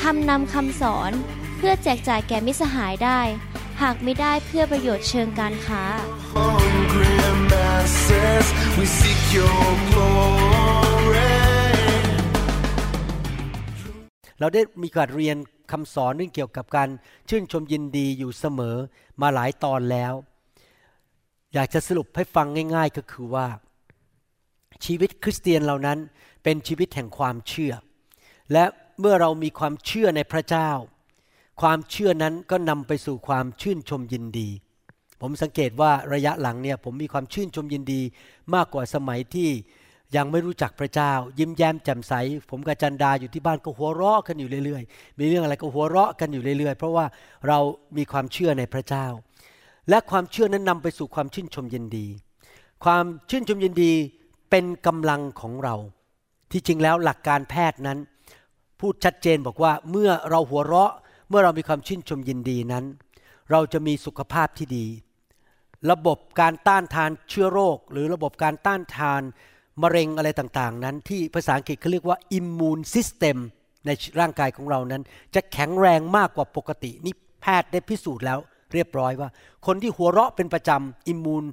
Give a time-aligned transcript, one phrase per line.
[0.00, 1.12] ทำนำคำสอน
[1.56, 3.20] เพื่อแจกจ่ายแก่มิสหายได้
[3.82, 5.82] หากไม่ได้เพื่อประโยชน์เชิงการค้า
[6.34, 7.16] hungry
[7.50, 8.46] masses,
[8.78, 11.32] we seek your glory.
[14.38, 15.36] เราได้มีการเรียน
[15.72, 16.88] คำสอนเรื่องเกี่ยวกับการ
[17.28, 18.76] ชื่นชมยินดีอยู่เสมอ
[19.22, 20.12] มาหลายตอนแล้ว
[21.54, 23.46] อยากจะสรุปให้ฟังง่าย ๆ ก็คือว่า
[24.84, 25.98] ชีวิตคริสเตียนเหล่านั้น
[26.42, 27.72] เป็นชีวิตแห่งความเชื่อ
[28.52, 28.64] และ
[29.00, 30.70] เมื่อเรามีความเชื่อในพระเจ้า
[31.60, 34.48] ความเชื่อนั้นก็นำไปสู่ความชื่นชมยินดี
[35.20, 38.00] ผมสังเกตว่าระยะหลังเนี่ยผมมีความชื่นชมยินดี
[38.54, 39.50] มากกว่าสมัยที่
[40.16, 42.12] ยังไม่รู้จักพระเจ้า ยิ้มแย้มแจ่มใส
[42.50, 47.06] ผมกับจันดาอยู่ที่บ้านก็หัวเราะกันอยู่เรื่อยๆ มีเรื่องอะไรก็หัวเราะกันอยู่เรื่อยๆ เพราะว่า
[47.48, 47.58] เรา
[47.96, 49.06] มีความเชื่อในพระเจ้า
[49.88, 52.06] และความเชื่อนั้นนำไปสู่ความชื่นชมยินดี
[52.84, 53.92] ความชื่นชมยินดี
[54.50, 55.74] เป็นกำลังของเรา
[56.50, 57.98] ที่จริงแล้วหลักการแพทย์นั้น
[58.82, 60.92] พูดชัดเจนบอกว่าเมื่อเราหัวเราะ
[61.28, 62.84] เมื่อเรามีความชื่นชมยินดีนั้น
[63.50, 64.86] เราจะมีสุขภาพที่ดี
[65.90, 69.22] ระบบการต้านทานเชื้อโรค หรือระบบการต้านทาน
[69.82, 73.36] มะเร็งอะไรต่างๆ นั้น ที่ภาษาอังกฤษเขาเรียกว่า immune system
[73.86, 75.02] ในร่างกายของเรานั้น
[75.34, 78.38] จะแข็งแรงมากกว่าปกตินี่แพทย์ได้พิสูจน์แล้ว
[78.72, 79.28] เรียบร้อยว่า
[79.66, 81.44] คนที่หัวเราะเป็นประจำอิมมูน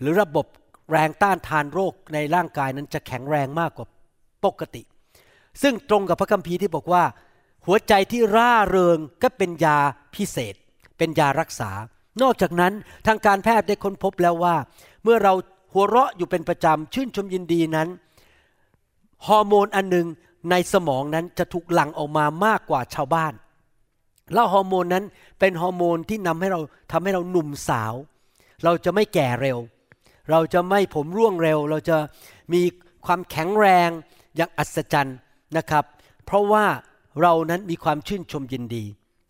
[0.00, 0.46] หรือระบบ
[0.90, 3.86] แรงต้านทานโรคในร่างกายนั้นจะแข็งแรงมากกว่า
[4.44, 4.82] ปกติ
[5.62, 7.04] ซึ่งตรงกับพระคัมภีร์ที่บอกว่า
[7.66, 9.78] หัวใจที่ร่าเริงก็เป็นยา
[10.14, 10.54] พิเศษ
[10.98, 11.70] เป็นยารักษา
[12.22, 12.72] นอกจากนั้น
[13.06, 14.56] ทางการแพทย์ได้ค้นพบแล้วว่า
[15.02, 15.32] เมื่อเรา
[15.72, 17.88] หัวเราะอยู่เป็นประจำชื่นชมยินดีนั้น
[19.26, 20.06] ฮอร์โมนอันหนึ่ง
[20.50, 23.32] ในสมองนั้นจะถูกหลั่งออกมามากกว่าชาวบ้าน
[24.32, 25.04] แล้วฮอร์โมนนั้น
[25.40, 26.60] เป็นฮอร์โมนที่นำให้เรา
[26.92, 27.94] ทำให้เราหนุ่มสาว
[28.64, 29.58] เราจะไม่แก่เร็ว
[30.30, 31.96] เราจะไม่ผมร่วงเร็ว เราจะ
[32.52, 32.62] มี
[33.06, 33.90] ความแข็งแรง
[34.36, 35.16] อย่างอัศจรรย์
[35.56, 35.84] นะครับ
[36.26, 36.66] เพราะว่า
[37.20, 38.84] เรานั้นมีความชื่นชมยินดี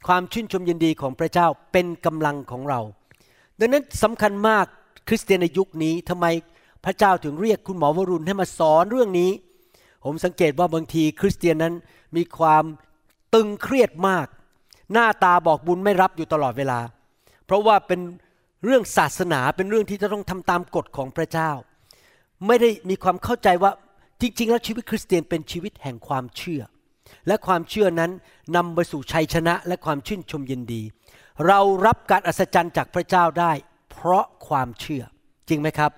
[0.07, 2.81] ความชื่นชมยินดีของพระเจ้าเป็นกำลังของเรา
[3.61, 4.67] ดังนั้นสำคัญมาก
[5.09, 6.27] คริสเตียนในยุคนี้ทำไม
[6.85, 9.31] พระเจ้าถึงเรียกคุณหมอวรุณให้มาสอนเรื่องนี้
[10.05, 11.75] ผมสังเกตว่าบางทีคริสเตียนนั้น
[12.17, 12.65] มีความ
[13.35, 14.27] ตึงเครียดมาก
[14.93, 16.81] หน้าตาบอกบุญไม่รับอยู่ตลอดเวลา
[17.47, 18.01] เพราะว่าเป็น
[18.65, 21.51] เรื่องศาสนาเป็นเรื่องที่จะต้องทำตามกฎของพระเจ้า
[22.47, 23.71] ไม่ได้มีความเข้าใจว่า
[24.21, 26.63] จริง ๆ แล้วชีวิตคริสเตียนเป็นชีวิตแห่งความเชื่อ
[27.27, 28.11] และความเชื่อนั้น
[28.57, 30.83] นำไปสู่ชัยชนะและความชื่นชมยินดี
[31.47, 33.53] เรารับการอัศจรรย์จากพระเจ้าได้
[33.91, 35.03] เพราะความเชื่อ
[35.49, 35.91] จริงไหมครับ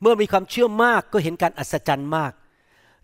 [0.00, 2.32] เมื่อมีความเชื่อมากก็เห็นการอัศจรรย์มาก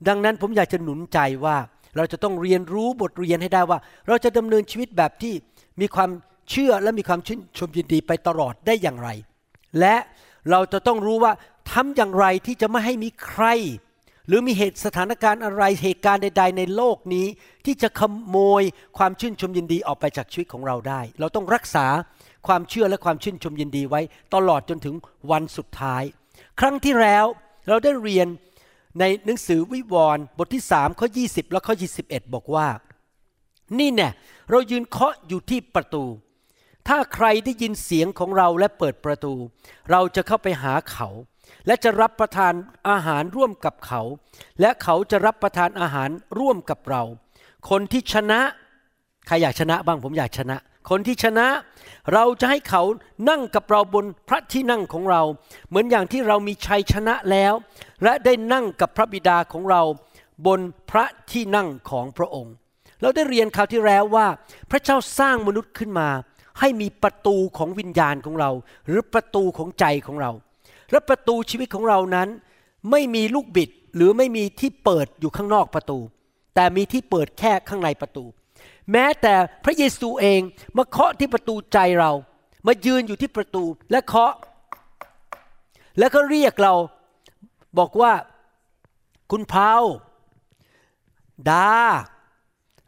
[0.08, 1.56] ดังนั้นผมอยากจะหนุนใจว่า
[1.96, 5.34] เราจะต้องเรียนรู้บทเรียนให้ได้ว่า เราจะดำเนินชีวิตแบบที่
[5.80, 6.10] มีความ
[6.50, 9.08] เชื่อและมีความชื่นชมยินดีไปตลอดได้อย่างไร
[9.80, 9.96] และ
[10.50, 11.32] เราจะต้องรู้ว่า
[11.72, 13.44] ทำอย่างไรที่จะไม่ให้มีใคร
[14.28, 17.26] หรือมีเหตุสถานการณ์อะไรเหตุการณ์ใด ๆ ในโลกนี้
[17.66, 18.62] ที่จะขโมย
[18.98, 21.86] ความชื่นชมยินดีออกไปจากชีวิตของเราได้ เราต้องรักษา
[22.46, 24.00] ความเชื่อและความชื่นชมยินดีไว้
[24.34, 24.94] ตลอดจนถึง
[25.30, 26.02] วันสุดท้าย
[26.60, 27.24] ครั้งที่แล้ว
[27.68, 28.26] เราได้เรียน
[29.00, 31.74] ในหนังสือวิวรณ์บทที่3ข้อ20 และข้อ
[32.04, 32.68] 21 บอกว่า
[33.78, 34.12] นี่เนี่ย
[34.50, 36.04] เรายืนเคาะอยู่ที่ประตู
[36.88, 39.34] ถ้าใครได้ยินเสียงของเราและเปิดประตู
[39.90, 41.08] เราจะเข้าไปหาเขา
[41.66, 42.52] และจะรับประทาน
[42.88, 44.02] อาหารร่วมกับเขา
[44.60, 47.02] และเขาจะรับประทานอาหารร่วมกับเรา
[47.70, 48.40] คนที่ชนะ
[49.26, 50.56] ใครอยากชนะบ้างผมอยากชนะ
[50.90, 51.46] คนที่ชนะ
[52.14, 52.82] เราจะให้เขา
[53.28, 55.22] นั่งกับเราบนพระที่นั่งของเรา
[55.68, 57.54] เหมือนอย่างที่เรามีชัยชนะแล้ว
[58.02, 59.82] และได้นั่งกับพระบิดาของเรา
[60.46, 60.60] บน
[60.90, 62.54] พระที่นั่งของพระองค์
[63.02, 64.26] เราได้เรียนคราวที่แล้วว่า
[64.70, 66.08] พระเจ้าสร้างมนุษย์ขึ้นมา
[66.60, 68.50] ให้มีประตูของวิญญาณของเรา
[68.86, 70.30] หรือประตูของใจของเรา
[70.90, 72.28] และประตูชีวิตของเรานั้น
[72.90, 75.98] ไม่มีลูกบิดหรือไม่มีที่เปิดอยู่ข้างนอกประตู
[76.54, 78.24] แต่มีที่เปิดแค่ข้างในประตู
[78.92, 80.40] แม้แต่พระเยซูเอง
[80.76, 82.12] มาเคาะที่ประตูใจเรา
[82.66, 84.32] มายืนอยู่ที่ประตูและเคาะ
[85.98, 86.74] แล้วก็เรียกเรา
[87.78, 88.12] บอกว่า
[89.30, 89.82] คุณพาว
[91.50, 91.70] ดา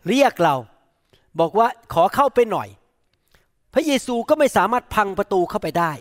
[0.08, 0.56] เรียกเรา
[1.40, 2.68] บอกว่าขอเข้าไปหน่อย
[3.74, 5.92] พระเยซูก็ไม่สามารถพังประตูเข้าไปได้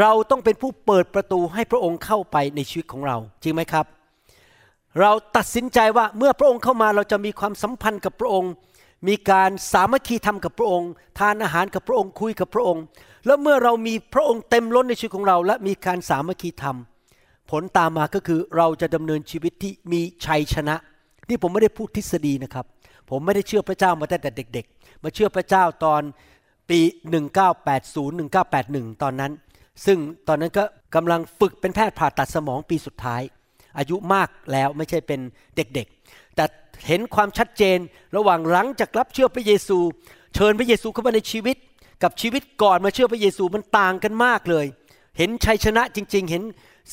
[0.00, 3.86] เราต้องเป็นผู้เปิดประตูให้พระองค์เข้าไปในชีวิตของเรา จริงไหมครับ
[5.00, 8.52] เราตัดสินใจว่าเมื่อพระองค์เข้ามาเราจะมีความสัมพันธ์กับพระองค์
[9.08, 12.82] มีการสามัคคีธรรมกับพระองค์ ทานอาหารกับพระองค์คุยกับพระองค์
[13.26, 16.76] แล้วเมื่อเรามีพระองค์เต็มล้นในชีวิตของเรา และมีการสามัคคีธรรม
[17.50, 20.76] ผลตามมาก็คือเราจะดำเนินชีวิตที่มีชัยชนะ
[21.28, 22.66] นี่ผมไม่ได้พูดทฤษฎีนะครับ
[23.10, 26.02] ผมไม่ได้เชื่อพระเจ้ามาตั้งแต่เด็ก ๆ มาเชื่อพระเจ้าตอน
[26.70, 26.80] ปี
[27.60, 28.20] 1980
[28.50, 29.32] 1981 ตอนนั้น
[29.86, 29.98] ซึ่ง
[30.28, 33.22] ตอนนั้นก็กำลังฝึกเป็นแพทย์ผ่าตัดสมองปีสุดท้าย
[33.78, 35.20] อายุมากแล้วไม่ใช่เป็น
[35.56, 36.44] เด็กๆ แต่
[36.86, 37.78] เห็นความชัดเจน
[38.16, 39.78] ระหว่างหลังจากรับเชื่อพระเยซู
[40.34, 41.56] เชิญพระเยซูเข้ามาในชีวิต
[42.02, 44.66] กับชีวิตก่อนมาเชื่อพระเยซูมันต่างกันมากเลย
[45.18, 46.42] เห็นชัยชนะจริง ๆ เห็น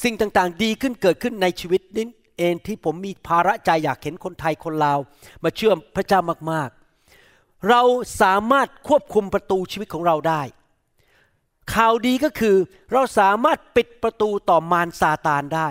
[0.04, 2.08] สิ่งต่างๆ ดีขึ้นเกิดขึ้นในชีวิตนี้
[2.38, 5.00] เองที่ผมมีภาระใจอยากเห็นคนไทยคนลาว
[5.44, 6.20] มาเชื่อพระเจ้า
[6.52, 7.82] มากๆ เรา
[8.22, 10.42] สามารถควบคุมประตูชีวิตของเราได้
[11.74, 12.56] ข่าวดีก็คือ
[12.92, 15.70] เราสามารถปิดประตูต่อมารซาตานได้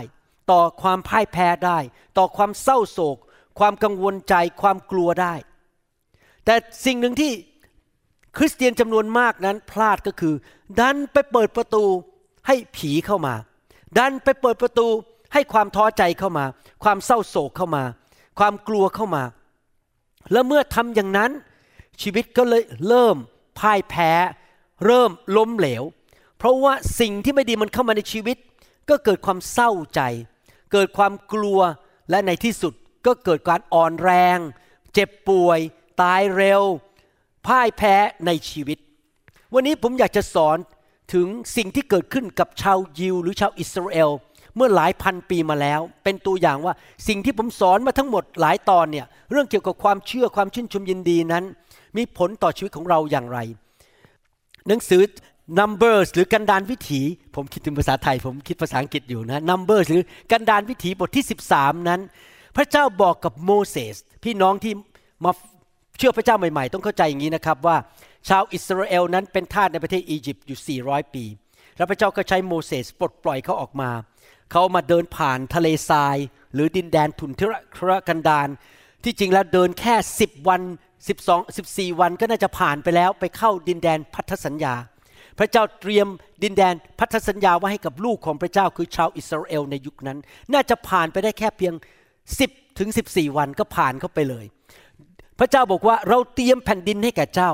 [0.51, 1.79] ต่อความพ่ายแพ้ได้
[2.19, 3.17] ต่อความเศร้าโศก
[3.59, 5.35] ความกังวลใจความกลัวได้
[6.45, 6.55] แต่
[6.85, 7.33] สิ่งหนึ่งที่
[8.37, 10.35] คริสเตียนจำนวนมากนั้นพลาดก็คือ
[10.81, 11.85] ดันไปเปิดประตู
[12.47, 13.35] ให้ผีเข้ามา
[13.99, 14.87] ดันไปเปิดประตู
[15.33, 16.45] ให้ความท้อใจเข้ามา
[16.85, 17.85] ความเศร้าโศกเข้ามา
[18.39, 19.23] ความกลัวเข้ามา
[20.33, 21.31] แล้วเมื่อทำอย่างนั้น
[22.03, 23.17] ชีวิตก็เลยเริ่ม
[23.59, 24.11] พ่ายแพ้
[24.85, 25.83] เริ่มล้มเหลว
[26.39, 28.37] เพราะว่าสิ่งที่ไม่ดีมันเข้ามาในชีวิต
[28.89, 30.01] ก็เกิดความเศร้าใจ
[30.73, 31.61] เกิดความกลัว
[32.11, 32.75] และในที่สุด
[33.07, 34.39] ก็เกิดการอ่อนแรง
[34.95, 35.59] เจ็บป่วย
[36.03, 36.63] ตายเร็ว
[37.47, 37.95] พ่ายแพ้
[38.27, 38.79] ในชีวิต
[39.55, 40.59] วันนี้ผมอยากจะสอน
[41.13, 44.11] ถึงสิ่งที่เกิดขึ้นกับชาวยิว หรือชาวอิสราเอล
[44.57, 46.75] เมื่อหลายพันปีมาแล้ว เป็นตัวอย่างว่า
[47.09, 51.45] สิ่งที่ผมสอนมาทั้งหมดหลายตอนเนี่ยเรื่องเกี่ยวกับความเชื่อความชื่นชมยินดีนั้น
[51.97, 53.39] มีผลต่อชีวิตของเราอย่างไร
[54.69, 55.03] หนังสือ
[55.59, 57.01] Numbers หรือกันดานวิถี
[57.35, 60.03] ผมคิดถึงภาษาไทย ผมคิดภาษาอังกฤษอยู่นะ Numbers หรือ
[60.33, 61.25] กันดานวิถีบทที่
[61.55, 62.01] 13 นั้น
[62.57, 64.73] พระเจ้าบอกกับโมเสสพี่น้องที่
[65.25, 65.33] มา
[65.99, 67.77] เชื่อพระเจ้าใหม่ๆ ต้องเข้าใจอย่างนี้นะครับว่า
[68.29, 71.25] ชาวอิสราเอลนั้นเป็นทาสในประเทศอียิปต์อยู่ 400 ปี
[71.77, 73.91] แล้วพระเจ้าก็ใช้โมเสสปลดปล่อยเขาออกมา
[74.51, 76.17] เขามาเดินผ่านทะเลทราย
[76.55, 77.41] หรือดินแดนทุนท
[77.89, 78.49] รกันดาร
[79.05, 80.63] ที่จริงแล้วเดินแค่ 10 วัน
[81.09, 84.75] 12 14 วันก็น่าจะผ่านไปแล้วไปเข้าดินแดนพันธสัญญา
[85.39, 86.07] พระเจ้าเตรียม
[86.43, 90.19] ดินแดนพันธสัญญาไว้ให้กับลูกของพระเจ้าคือชาวอิสราเอลในยุคนั้น
[90.53, 91.75] น่าจะผ่านไปได้แค่เพียง
[92.27, 94.45] 10ถึง14 วันก็ผ่านเข้าไปเลย
[95.39, 97.51] พระเจ้าบอกว่าเราเตรียมแผ่นดินให้แก่เจ้า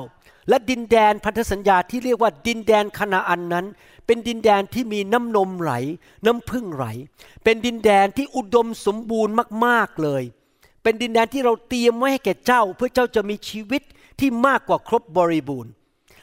[0.48, 3.66] และดินแดนพันธสัญญาที่เรียกว่าดินแดนคณาอันนั้น
[4.06, 5.72] เป็นดินแดนที่มีน้ำนมไหล
[6.26, 6.84] น้ำพึ่งไหล
[7.44, 9.34] เป็นดินแดนที่อุดมสมบูรณ์
[9.64, 10.22] มากๆเลย
[10.86, 13.82] เป็นดินแดนที่เราเตรียมไว้ให้แก่เจ้า เพื่อเจ้าจะมีชีวิต
[14.20, 15.72] ที่มากกว่าครบบริบูรณ์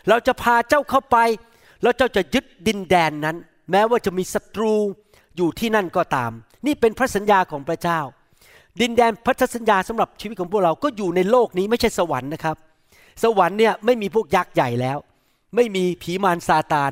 [0.10, 1.18] เราจะพาเจ้าเข้าไป
[1.82, 3.38] แล้วเจ้าจะยึดดินแดนนั้น
[3.72, 4.74] แม้ว่าจะมีศัตรู
[5.38, 6.32] อยู่ที่นั่นก็ตาม
[6.66, 8.00] นี่เป็นพระสัญญาของพระเจ้า
[8.82, 12.58] ดินแดนพันธสัญญาสำหรับชีวิตของพวกเราก็อยู่ในโลกนี้ไม่ใช่สวรรค์นะครับ
[13.24, 14.98] สวรรค์เนี่ยไม่มีพวกยักษ์ใหญ่แล้ว
[15.56, 16.92] ไม่มีผีมารซาตาน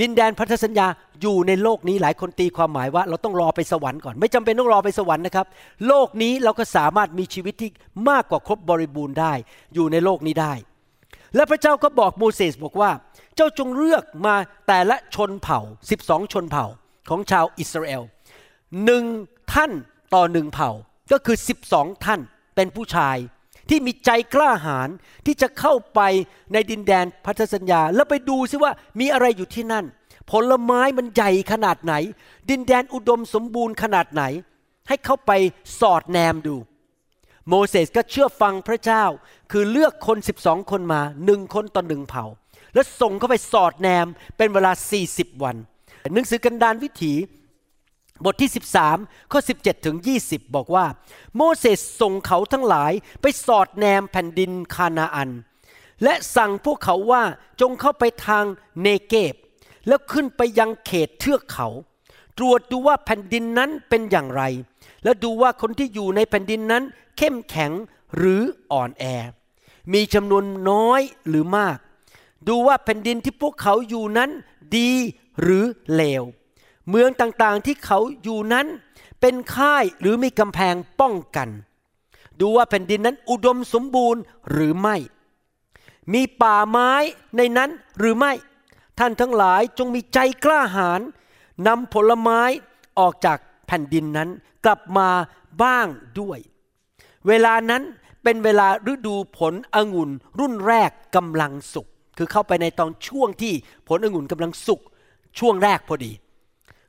[0.00, 0.86] ดินแดนพันธสัญญา
[1.22, 5.46] อยู่ในโลกนี้หลายคนตีความหมายว่า เราต้องรอไปสวรรค์ก่อน ไม่จำเป็นต้องรอไปสวรรค์นะครับ
[5.86, 7.70] โลกนี้เราก็สามารถมีชีวิตที่
[8.08, 9.32] มากกว่าครบบริบูรณ์ได้
[9.74, 10.52] อยู่ในโลกนี้ได้
[11.34, 12.90] และพระเจ้าก็บอกโมเสสบอกว่า
[13.36, 14.34] เจ้าจงเลือกมา
[14.68, 15.60] แต่ละชนเผ่า
[15.98, 16.66] 12 ชนเผ่า
[17.08, 18.02] ของชาวอิสราเอล
[18.84, 19.04] หนึ่ง
[19.54, 19.70] ท่าน
[20.14, 20.70] ต่อหนึ่งเผ่า
[21.12, 21.36] ก็คือ
[21.70, 22.20] 12 ท่าน
[22.56, 23.16] เป็นผู้ชาย
[23.68, 24.88] ที่มีใจกล้าหาญ
[25.26, 26.00] ที่จะเข้าไป
[26.52, 29.84] ในดินแดนพันธสัญญา แล้วไปดูซิว่ามีอะไรอยู่ที่นั่น
[30.30, 31.94] ผลไม้มันใหญ่ขนาดไหน
[32.50, 34.22] ดินแดนอุดมสมบูรณ์ขนาดไหน
[34.88, 35.32] ให้เข้าไป
[35.80, 36.56] สอดแนมดู
[37.48, 39.04] โมเสสก็เชื่อฟังพระเจ้า
[39.52, 42.24] คือเลือกคน 12 คนมาหนึ่งคนต่อหนึ่งเผ่า
[42.74, 44.06] แล้วส่งเข้าไปสอดแนม
[44.36, 44.72] เป็นเวลา
[45.06, 45.56] 40 วัน
[46.14, 47.12] หนังสือกันดานวิถี
[48.24, 48.50] บทที่
[48.90, 49.96] 13 ข้อ 17 ถึง
[50.26, 50.86] 20 บอกว่า
[51.36, 55.30] โมเสสส่งเขาทั้งหลายไปสอดแนมแผ่นดินคานาอัน
[56.02, 57.22] และสั่งพวกเขาว่า
[57.60, 58.44] จงเข้าไปทาง
[58.82, 59.34] เนเกบ
[59.88, 61.68] แล้วขึ้นไปยังเขตเทือกเขา
[62.38, 64.42] ตรวจดูว่าแผ่นดินนั้นเป็นอย่างไร
[65.04, 66.82] แล้วดูว่าคนที่อยู่ในแผ่นดินนั้น
[67.18, 67.72] เข้มแข็ง
[68.16, 69.04] หรืออ่อนแอ
[69.92, 71.78] มีจำนวนน้อยหรือมาก
[72.48, 74.30] ดูว่าแผ่นดินที่พวกเขาอยู่นั้น
[74.76, 74.90] ดี
[75.40, 76.24] หรือเลว
[76.90, 78.66] เมืองต่างๆที่เขาอยู่นั้น
[79.20, 81.48] เป็นค่ายหรือมีกำแพงป้องกัน
[82.40, 84.96] ดูว่าแผ่นดินนั้นอุดมสมบูรณ์หรือไม่
[86.12, 86.92] มีป่าไม้
[87.36, 88.32] ในนั้นหรือไม่
[88.98, 91.00] ท่านทั้งหลายจงมีใจกล้าหาญ
[91.66, 92.40] นำผลไม้
[92.98, 94.28] ออกจากแผ่นดินนั้น
[94.64, 95.08] กลับมา
[95.62, 95.86] บ้าง
[96.20, 96.38] ด้วย
[97.28, 97.82] เวลานั้น
[98.22, 101.86] เป็นเวลาฤดูผลองุ่นรุ่นแรกกำลังสุก
[102.18, 103.52] คือเข้าไปในตอนช่วงที่
[103.88, 104.80] ผลองุ่นกำลังสุก
[105.38, 106.12] ช่วงแรกพอดี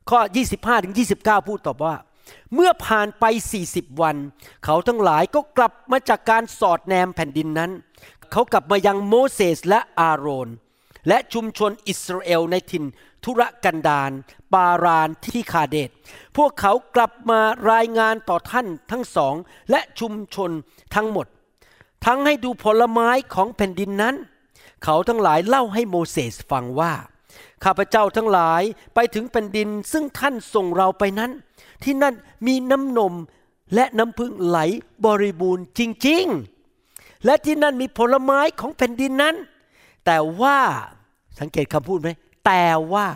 [0.10, 0.20] ข้อ
[0.51, 1.96] 25 ถึง 29 พูดตอบว่า
[2.54, 3.24] เมื่อผ่านไป
[3.63, 4.16] 40 วัน
[4.66, 7.72] เขาทั้งหลายก็กลับมาจากการสอดแนมแผ่นดินนั้น
[8.32, 10.50] เขากลับมายังโมเสสและอาโรน
[11.08, 12.86] และชุมชนอิสราเอลในถิ่น
[13.24, 14.12] ทุรกันดาร
[14.54, 15.89] ปารานที่คาเดต
[16.38, 19.36] พวกเขากลับมารายงานต่อท่านทั้งสอง
[19.72, 20.51] และชุมชน
[20.96, 21.28] ทั้งหมด
[22.06, 24.16] ทั้งให้ดูผลไม้ของแผ่นดินนั้น
[24.84, 26.94] เขาทั้งหลายเล่าให้โมเสสฟังว่า
[27.63, 28.63] ข้าพเจ้าทั้งหลาย
[28.95, 31.31] ไปถึงแผ่นดินซึ่งท่านส่งเราไปนั้น
[31.83, 32.15] ที่นั่น
[32.48, 33.13] มีน้ำนม
[33.75, 34.57] และน้ำพึ่งไหล
[35.05, 36.25] บริบูรณ์จริง
[36.74, 39.36] ๆ และที่นั่นมีผลไม้ของแผ่นดินนั้น
[40.05, 40.57] แต่ว่า
[41.39, 42.09] สังเกตคำพูดไหม
[42.45, 43.07] แต่ว่า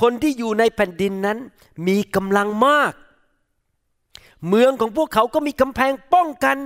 [0.00, 1.38] คนที่อยู่ในแผ่นดินนั้น
[1.86, 2.92] มีกำลังมาก
[4.48, 6.56] เมืองของพวกเขาก็มีกำแพงป้องกัน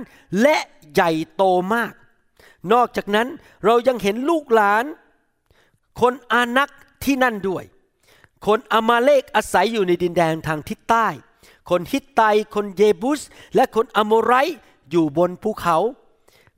[0.41, 0.57] และ
[0.93, 1.43] ใหญ่โต
[1.73, 1.93] มาก
[2.73, 3.27] นอกจากนั้น
[3.65, 4.85] เรายังเห็นลูกหลาน
[6.01, 6.69] คนอานัก
[7.03, 7.63] ที่นั่นด้วย
[8.45, 11.07] คนอามาเลกอาศัยอยู่ในดินแดนทางทิศใต้
[11.69, 12.21] คนฮิตไต
[12.55, 13.21] คนเยบุส
[13.55, 14.33] และคนอโมไร
[14.91, 15.77] อยู่บนภูเขา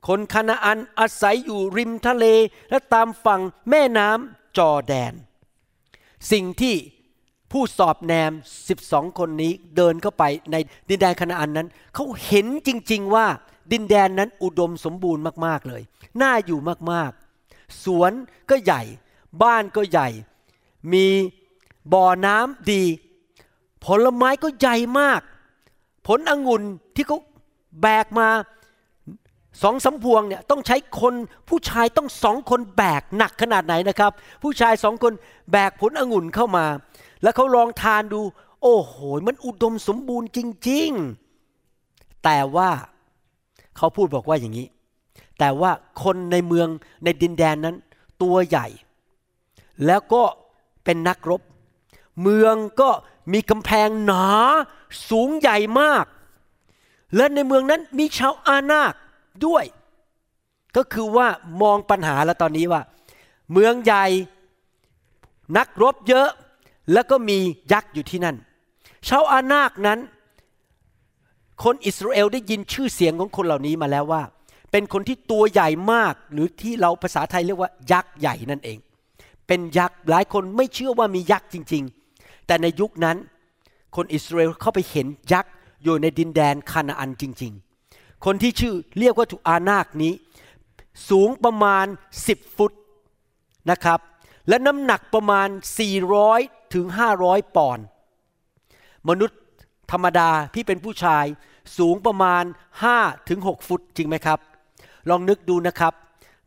[0.06, 2.26] คนคานาอันอาศัยอยู่ริมทะเล
[2.70, 3.40] และตามฝั่ง
[3.70, 5.12] แม่น้ำจอแดน
[6.32, 6.74] สิ่งที่
[7.52, 8.32] ผู้สอบแนม
[8.74, 10.56] 12 คนนี้เดินเข้าไปใน
[10.88, 13.26] ดินแดนคานาอันนั้น เขาเห็นจริง ๆ ว่า
[13.72, 15.82] ดินแดนนั้นอุดมสมบูรณ์มาก ๆ เลย
[16.22, 16.58] น่าอยู่
[16.92, 17.10] มาก
[17.46, 18.12] ๆ สวน
[18.50, 18.82] ก็ใหญ่
[19.42, 20.08] บ้านก็ใหญ่
[20.92, 21.06] มี
[21.92, 22.84] บ่อน้ำดี
[23.84, 25.20] ผลไม้ก็ใหญ่มาก
[26.06, 26.62] ผลองุ่น
[26.94, 27.18] ที่เขา
[27.82, 28.28] แบกมา
[29.62, 31.14] สองสำพวงเนี่ยต้องใช้คน
[31.48, 34.12] ผู้ชายต้องสองคนแบกหนักขนาดไหนนะครับ
[34.42, 35.12] ผู้ชายสองคน
[35.52, 36.66] แบกผลองุ่นเข้ามา
[37.22, 38.20] แล้วเขาลองทานดู
[38.62, 38.94] โอ้โห
[39.26, 40.38] มันอุดมสมบูรณ์จ
[40.68, 40.90] ริง
[41.56, 42.70] ๆ แต่ว่า
[43.76, 44.66] เขาพูดบอกว่าอย่างนี้
[45.38, 45.70] แต่ว่า
[46.02, 46.68] คนในเมือง
[47.04, 47.76] ในดินแดนนั้น
[48.22, 48.66] ตัวใหญ่
[49.86, 50.22] แล้วก็
[50.84, 51.42] เป็นนักรบ
[52.22, 52.90] เมืองก็
[53.32, 54.26] มีกำแพงหนา
[55.10, 56.06] สูงใหญ่มาก
[57.16, 58.94] และในเมืองนั้นมีชาวอานาค
[59.46, 59.64] ด้วย
[60.76, 61.28] ก็คือว่า
[61.62, 62.82] มองปัญหาแล้วตอนนี้ว่า
[63.52, 64.06] เมืองใหญ่
[65.58, 66.28] นักรบเยอะ
[66.92, 67.38] แล้วก็มี
[67.72, 68.36] ยักษ์อยู่ที่นั่น
[69.08, 69.98] ชาวอานาคนั้น
[71.64, 74.22] คนอิสราเอลได้ยินชื่อเสียงของคนเหล่านี้มาแล้วว่า
[74.72, 78.78] เป็นคนที่ตัวใหญ่มากหรือที่เราภาษาไทยเรียกว่ายักษ์ใหญ่นั่นเอง
[79.46, 81.82] เป็นยักษ์หลายคนไม่เชื่อว่ามียักษ์จริง
[82.14, 83.16] ๆ แต่ในยุคนั้น
[83.96, 87.52] คนอิสราเอลเข้าไปเห็นยักษ์อยู่ในดินแดนคานาอันจริง
[87.88, 90.12] ๆ คนที่ชื่อเรียกว่าถูกอานาคนี้
[91.10, 91.86] สูงประมาณ
[92.22, 92.72] 10 ฟุต
[93.70, 94.00] นะครับ
[94.48, 95.48] และน้ำหนักประมาณ
[96.10, 96.86] 400 ถึง
[97.20, 97.84] 500 ปอนด์
[99.08, 99.40] มนุษย์
[99.92, 101.24] ธรรมดาที่เป็นผู้ชาย
[101.78, 102.44] สูงประมาณ
[102.86, 104.38] 5 ถึง 6 ฟุตจริงไหมครับ
[105.10, 105.92] ลองนึกดูนะครับ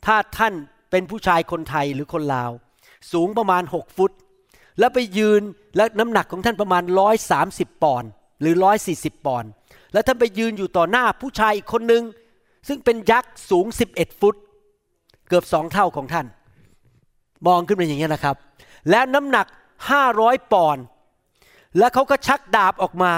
[0.05, 0.53] ถ้าท่าน
[0.91, 2.51] เป็นผู้ชายคนไทยหรือคนลาว
[3.13, 4.11] สูงประมาณ 6 ฟุต
[4.79, 5.41] แล้วไปยืน
[5.77, 6.83] และน้ำหนักของท่านประมาณ
[7.33, 8.09] 130 ปอนด์
[8.41, 8.55] หรือ
[8.89, 9.49] 140 ปอนด์
[9.93, 12.03] แล้วท่านไปยืนอยู่ต่อหน้าผู้ชายอีกคนหนึ่ง
[12.67, 14.35] ซึ่งเป็นยักษ์สูง 11 ฟุต
[15.27, 16.25] เกือบสองเท่าของท่าน
[17.47, 18.35] มองขึ้นมาอย่างนี้นะครับ
[18.89, 19.47] และน้ำหนัก
[19.99, 20.83] 500 ปอนด์
[21.77, 23.13] และเขาก็ชักดาบออกมา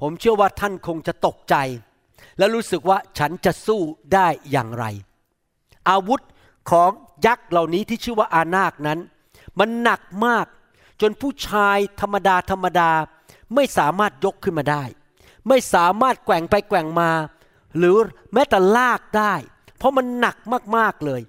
[0.00, 1.56] ผมเชื่อว่าท่านคงจะตกใจ
[2.38, 3.80] และรู้สึกว่าฉันจะสู้
[4.14, 4.84] ได้อย่างไร
[5.90, 6.20] อาวุธ
[6.70, 6.90] ของ
[7.26, 8.98] ยักษ์เหล่านี้ที่ชื่อว่าอานาคนั้น
[9.58, 10.46] มันหนักมาก
[11.00, 12.90] จนผู้ชายธรรมดาธรรมดา
[13.54, 14.84] ไม่สามารถยกขึ้นมาได้
[15.48, 17.10] ไม่สามารถแกว่งไปแกว่งมา
[17.78, 17.96] หรือ
[18.32, 19.34] แม้แต่ลากได้
[19.78, 20.36] เพราะมันหนัก
[20.76, 21.22] มากๆเลย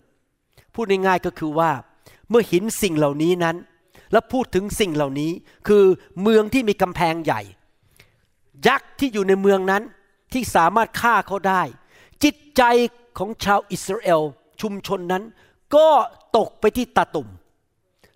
[0.73, 1.71] พูดง่ายๆก็คือว่า
[2.29, 3.55] เมื่อหินสิ่งเหล่านี้นั้น
[4.11, 5.31] และพูดถึงสิ่งเหล่านี้
[5.67, 5.83] คือ
[6.21, 7.41] เมืองที่มีกำแพงใหญ่
[8.67, 9.83] ยักษ์ที่อยู่ในเมืองนั้น
[10.33, 11.61] ที่สามารถฆ่าเขาได้
[12.23, 12.61] จิตใจ
[13.17, 14.21] ของชาวอิสราเอล
[14.61, 15.23] ชุมชนนั้น
[15.75, 15.89] ก็
[16.37, 17.27] ตกไปที่ตาตุ่ม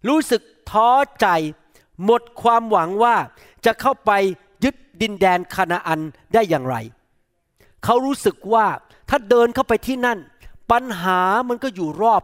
[0.08, 0.90] รู้สึกท้อ
[1.22, 1.28] ใจ
[2.04, 3.16] หมดความหวังว่า
[3.66, 4.12] จะเข้าไป
[4.64, 6.02] ยึดดินแดนคานาอัน
[6.34, 6.76] ได้อย่างไร
[7.84, 8.66] เขารู้สึกว่า
[9.10, 10.20] ถ้าเดินเข้าไปที่นั่น
[10.72, 12.24] ปัญหามันก็อยู่รอบ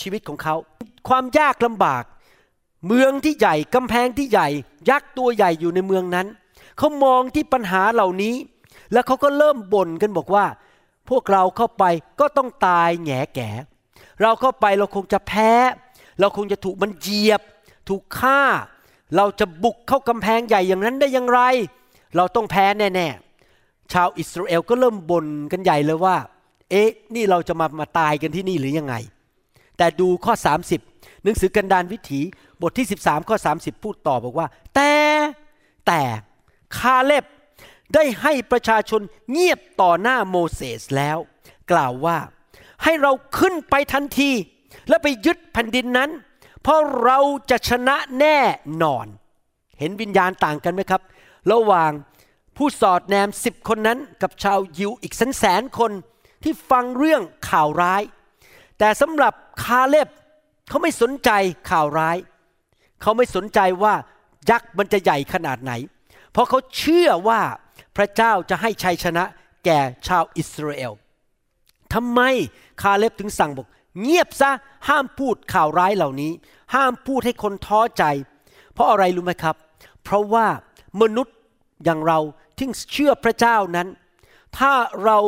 [0.00, 0.54] ชีวิตของเขา
[1.08, 2.04] ความยากลำบาก
[2.86, 4.48] เมืองที่ใหญ่กำแพงที่ใหญ่
[4.90, 6.26] ยักษ์ตัวใหญ่อยู่ในเมืองนั้น
[6.78, 8.34] เขามองที่ปัญหาเหล่านี้
[8.92, 10.46] แล้วเขาก็เริ่มบ่นกันบอกว่า
[11.08, 11.84] พวกเราเข้าไป
[12.20, 13.50] ก็ต้องตายแหงแก่
[14.22, 15.52] เราเข้าไปเราคงจะแพ้
[16.20, 17.42] เราคงจะถูกมันเหยียบ
[17.88, 18.42] ถูกฆ่า
[19.16, 21.40] เราจะบุกเข้ากำแพงใหญ่อย่างนั้นได้อย่างไร
[22.16, 26.16] เราต้องแพ้แน่ๆ ชาวอิสราเอลก็เริ่มบ่นกันใหญ่เลยว่า
[26.70, 28.94] เอ๊ะ นี่เราจะมามาตายกันที่นี่หรือยังไง
[29.78, 30.34] แต่ดูข้อ
[30.78, 32.20] 30 หนังสือกันดานวิถี
[32.62, 34.92] บทที่ 13 ข้อ 30 พูดต่อบอกว่า แต่
[35.86, 36.00] แต่
[36.78, 37.24] คาเล็บ
[37.94, 41.18] ได้ให้ประชาชนเงียบต่อหน้าโมเสสแล้ว
[41.72, 42.16] กล่าวว่า
[42.84, 44.30] ให้เราขึ้นไปทันที
[44.88, 46.10] และไปยึดแผ่นดินนั้น
[46.62, 47.18] เพราะเรา
[47.50, 48.38] จะชนะแน่
[48.82, 49.06] นอน
[49.78, 51.02] เห็นวิญญาณต่างกันไหมครับ
[51.52, 51.90] ระหว่าง
[52.56, 55.92] ผู้สอดแนมสิบคนนั้นกับชาวยิวอีกแสนแสนคน
[56.42, 58.02] ที่ฟังเรื่องข่าวร้าย
[58.78, 60.08] แต่สำหรับคาเล็บ
[60.68, 61.30] เขาไม่สนใจ
[61.70, 62.16] ข่าวร้าย
[63.02, 63.94] เขาไม่สนใจว่า
[64.50, 65.72] ยักษ์มันจะใหญ่ขนาดไหน
[66.32, 67.40] เพราะเขาเชื่อว่า
[67.96, 69.24] พระเจ้าจะให้ชัยชนะ
[69.64, 70.92] แก่ชาวอิสราเอล
[71.94, 72.20] ทำไม
[72.82, 73.66] คาเล็บถึงสั่งบอก
[74.00, 74.50] เงียบซะ
[74.88, 76.32] ห้ามพูดข่าวร้ายเหล่านี้
[76.74, 78.04] ห้ามพูดให้คนท้อใจ
[78.72, 79.56] เพราะอะไรรู้ไหมครับ
[80.02, 80.46] เพราะว่า
[81.00, 81.36] มนุษย์
[81.84, 82.18] อย่างเรา
[82.56, 83.88] ที่เชื่อพระเจ้านั้น
[84.58, 84.72] ถ้า
[85.04, 85.18] เรา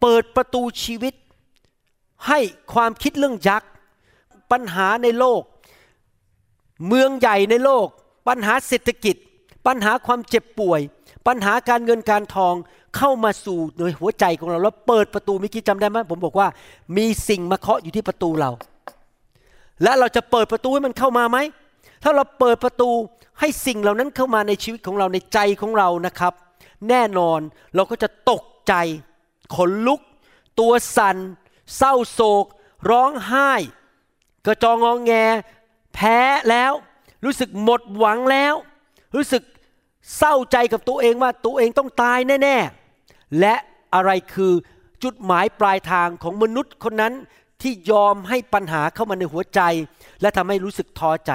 [0.00, 1.14] เปิดประตูชีวิต
[2.28, 2.38] ให้
[2.74, 3.70] ความคิดเรื่องยักษ์
[4.50, 5.42] ปัญหาในโลก
[6.86, 7.86] เมืองใหญ่ในโลก
[8.28, 9.16] ปัญหาเศรษฐกิจ
[9.66, 10.80] ปัญหาความเจ็บป่วย
[11.26, 12.54] ปัญหาการเงินการทอง
[12.96, 16.48] เข้ามาสู่ในหัวใจของเราแล้วเปิดประตูเมื่อกี้จำได้ไหมผมบอกว่า
[16.96, 18.50] มีสิ่งมาเคาะอยู่ที่ประตูเรา
[19.82, 21.38] และเราจะเปิดประตูให้มันเข้ามาไหม
[22.02, 22.90] ถ้าเราเปิดประตู
[23.40, 26.32] ให้สิ่งเหล่านั้นเข้ามาในชีวิตของเราในใจของเรานะครับ
[26.88, 27.40] แน่นอน
[27.74, 28.74] เราก็จะตกใจ
[29.54, 30.00] ขนลุก
[30.60, 31.16] ตัวสัน่น
[31.76, 32.44] เศร้าโศก
[32.90, 33.52] ร้องไห้
[34.46, 35.12] กระจองงองแง
[35.94, 36.18] แพ้
[36.50, 36.72] แล้ว
[37.24, 38.54] รู้สึกหมดหวังแล้ว
[39.14, 39.42] รู้สึก
[40.18, 42.85] เศร้าใจกับตัวเองว่าตัวเองต้องตายแน่ๆ
[43.40, 43.54] และ
[43.94, 44.52] อะไรคือ
[45.04, 47.14] จุดหมายปลายทางของมนุษย์คนนั้น
[47.62, 49.60] ที่ยอมให้ปัญหาเข้ามาในหัวใจ
[50.20, 51.32] และทำให้รู้สึกท้อใจ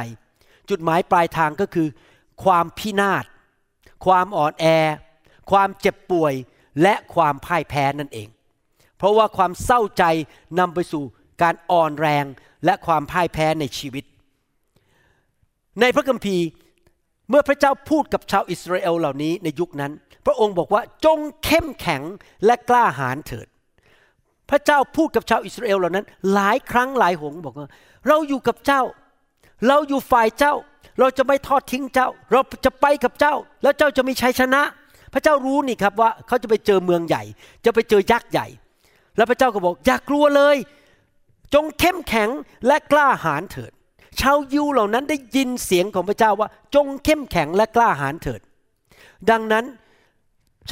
[0.70, 1.88] จุดหมายปลายทางก็คือ
[2.44, 3.26] ความพินาศ
[4.06, 4.66] ความอ่อนแอ
[5.52, 6.34] ความเจ็บป่วย
[6.82, 8.28] และความพ่ายแพ้นั่นเอง
[8.98, 10.04] เพราะว่าความเศร้าใจ
[10.60, 11.04] นำไปสู่
[11.42, 12.26] การอ่อนแรง
[12.66, 14.04] และความพ่ายแพ้ในชีวิต
[15.82, 16.46] ในพระคัมภีร์
[17.30, 19.92] เมื่อพระเจ้าพูดกับชาวอิสราเอลเหล่านี้ในยุคนั้น
[20.26, 22.02] พระองค์บอกว่าจงเข้มแข็ง
[22.46, 23.48] และกล้าหาญเถิด
[24.50, 27.68] พระเจ้าพูดกับชาวอิสราเอลเหล่านั้น หลายครั้งหลายหนบอกว่า
[28.08, 28.82] เราอยู่กับเจ้า
[29.68, 30.54] เราอยู่ฝ่ายเจ้า
[31.00, 34.62] เราจะไม่ทอดทิ้งเจ้า เราจะไปกับเจ้า แล้วเจ้าจะมีชัยชนะ
[35.14, 37.24] พระเจ้ารู้นี่ครับว่าเขาจะไปเจอเมืองใหญ่
[37.66, 38.48] จะไปเจอยักษ์ใหญ่
[39.18, 40.58] แล้วพระเจ้าก็บอกอย่ากลัวเลย
[41.54, 42.30] จงเข้มแข็ง
[42.68, 43.72] และกล้าหาญเถิด
[44.20, 48.42] ชาวยิวเหล่านั้นได้ยินเสียงของพระเจ้าว่าจงเข้มแข็งและกล้าหาญเถิด
[49.30, 49.66] ดังนั้น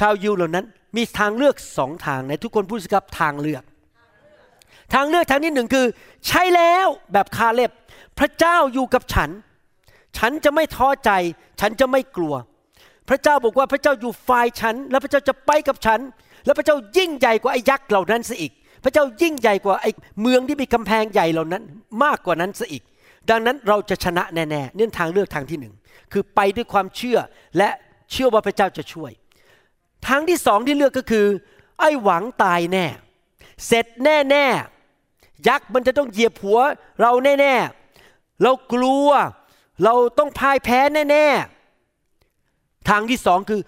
[0.00, 3.62] ชาวยิวเหล่านั้นมีทางเลือกสองทางในทุกคนพูดสิครับทางเลือก
[4.94, 5.86] ทางเลือกทางที่หนึ่งคือ
[6.26, 7.70] ใช่แล้วแบบคาเล็บ
[8.18, 9.30] พระเจ้าอยู่กับฉัน
[10.18, 11.10] ฉันจะไม่ท้อใจ
[11.60, 12.34] ฉันจะไม่กลัว
[13.08, 16.00] พระเจ้าบอกว่าพระเจ้าอยู่ฝ่ายฉัน และพระเจ้าจะไปกับฉัน
[16.46, 18.52] และพระเจ้ายิ่งใหญ่กว่าไอ้ยักษ์เหล่านั้นซะอีก
[18.84, 19.90] พระเจ้ายิ่งใหญ่กว่าไอ้
[20.22, 21.62] เมืองที่มีกำแพงใหญ่เหล่านั้น
[22.04, 22.82] มากกว่านั้นซะอีก
[23.30, 25.74] ดังนั้นเราจะชนะแน่ๆ เนี่องทางเลือกทางที่หนึ่ง
[26.12, 27.18] คือไปด้วยความเชื่อ
[27.58, 27.70] และ
[28.12, 29.12] เชื่อว่าพระเจ้าจะช่วย
[30.06, 31.26] ทางที่สองที่เลือกก็คือ
[31.80, 32.86] ไอ้หวังตายแน่
[33.66, 36.58] เสร็จแน่ๆ ยักษ์มันจะต้องเหยียบหัว
[37.00, 39.08] เราแน่ๆ เรากลัว
[39.84, 40.78] เราต้องพ่ายแพ้
[41.10, 43.60] แน่ๆ ทางที่สองคือ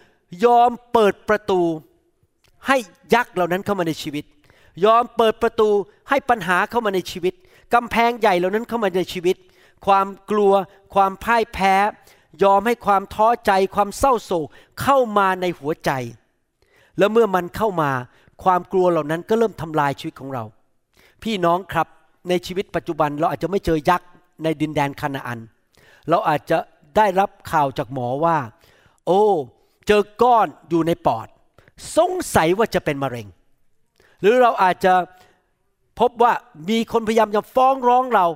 [0.44, 1.60] ยอมเปิดประตู
[2.66, 2.76] ให้
[3.14, 4.24] ยักษ์เหล่านั้นเข้ามาในชีวิต
[4.84, 5.68] ยอมเปิดประตู
[6.08, 7.34] ให้ปัญหาเข้ามาในชีวิต
[7.74, 9.36] กำแพงใหญ่เหล่านั้นเข้ามาในชีวิต
[9.86, 10.52] ความกลัว
[10.94, 11.74] ความพ่ายแพ้
[12.42, 14.46] ยอมให้ความท้อใจ ความเศร้าโศก
[14.82, 15.90] เข้ามาในหัวใจ
[16.98, 17.90] แล้วเมื่อมันเข้ามา
[18.44, 20.44] ความกลัวเหล่านั้นก็เริ่มทำลายชีวิตของเรา
[21.22, 21.86] พี่น้องครับ
[22.28, 24.08] ในชีวิตปัจจุบันเราอาจจะไม่เจอยักษ์
[24.42, 25.38] ในดินแดนคานาอัน
[26.10, 26.58] เราอาจจะ
[26.96, 28.36] ได้รับข่าวจากหมอว่า
[29.06, 29.22] โอ้
[29.86, 31.26] เจอก้อนอยู่ในปอด
[31.96, 33.26] สงสัยว่าจะเป็นมะเร็ง
[34.20, 34.94] หรือเราอาจจะ
[36.00, 36.32] พบว่า
[36.68, 38.26] มีคนพยายามจะฟ้องร้องเรา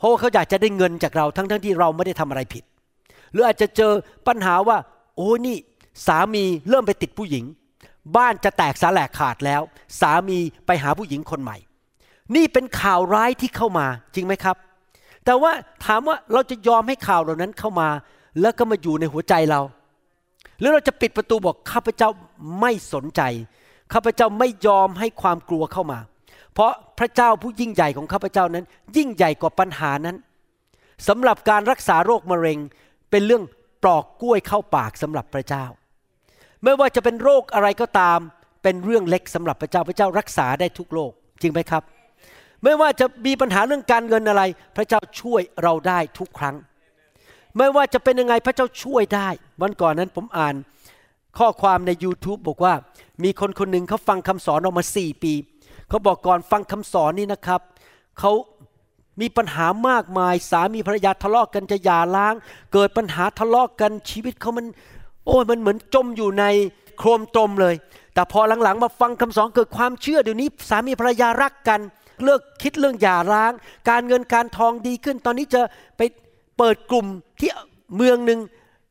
[0.00, 2.64] เพราะเขาอยากจะได้เงินจากเราทั้งๆทที่เราไม่ได้ทำอะไรผิด
[3.32, 3.92] หรืออาจจะเจอ
[4.28, 4.78] ปัญหาว่า
[5.16, 5.56] โอ้นี่
[6.06, 7.44] สามีเริ่มไปติดผู้หญิง
[8.16, 9.62] บ้านจะแตกสาแหลกขาดแล้ว
[10.00, 11.56] สามีไปหาผู้หญิงคนใหม่
[12.36, 14.56] นี่เป็นข่าวร้ายที่เข้ามาจริงไหมครับ
[15.24, 15.52] แต่ว่า
[15.84, 17.88] ถามว่าเราจะยอมให้ข่าวเหล่านั้นเข้ามา
[18.40, 19.60] แล้วก็มาอยู่ในหัวใจเรา
[20.58, 22.08] หรือเราจะปิดประตูบอกข้าพเจ้า
[22.60, 23.22] ไม่สนใจ
[23.92, 25.98] ข้าพเจ้าไม่ยอมให้ความกลัวเข้ามา
[26.60, 28.64] ราะพระเจ้าผู้ยิ่งใหญ่ของข้าพเจ้านั้น
[28.96, 30.16] ยิ่งใหญ่กว่าปัญหานั้น
[31.08, 32.58] สำหรับการรักษาโรคมะเร็ง
[33.10, 33.44] เป็นเรื่อง
[33.82, 35.64] ปลอกกล้วยเข้าปากสำหรับพระเจ้า
[36.64, 38.18] ไม่ว่าจะเป็นโรคอะไรก็ตาม
[38.62, 41.82] เป็นเรื่องเล็กสำหรับพระเจ้าพระเจ้ารักษาได้ทุกโรคจริงไหมครับ
[42.64, 44.42] ไม่ว่าจะมีปัญหาเรื่องการเงินอะไร
[44.76, 46.56] พระเจ้าช่วยเราได้ทุกครั้ง
[47.56, 49.28] ไม่ว่าจะเป็นยังไงพระเจ้าช่วยได้
[49.60, 50.54] วันก่อนนั้นผมอ่าน
[51.38, 52.74] ข้อความใน YouTube บอกว่า
[53.24, 55.32] มีคนคนหนึ่งเขาฟังคำสอนออกมาสี่ปี
[55.90, 57.60] เขาบอกก่อนฟังคำสอนนี่นะครับ
[58.18, 58.32] เขา
[59.20, 62.34] มีปัญหามากมาย สามีภรรยาทะเลาะกกันจะหย่าร้าง
[62.72, 64.66] เกิดปัญหาทะเลาะกกันชีวิตเขามัน
[65.26, 66.44] โอ้ยมันเหมือนจมอยู่ใน
[66.98, 67.74] โครมตมเลย
[68.14, 71.80] แต่พอหลังๆ มาฟังคำสอนเกิดความเชื่อเดี๋ยวนี้ สามีภรรยารักกัน
[72.24, 73.52] เลิกคิดเรื่องหย่าร้าง
[73.90, 75.60] การเงินการทองดีขึ้น ตอนนี้จะ
[75.96, 76.02] ไป
[76.58, 77.06] เปิดกลุ่ม
[77.40, 77.50] ที่
[77.96, 78.40] เมืองหนึ่ง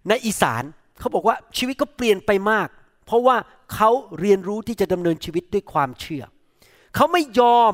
[0.09, 0.63] ในอีสาน
[0.99, 2.67] เขาบอกว่าชีวิตก็เปลี่ยนไปมาก
[3.05, 3.37] เพราะว่า
[3.73, 6.23] เขาเรียนรู้ที่จะดำเนินชีวิตด้วยความเชื่อ
[6.95, 7.73] เขาไม่ยอม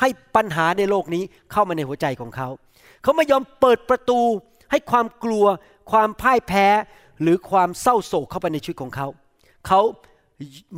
[0.00, 2.48] ให้ปัญหาในโลกนี้เข้ามาในหัวใจของเขา
[3.02, 4.20] เขาไม่ยอมเปิดประตู
[4.70, 5.46] ให้ความกลัว
[5.90, 6.66] ความพ่ายแพ้
[7.22, 9.06] หรือความเศร้าโศกเข้าไปในชีวิตของเขา
[9.66, 9.80] เขา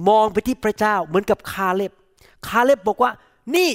[0.09, 1.93] มองไปที่พระเจ้าเหมือนกับคาเล็บ
[2.49, 3.11] คาเล็บบอกว่า
[3.57, 3.71] นี่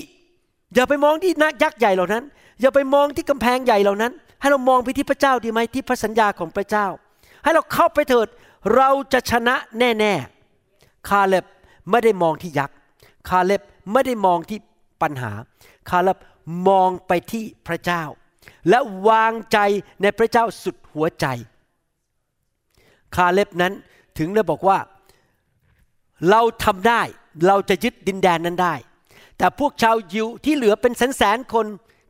[0.73, 2.23] อย่าไปมองที่นักยักษ์ใหญ่เหล่านั้น
[2.61, 4.11] อย่าไปมองที่กำแพงใหญ่เหล่านั้น
[4.41, 6.87] ให้เรามองไปที่พระเจ้าดีไหมที่พระสัญญาของพระเจ้า
[7.43, 8.27] ให้เราเข้าไปเถิด
[8.75, 10.13] เราจะชนะแน่
[10.61, 11.45] ๆ คาเล็บ
[11.89, 12.75] ไม่ได้มองที่ยักษ์
[13.29, 14.59] คาเล็บ ไม่ได้มองที่
[15.01, 15.31] ปัญหา
[15.89, 16.17] คาเล็บ
[16.67, 18.03] มองไปที่พระเจ้า
[18.69, 19.57] และวางใจ
[20.01, 21.25] ในพระเจ้าสุดหัวใจ
[23.15, 23.73] คาเล็บนั้น
[24.17, 24.77] ถึงได้บอกว่า
[26.29, 27.01] เราทำได้
[27.47, 28.75] เราจะยึดดินแดนนั้นได้
[29.37, 31.65] แต่พวกชาวยิวที่เหลือเป็นแสนแสนคน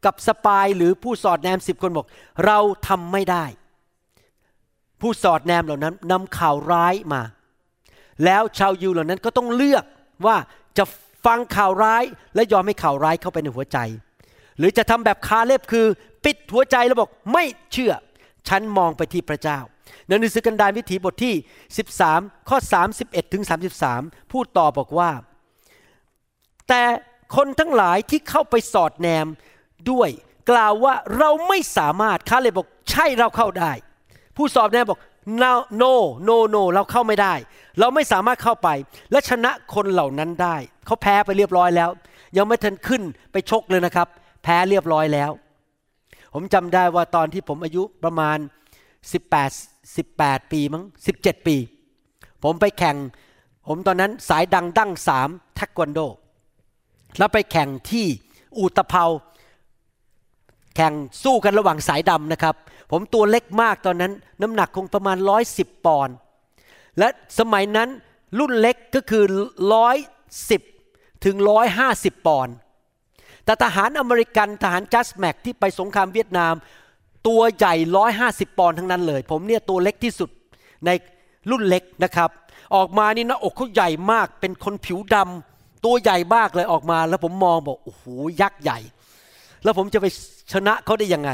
[0.06, 2.08] กับสปายหรือผู้สอดแนมสิบคนบอก
[2.46, 3.46] เราทำไม่ได้
[5.02, 7.22] ผู้สอดแนมเหล่านั้นนำข่าวร้ายมา
[8.26, 9.84] แล้วชาวยิวเหล่านั้นก็ต้องเลือก
[10.26, 10.38] ว่า
[10.78, 10.84] จะ
[11.26, 12.04] ฟังข่าวร้าย
[12.36, 13.78] และยอมให้ข่าวร้ายเข้าไปในหัวใจ
[14.58, 15.86] หรือจะทำแบบคาเล็บคือ
[16.26, 17.94] ปิดหัวใจแล้วบอกไม่เชื่อ
[18.48, 19.60] ฉันมองไปที่พระเจ้า
[20.08, 21.36] ในหนังสือกันดารวิถีบทที่
[21.92, 22.58] 13 ข้อ
[22.96, 23.44] 31ถึง
[23.88, 25.12] 33 พูดต่อบอกว่า
[26.70, 26.84] แต่
[27.36, 29.28] คนทั้งหลายที่เข้าไปสอดแนม
[29.92, 30.10] ด้วย
[30.52, 33.72] กล่าวว่าเราไม่สามารถคาเลยบอกใช่เราเข้าได้
[34.38, 35.00] ผู้สอบแนมบอก
[35.42, 35.94] no no
[36.28, 37.34] no no เราเข้าไม่ได้
[37.80, 38.70] เราไม่สามารถเข้าไป
[39.12, 40.58] และชนะคนเหล่านั้นได้
[40.92, 41.90] เขาแพ้ไปเรียบร้อยแล้ว
[42.38, 43.02] ยังไม่ทันขึ้น
[43.32, 44.08] ไปชกเลยนะครับ
[44.44, 45.32] แพ้เรียบร้อยแล้ว
[46.34, 48.38] ผมจำได้ว่าตอนที่ผมอายุประมาณ
[49.20, 50.84] 18 18 ปีมั้ง
[51.16, 51.56] 17 ปี
[52.44, 52.98] ผมไปแข่ง
[53.68, 56.00] ผมตอนนั้นสายดังดั้งสามเทควันโด
[57.18, 58.06] แล้วไปแข่งที่
[58.58, 59.06] อูตะเภา
[60.76, 62.56] แข่งสู้กันระหว่างสายดำนะครับ
[62.92, 66.16] ผมตัวเล็กมากตอนนั้น น้ำหนักคงประมาณร้อยสิบปอนด์
[66.98, 67.08] และ
[67.40, 67.90] สมัยนั้น
[68.40, 69.24] รุ่นเล็กก็คือ
[69.74, 69.98] ร้อย
[70.50, 70.62] สิบ
[71.26, 72.56] ถึงร้อยห้าสิบปอนด์
[73.46, 76.54] แต่ทหารอเมริกันทหารจัสแม็กที่ไปสงครามเวียดนาม
[77.28, 80.30] ตัวใหญ่ร้อยห้าสิบปอนด์ทั้งนั้นเลย ผมเนี่ยตัวเล็กที่สุด
[80.86, 80.90] ใน
[81.50, 82.30] รุ่นเล็กนะครับ
[82.76, 88.04] ออกมานี่หน้าอกเขาใหญ่มากเป็นคนผิวดำตัวใหญ่มากเลยออกมา แล้วผมมองบอกโอ้โห
[88.42, 88.80] ยักษ์ใหญ่
[89.64, 90.06] แล้วผมจะไป
[90.54, 91.32] ชนะเขาได้ยังไง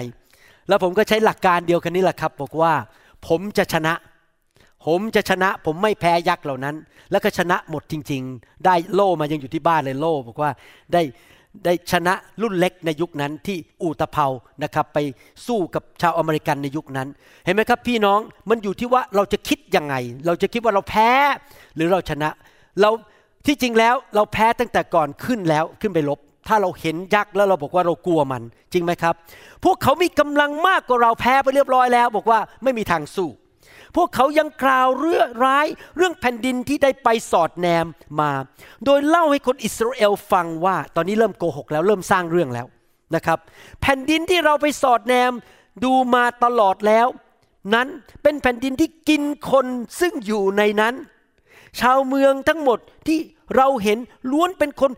[0.67, 2.73] แล้วผมก็ใช้หลักการเดียวกันนี่แหละครับ บอกว่า
[3.27, 3.93] ผมจะชนะ
[4.85, 6.75] ผมจะชนะผมไม่แพ้ยักษ์เหล่านั้น
[7.11, 10.51] แล้วก็ชนะหมดจริง ๆ ได้โล่มายังอยู่ที่บ้านเลยโล่บอกว่า
[10.93, 11.01] ได้
[11.65, 14.27] ได้ชนะรุ่นเล็กในยุคนั้นที่อูตะเภา
[14.63, 14.97] นะครับ ไป
[15.47, 17.07] สู้กับชาวอเมริกันในยุคนั้น
[17.45, 21.09] เห็นไหมครับพี่น้องมันอยู่ที่ว่าเราจะคิดยังไง เราจะคิดว่าเราแพ้
[21.75, 22.29] หรือเราชนะ
[22.81, 22.89] เรา
[23.45, 28.41] ที่จริงแล้วเราแพ้ตั้งแต่ก่อนขึ้นแล้วขึ้นไปลบ ถ้าเราเห็นยักษ์แล้วเราบอกว่าเรากลัวมัน
[28.73, 29.13] จริงไหมครับ
[29.63, 33.29] พวกเขามีกำลังมากกว่าเราแพ้ไปเรียบร้อยแล้ว บอกว่าไม่มีทางสู้
[33.97, 37.85] พวกเขายังกล่าวเรื่องร้ายเรื่องแผ่นดินที่ได้ไปสอดแนม
[38.21, 38.31] มา
[38.85, 42.67] โดยเล่าให้คนอิสราเอลฟังว่า ตอนนี้เริ่มโกหกแล้วเริ่มสร้างเรื่องแล้ว
[43.15, 43.39] นะครับ
[43.81, 45.31] แผ่นดินที่เราไปสอดแนม
[45.83, 47.07] ดูมาตลอดแล้ว
[47.73, 47.87] นั้น
[48.23, 49.65] เป็นแผ่นดินที่กินคน
[49.99, 50.93] ซึ่งอยู่ในนั้น
[51.79, 53.19] ชาวเมืองทั้งหมดที่
[53.55, 53.97] เราเห็น
[54.31, 54.91] ล้วนเป็นคน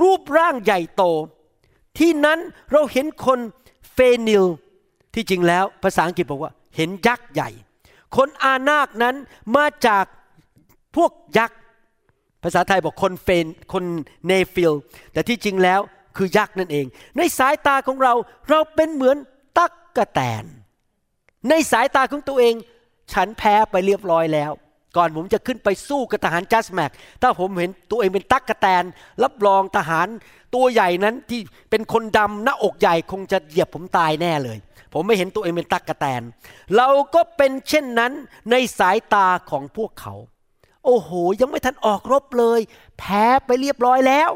[0.00, 1.02] รูปร่างใหญ่โต
[1.98, 2.38] ที่นั้น
[2.72, 3.38] เราเห็นคน
[3.92, 4.44] เฟนิล
[5.14, 7.50] ที่จริงแล้วภาษาอังกฤษบอกว่า เห็นยักษ์ใหญ่
[8.16, 9.14] คนอานาคนั้น
[9.56, 10.04] มาจาก
[10.96, 11.58] พวกยักษ์
[12.42, 13.84] ภาษาไทยบอกคนเฟนคน
[14.26, 14.72] เนฟิล
[15.12, 15.80] แต่ที่จริงแล้ว
[16.16, 18.12] คือยักษ์นั่นเอง ในสายตาของเรา
[18.50, 19.16] เราเป็นเหมือน
[19.58, 20.44] ตั๊กแตน
[21.48, 22.54] ในสายตาของตัวเอง
[23.12, 24.52] ฉะนั้นแพ้ไปเรียบร้อยแล้ว
[24.96, 26.90] ก่อนผมจะขึ้นไปสู้กับทหาร JUSMAG
[27.22, 28.84] ถ้าผมเห็นตัวเองเป็นตั๊กแตน
[29.22, 30.06] รับรองทหาร
[30.54, 34.58] ตัวใหญ่นั้นที่เป็นคนดำหน้าอกใหญ่คงจะเหยียบผมตายแน่เลย
[34.92, 36.22] ผมไม่เห็นตัวเองเป็นตักกะแตน
[36.76, 38.12] เราก็เป็นเช่นนั้น
[38.50, 40.14] ในสายตาของพวกเขา
[40.84, 42.60] โอ้โห ยังไม่ทันออกรบเลย
[42.98, 44.30] แพ้ไปเรียบร้อยแล้ว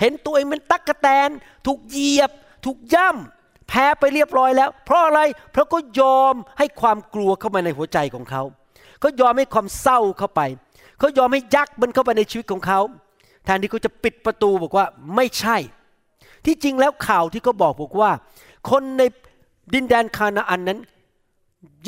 [0.00, 1.28] เห็นตัวเองเป็นตักกะแตน
[1.66, 2.30] ถูกเหยียบ
[2.64, 5.20] ถูกย่ำแพ้ไปเรียบร้อยแล้ว เพราะอะไร
[5.52, 8.42] เพราะก็ยอมให้ความกลัวเข้ามาในหัวใจของเขา
[9.06, 10.40] เขายอมให้ความเศร้าเข้าไป
[10.98, 12.80] เขายอมให้ยักษ์มันเข้าไปในชีวิตของเขา
[13.44, 15.56] แทนที่เขาจะปิดประตูบอกว่าไม่ใช่
[16.44, 18.10] ที่จริงแล้วข่าวที่เขาบอกบอกว่า
[18.70, 19.02] คนใน
[19.74, 20.78] ดินแดนคานาอันนั้น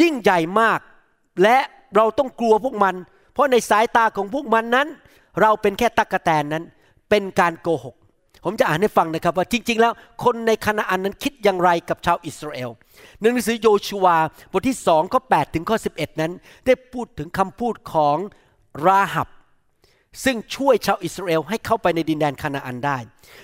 [0.00, 0.80] ยิ่งใหญ่มาก
[1.42, 1.58] และ
[1.96, 2.94] เราต้องกลัวพวกมัน
[3.32, 4.88] เพราะในสายตาของพวกมันนั้น
[5.40, 6.64] เราเป็นแค่ตักกะแตนนั้น
[7.10, 7.96] เป็นการโกหก
[8.44, 9.92] ผมจะอ่านให้ฟังนะครับว่าจริง ๆ แล้ว
[10.24, 12.70] คนในคานาอันนั้นคิดอย่างไรกับชาวอิสราเอล
[13.20, 14.16] หนังสือโยชูวา
[14.52, 16.32] บทที่สองข้อ8ถึงข้อ 11 นั้น
[16.66, 18.16] ได้พูดถึงคำพูดของ
[18.86, 19.28] ราหับ
[20.24, 22.98] ซึ่งช่วยชาวอิสราเอลให้เข้าไปในดินแดนคานาอันได้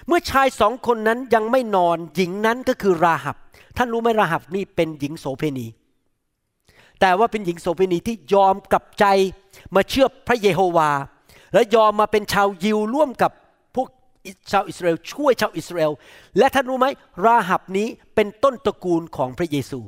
[0.06, 3.36] เมื่อชายสองคนนั้นยังไม่นอนหญิงนั้นก็คือราหับ
[3.76, 5.66] ท่านรู้ไหมราหับนี่เป็นหญิงโสเพณี
[7.00, 9.04] แต่ว่าเป็นหญิงโสเภณีที่ยอมกลับใจ
[9.74, 10.90] มาเชื่อพระเยโฮวา
[11.54, 13.32] และยอมมาเป็นชาวยิวร่วมกับ
[14.50, 15.92] ชาวอิสราเอลช่วยชาวอิสราเอล
[16.38, 16.86] และท่านรู้ไหม
[17.24, 19.80] ราหับนี้เป็นต้นตระกูลของพระเยซู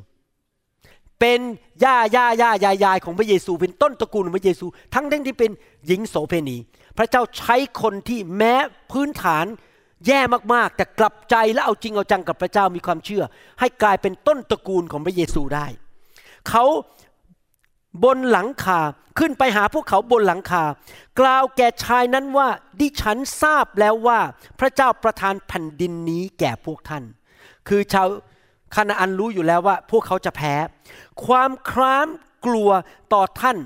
[1.21, 1.41] เป็น
[1.85, 5.51] ย่าย่าย่ายายายของพระเยซู เป็นต้นตระกูลของพระเยซู ทั้งทั้งที่เป็น
[5.87, 6.57] หญิงโสเภณี
[6.99, 8.55] พระเจ้าใช้คนที่แม้
[8.93, 9.47] พื้นฐาน
[10.07, 10.21] แย่
[10.55, 13.23] มากๆ แต่กลับใจและเอาจริงเอาจังกับพระเจ้ามีความเชื่อ
[13.61, 15.67] ให้กลายเป็นต้นตระกูลของพระเยซูได้
[16.49, 16.65] เขา
[18.05, 18.81] บนหลังคา
[19.19, 20.65] ขึ้นไปหาพวกเขาบนหลังคา
[21.21, 22.49] กล่าวแก่ชายนั้นว่า
[22.81, 24.21] ดิฉันทราบแล้วว่า
[24.59, 27.05] พระเจ้าประทานแผ่นดินนี้แก่พวกท่าน
[27.69, 28.09] คือชาว
[28.75, 30.55] คานาอันรู้อยู่แล้วว่า พวกเขาจะแพ้
[31.27, 32.09] ความคร้าม
[32.47, 32.71] กลัว
[33.13, 33.57] ต่อท่าน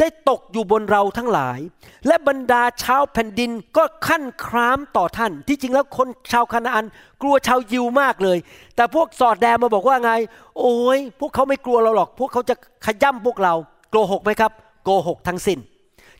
[0.00, 1.58] ได้ตกอยู่บนเราทั้งหลาย
[2.06, 6.86] และบรรดาชาวแผ่นดินก็ขั้นครามต่อท่าน ที่จริงแล้วคนชาวคานาอัน
[7.22, 8.38] กลัวชาวยิวมากเลย
[8.76, 10.12] แต่พวกสอดแดงมาบอกว่าไง
[10.58, 12.54] โอ้ยพวกเขาไม่กลัวเราหรอก พวกเขาจะ
[12.86, 13.54] ขย่ำพวกเรา
[13.90, 14.52] โกหกไหมครับ
[14.84, 15.58] โกหกทั้งสิ้น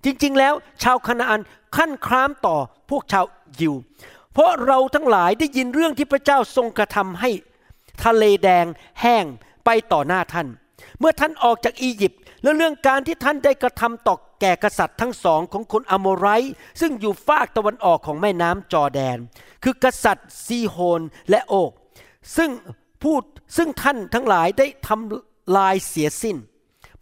[0.04, 1.40] จริงๆแล้วชาวคานาอัน
[1.76, 2.56] ขั้นครามต่อ
[2.90, 3.24] พวกชาว
[3.60, 3.74] ยิว
[4.32, 7.30] เพราะเราทั้งหลายได้ยินเรื่องที่พระเจ้าทรงกระทำให้
[8.04, 8.66] ทะเลแดง
[9.00, 9.24] แห้ง
[9.64, 10.46] ไปต่อหน้าท่าน
[10.98, 16.26] เมื่อท่านออกจากอียิปต์ และเรื่องการที่ท่านได้กระทำต่อแก่กษัตริย์ทั้งสองของคนอโมไร
[16.80, 19.18] ซึ่งอยู่ฝากตะวันออกของแม่น้ำจอแดน
[19.64, 21.72] คือกษัตริย์ซีโฮนและโอก
[22.36, 22.50] ซึ่ง
[23.02, 23.22] พูด
[23.56, 26.36] ซึ่งท่านทั้งหลายได้ทำลายเสียสิ้น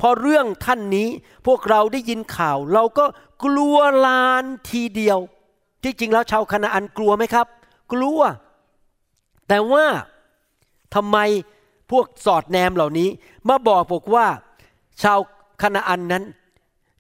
[0.01, 1.09] พอเรื่องท่านนี้
[1.47, 3.05] พวกเราได้ยินข่าว เราก็
[3.45, 3.77] กลัว
[4.07, 5.19] ลานทีเดียว
[5.83, 7.47] ที่จริงแล้วชาวคณาอันกลัวไหมครับ
[7.93, 8.21] กลัว
[9.49, 9.87] แต่ว่า
[10.95, 11.19] ทำไม
[11.91, 13.09] พวกสอดแนมเหล่านี้
[13.49, 14.27] มาบอกบอกว่า
[15.03, 15.19] ชาว
[15.63, 16.25] คณาอันนั้น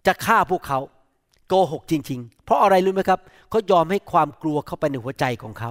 [0.06, 0.78] จะฆ่าพวกเขา
[1.48, 5.70] โกหกจริง ๆ เพราะอะไรรู้ไหมครับเขายอมให้ความกลัวเข้าไปในหัวใจของเขา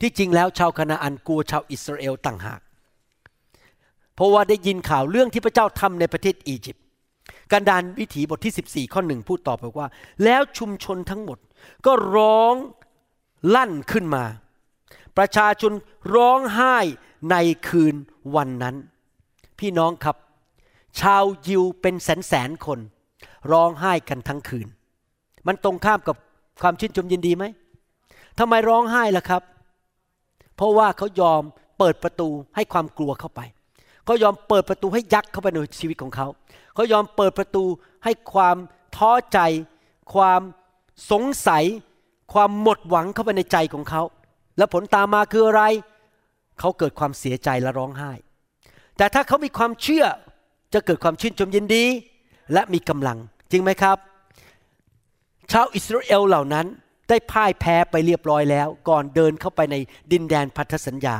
[0.00, 2.60] ที่จริงแล้วชาวคณาอันกลัวชาวอิสราเอลต่างหาก
[4.14, 6.84] เพราะว่าได้ยินข่าวเรื่องที่พระเจ้าทำในประเทศอียิปต์
[7.52, 9.86] การดานวิถีบทที่ 14 ข้อหนึ่งพูดต่อไปว่า
[10.24, 11.38] แล้วชุมชนทั้งหมด
[11.86, 12.54] ก็ร้อง
[13.54, 14.24] ลั่นขึ้นมา
[15.18, 15.72] ประชาชน
[16.14, 16.76] ร้องไห้
[17.30, 17.36] ใน
[17.68, 17.94] คืน
[18.34, 18.76] วันนั้น
[19.58, 20.16] พี่น้องครับ
[21.00, 22.78] ชาวยิวเป็นแสนแสนคน
[23.52, 24.68] ร้องไห้กันทั้งคืน
[25.46, 26.16] มันตรงข้ามกับ
[26.62, 27.44] ความชื่นชมยินดีไหม
[28.38, 29.42] ทำไมร้องไห้ล่ะครับ
[30.56, 31.42] เพราะว่าเขายอม
[31.78, 33.40] เปิดประตูให้ความกลัวเข้าไป
[34.04, 36.26] เขายอมเปิดประตูให้ยักษ์เข้าไปในชีวิตของเขา
[36.74, 37.64] เขายอมเปิดประตู
[38.04, 38.56] ให้ความ
[38.96, 39.38] ท้อใจ
[40.14, 40.40] ความ
[41.10, 41.64] สงสัย
[42.32, 44.02] ความหมดหวังเข้าไปในใจของเขา
[44.58, 45.62] และผลตามมาคืออะไร
[46.58, 48.12] เขาเกิดความเสียใจและร้องไห้
[48.96, 50.04] แต่ถ้าเขามีความเชื่อ
[50.74, 51.84] จะเกิดความชื่นชมยินดี
[52.52, 53.18] และมีกำลัง
[53.50, 53.96] จริงไหมครับ
[55.52, 56.66] ชาวอิสราเอลเหล่านั้น
[57.08, 59.76] ได้พ่ายแพ้ไปเรียบร้อยแล้ว ก่อนเดินเข้าไปใน
[60.12, 61.16] ดินแดนพันธสัญญา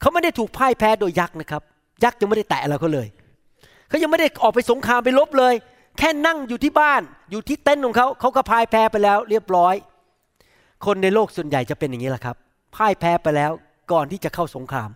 [0.00, 1.62] เขาไม่ได้ถูกพ่ายแพ้โดยยักษ์นะครับ
[2.04, 3.08] ยักษ์ยังไม่ได้แตะอะไรเขาเลย
[3.88, 5.54] เขายังไม่ได้ออกไปสงครามไปลบเลย
[5.98, 9.74] แค่นั่งอยู่ที่บ้านอยู่ที่เต็นท์ของเขาเขาก็พ่ายแพ้ไปแล้ว เรียบร้อย
[10.86, 12.36] คนในโลกส่วนใหญ่จะเป็นอย่างนี้แหละครับ
[12.76, 13.52] พ่ายแพ้ไปแล้ว
[13.92, 14.90] ก่อนที่จะเข้าสงคราม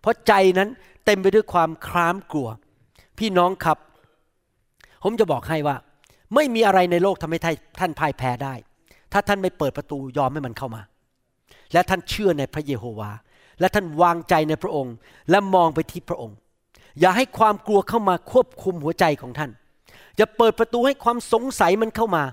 [0.00, 0.68] เพราะใจนั้น
[1.04, 2.48] เต็มไปด้วยความคร้ามกลัว
[3.18, 3.78] พี่น้องครับ
[5.02, 5.76] ผมจะบอกให้ว่า
[6.34, 7.38] ไม่มีอะไรในโลกทำให้
[7.80, 8.54] ท่านพ่ายแพ้ได้
[9.12, 10.82] ถ้าท่านไม่เปิดประตูยอมให้มันเข้ามา
[11.72, 13.10] และท่านเชื่อในพระเยโฮวา
[13.60, 14.94] และท่านวางใจในพระองค์
[15.30, 16.36] และมองไปที่พระองค์
[17.00, 19.50] อย่าให้ความกลัวเข้ามาควบคุมหัวใจของท่าน
[20.16, 22.24] อย่าเปิดประตูให้ความสงสัยมันเข้ามา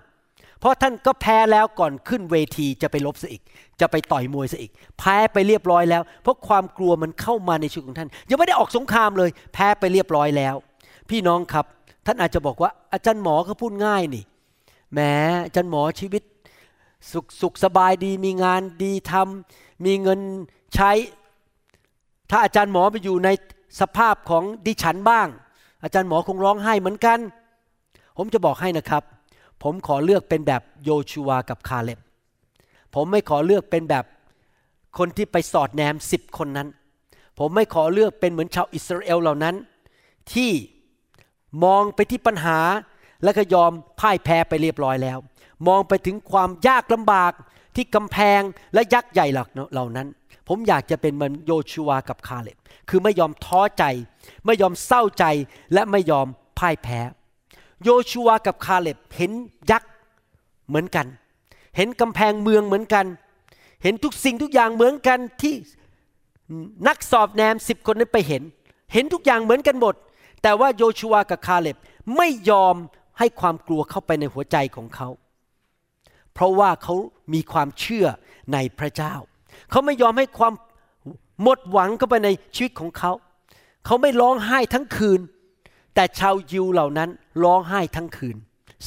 [0.60, 3.42] เพราะท่านก็แพ้แล้วก่อนขึ้นเวทีจะไปลบซะอีก
[3.82, 10.56] จะไปต่อยมวยซะอีก แพ้ไปเรียบร้อยแล้ว เพราะความกลัวมันเข้ามาในชีวิตของท่าน ยังไม่ได้ออกสงครามเลย แพ้ไปเรียบร้อยแล้ว
[11.10, 11.66] พี่น้องครับ
[12.06, 14.24] ท่านอาจจะบอกว่า อาจารย์หมอเขาพูดง่ายนี่
[14.94, 15.00] แหม
[15.46, 16.24] อาจารย์หมอชีวิต
[17.12, 20.20] สุขสุขสบายดีมีงานดีทำมีเงิน
[20.76, 20.92] ใช้
[22.30, 23.30] ถ้าอาจารย์หมอไปอยู่ใน
[23.80, 25.28] สภาพของดิฉันบ้าง
[25.84, 27.20] อาจารย์หมอคงร้องไห้เหมือนกัน
[28.18, 29.04] ผมจะบอกให้นะครับ
[29.64, 32.00] ผมขอเลือกเป็นแบบโยชูวากับคาเล็บ
[32.96, 34.06] ผมไม่ขอเลือกเป็นแบบ
[34.98, 36.68] คนที่ไปสอดแนมสิบคนนั้น
[37.40, 39.56] ผมไม่ขอเลือกเป็นเหมือนชาวอิสราเอลเหล่านั้น
[40.34, 40.52] ที่
[41.64, 42.60] มองไปที่ปัญหา
[43.24, 45.18] แล้วก็ยอมพ่ายแพ้ไปเรียบร้อยแล้ว
[45.68, 47.32] มองไปถึงความยากลำบาก
[47.76, 48.42] ที่กำแพง
[48.74, 50.08] และยักษ์ใหญ่เหล่านั้น
[50.48, 52.58] ผมอยากจะเป็นเหมือนโยชูวากับคาเล็บ
[52.90, 53.84] คือไม่ยอมท้อใจ
[54.46, 55.26] ไม่ยอมเศร้าใจ
[55.74, 56.28] และไม่ยอม
[56.60, 57.00] พ่ายแพ้
[57.84, 59.32] โยชูวากับคาเล็บเห็น
[59.72, 59.92] ยักษ์
[60.68, 61.08] เหมือนกัน
[61.76, 63.06] เห็นกำแพงเมืองเหมือนกัน
[63.84, 65.54] เห็นทุกสิ่งทุกอย่างเหมือนกันที่
[66.88, 68.44] นักสอบแนมสิบคนนั้นไปเห็น
[68.94, 69.96] เห็นทุกอย่างเหมือนกันหมด
[70.42, 71.78] แต่ว่าโยชูวากับคาเล็บ
[72.18, 72.76] ไม่ยอม
[73.20, 75.10] ให้ความกลัวเข้าไปในหัวใจของเขา
[76.34, 76.96] เพราะว่าเขา
[77.34, 78.08] มีความเชื่อ
[78.54, 79.14] ในพระเจ้า
[79.72, 80.54] เขาไม่ยอมให้ความ
[81.42, 83.12] หมดหวังเข้าไปในชีวิตของเขา
[83.86, 85.20] เขาไม่ร้องไห้ทั้งคืน
[85.96, 87.10] แต่ชาวยิวเหล่านั้น
[87.44, 88.38] ร้องไห้ทั้งคืน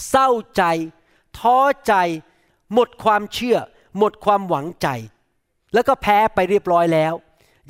[0.08, 0.62] เศร้าใจ
[1.38, 1.94] ท้อใจ
[2.74, 3.56] หมดความเชื่อ
[3.98, 4.88] หมดความหวังใจ
[5.74, 7.12] แล้วก็แพ้ไปเรียบร้อยแล้ว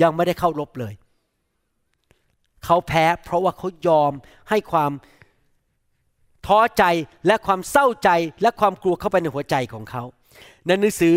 [0.03, 0.95] ยังไม่ได้เข้ารบเลย
[2.65, 4.13] เขาแพ้เพราะว่าเขายอม
[4.51, 4.93] ให้ความ
[6.47, 6.85] ท้อใจ
[7.27, 8.11] และความเศร้าใจ
[8.43, 10.03] และความกลัวเข้าไปในหัวใจของเขา
[10.67, 11.15] ในหนังสือ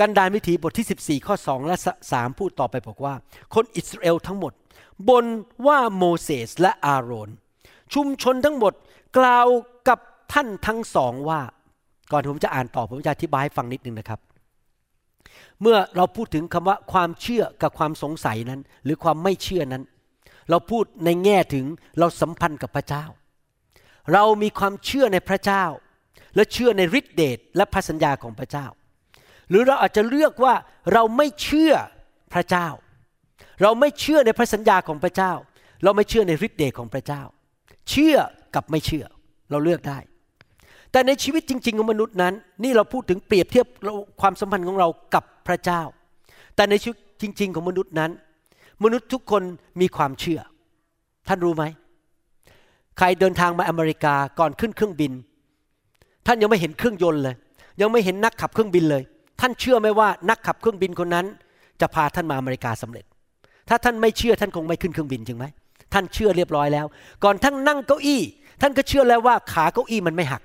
[0.00, 1.76] กันดารวิถีบทที่ 14 ข้อ 2 และ
[2.08, 3.14] 3 พูดต่อไปบอกว่า
[3.54, 4.52] คนอิสราเอลทั้งหมด
[5.08, 5.24] บน
[5.66, 7.30] ว่าโมเสสและอาโรน
[7.94, 8.72] ชุมชนทั้งหมด
[9.18, 9.46] กล่าว
[9.88, 9.98] กับ
[10.32, 11.40] ท่านทั้งสองว่า
[12.12, 14.20] ก่อนผมจะอ่านต่อผมจะอธิบายให้ฟังนิดนึงนะครับ
[15.60, 19.82] เมื่อเราพูดถึงคำว่าความเชื่อกับความสงสัยนั้น หรือความไม่เชื่อนั้น
[20.50, 21.64] เราพูดในแง่ถึง
[21.98, 23.04] เราสัมพันธ์กับพระเจ้า
[24.12, 25.64] เรามีความเชื่อในพระเจ้า
[26.36, 28.66] และเชื่อในฤทธิเดชและพระสัญญาของพระเจ้า
[29.48, 30.54] หรือเราอาจจะเลือกว่า
[30.92, 31.72] เราไม่เชื่อ
[32.34, 32.68] พระเจ้า
[33.62, 35.32] เราไม่เชื่อในพระสัญญาของพระเจ้า
[35.84, 37.22] เราไม่เชื่อในฤทธิเดชของพระเจ้า
[37.90, 38.16] เชื่อ
[38.54, 39.04] กับไม่เชื่อ
[39.50, 39.98] เราเลือกได้
[40.92, 43.66] แต่ในชีวิตจริง ๆ ของมนุษย์นั้น นี่เราพูดถึงเปรียบเทียบ
[44.20, 45.82] ความสัมพันธ์ของเรากับพระเจ้า
[46.56, 48.10] แต่ในชีวิตจริง ๆ ของมนุษย์นั้น
[48.84, 49.42] มนุษย์ทุกคน
[49.80, 50.40] มีความเชื่อ
[51.28, 51.64] ท่านรู้ไหม
[52.96, 55.12] ใครเดินทางมาอเมริกาก่อนขึ้นเครื่องบิน
[56.26, 57.34] ท่านยังไม่เห็นเครื่องยนต์เลย
[57.80, 59.02] ยังไม่เห็นนักขับเครื่องบินเลย
[59.40, 61.26] ท่านเชื่อไหมว่านักขับเครื่องบินคนนั้น
[61.80, 63.04] จะพาท่านมาอเมริกาสำเร็จ
[63.68, 65.44] ถ้าท่านไม่เชื่อท่านคงไม่ขึ้นเครื่องบินจริงไหม
[65.92, 66.86] ท่านเชื่อเรียบร้อยแล้ว
[67.24, 68.20] ก่อนท่านนั่งเก้าอี้
[68.62, 70.42] ท่านก็เชื่อแล้วว่าขาเก้าอี้มันไม่หัก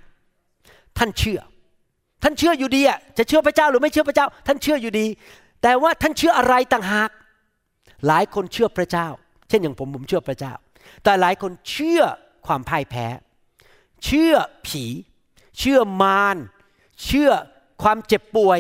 [0.98, 1.40] ท่านเชื่อ
[2.24, 5.06] ท่านเชื่ออยู่ดีอะจะเชื่อพระเจ้าหรือไม่เชื่อพระเจ้า ท่านเชื่ออยู่ดี
[5.64, 7.10] แต่ว่าท่านเชื่ออะไรต่างหาก
[8.08, 9.08] หลายคนเชื่อพระเจ้า
[9.50, 10.54] เช่นอย่างผมผมเชื่อพระเจ้า
[11.04, 12.02] แต่หลายคนเชื่อ
[12.48, 13.06] ความพ่ายแพ้
[14.06, 14.34] เชื่อ
[14.68, 14.86] ผี
[15.60, 16.38] เชื่อมาร
[17.06, 17.32] เชื่อ
[17.84, 18.60] ความเจ็บป่วย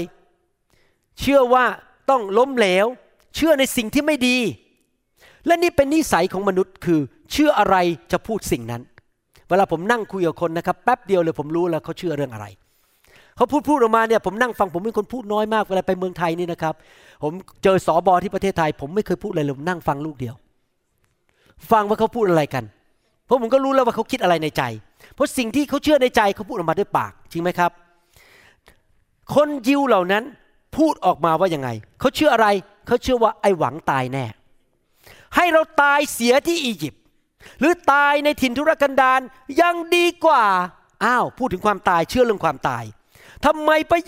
[1.19, 1.65] เชื่อว่า
[2.09, 2.85] ต้องล้มเหลว
[3.35, 4.37] เชื่อในสิ่งที่ไม่ดี
[5.45, 6.99] และนี่เป็นนิสัยของมนุษย์คือ
[7.31, 7.75] เชื่ออะไร
[8.11, 8.81] จะพูดสิ่งนั้น
[9.49, 12.45] เวลาผมนั่งคุยกับคนนะครับแป๊บเดียวเลยผมรู้แล้วเขาเชื่อเรื่องอะไร
[13.41, 16.73] เขาพูดพูดออกมาเนี่ยผมนั่งฟังผมเป็นคนพูดน้อยมากเวลาไปเมืองไทยนี่นะครับ
[17.23, 20.35] ผมเจอสอบอที่ประเทศไทย ผมไม่เคยพูดอะไรเลยผมนั่งฟังลูกเดียว
[21.71, 22.63] ฟังว่าเขาพูดอะไรกัน
[23.25, 24.63] เพราะผมก็รู้แล้วว่าเขาคิดอะไรในใจ
[25.13, 27.71] เพราะสิ่งที่เขาเชื่อในใจเขาพูดออกมาด้วยปากจริงไหมครับ
[29.33, 30.23] คนยิวเหล่านั้น
[30.77, 32.47] พูดออกมาว่ายังไงเขาเชื่ออะไร
[32.87, 34.25] เขาเชื่อว่าไอ้หวังตายแน่
[35.35, 37.01] ให้เราตายเสียที่อียิปต์
[37.59, 39.21] หรือตายในถิ่นทุรกันดาร
[39.61, 40.43] ยังดีกว่า
[41.05, 42.83] อ้าวพูดถึงความตายเชื่อเรื่องความตาย
[43.45, 44.01] ทำไมพระ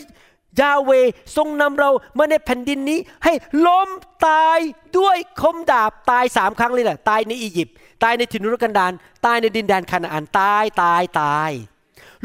[0.62, 0.92] ยาเว
[1.38, 3.34] ทรงนำเรามาในแผ่นดินนี้ ให้
[3.66, 3.90] ล้ม
[4.28, 4.60] ตาย
[5.00, 8.92] ด้วยคมดาบตายสามครั้งเลยแหละตายในอียิปต์ตายในถิ่นทุรกันดาร
[9.26, 11.52] ตายในดินแดนคานาอันตายตายตาย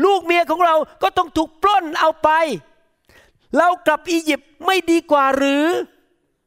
[0.05, 2.29] ลูกเมียของเราก็ต้องถูกปล้นเอาไป
[3.59, 5.67] เรากลับอียิปต์ไม่ดีกว่าหรือ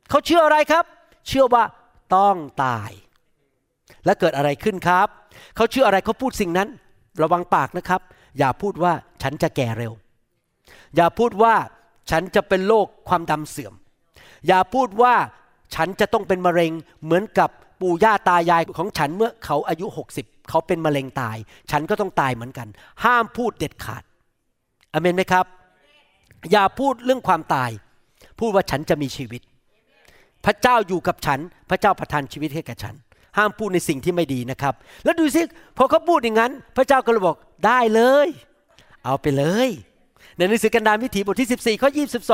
[0.09, 0.85] เขาเชื่ออะไรครับ
[1.27, 1.63] เชื่อว่า
[2.15, 2.91] ต้องตาย
[4.05, 5.07] และเกิดอะไรขึ้นครับ
[5.55, 6.67] เขาเชื่ออะไรเขาพูดสิ่งนั้น
[7.21, 8.01] ระวังปากนะครับ
[8.37, 9.93] อย่าพูดว่าฉันจะแก่เร็ว
[10.95, 11.55] อย่าพูดว่า
[12.11, 13.73] ฉันจะเป็นโรคความดำเสื่อม
[14.47, 15.15] อย่าพูดว่า
[15.75, 16.71] ฉันจะต้องเป็นมะเร็ง
[17.03, 17.49] เหมือนกับ
[17.81, 19.85] ปู่ย่าตายายของฉันเมื่อเขาอายุ
[20.17, 21.37] 60 เขาเป็นมะเร็งตาย
[21.71, 22.67] ฉันก็ต้องตายเหมือนกัน
[23.03, 24.03] ห้ามพูดเด็ดขาด
[24.93, 25.45] อเมนไหมครับ
[26.51, 27.69] อย่าพูดเรื่องความตาย
[28.39, 29.41] พูดว่าฉันจะมีชีวิต
[30.45, 32.95] พระเจ้าอยู่กับฉัน พระเจ้าประทานชีวิตให้กับฉัน
[33.37, 34.73] ห้ามพูดในสิ่งที่ไม่ดีนะครับ
[35.03, 35.41] แล้วดูสิ
[35.77, 38.27] พอเขาพูดอย่างนั้น พระเจ้าก็เลยบอกได้เลย
[39.05, 39.69] เอาไปเลย
[40.41, 41.89] ในหนังสือกันดารวิถีบทที่ 14ข้อ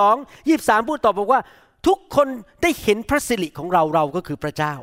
[0.06, 1.41] 22 23 พูดต่อบอกว่า
[1.88, 2.28] ทุกคน
[2.62, 4.74] ได้เห็นพระสิริของเราเราก็คือพระเจ้า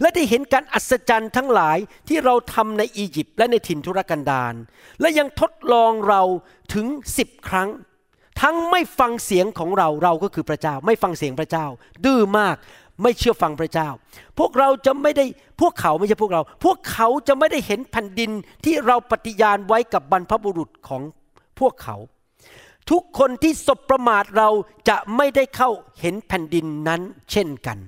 [0.00, 4.54] และได้เห็นการอัศจรรย์ทั้งหลายที่เราทำในอียิปต์และในถิ่นทุรกันดาร
[5.00, 6.22] และยังทดลองเรา
[6.74, 6.86] ถึง
[7.18, 7.68] สิบครั้ง
[8.42, 11.66] ทั้งไม่ฟังเสียงของเราเราก็คือพระเจ้า ไม่ฟังเสียงพระเจ้า
[12.04, 12.56] ดื้อมาก
[13.02, 13.88] ไม่เชื่อฟังพระเจ้า
[14.38, 15.24] พวกเราจะไม่ได้
[15.60, 18.30] พวกเขาไม่ใช่พวกเรา พวกเขาจะไม่ได้เห็นแผ่นดิน
[18.64, 21.02] ที่เราปฏิญาณไว้กับบรรพบุรุษของ
[21.60, 21.96] พวกเขา
[22.90, 24.48] ทุกคนที่สบประมาทเรา
[24.88, 25.70] จะไม่ได้เข้า
[26.00, 27.78] เห็นแผ่นดินนั้นเช่นกัน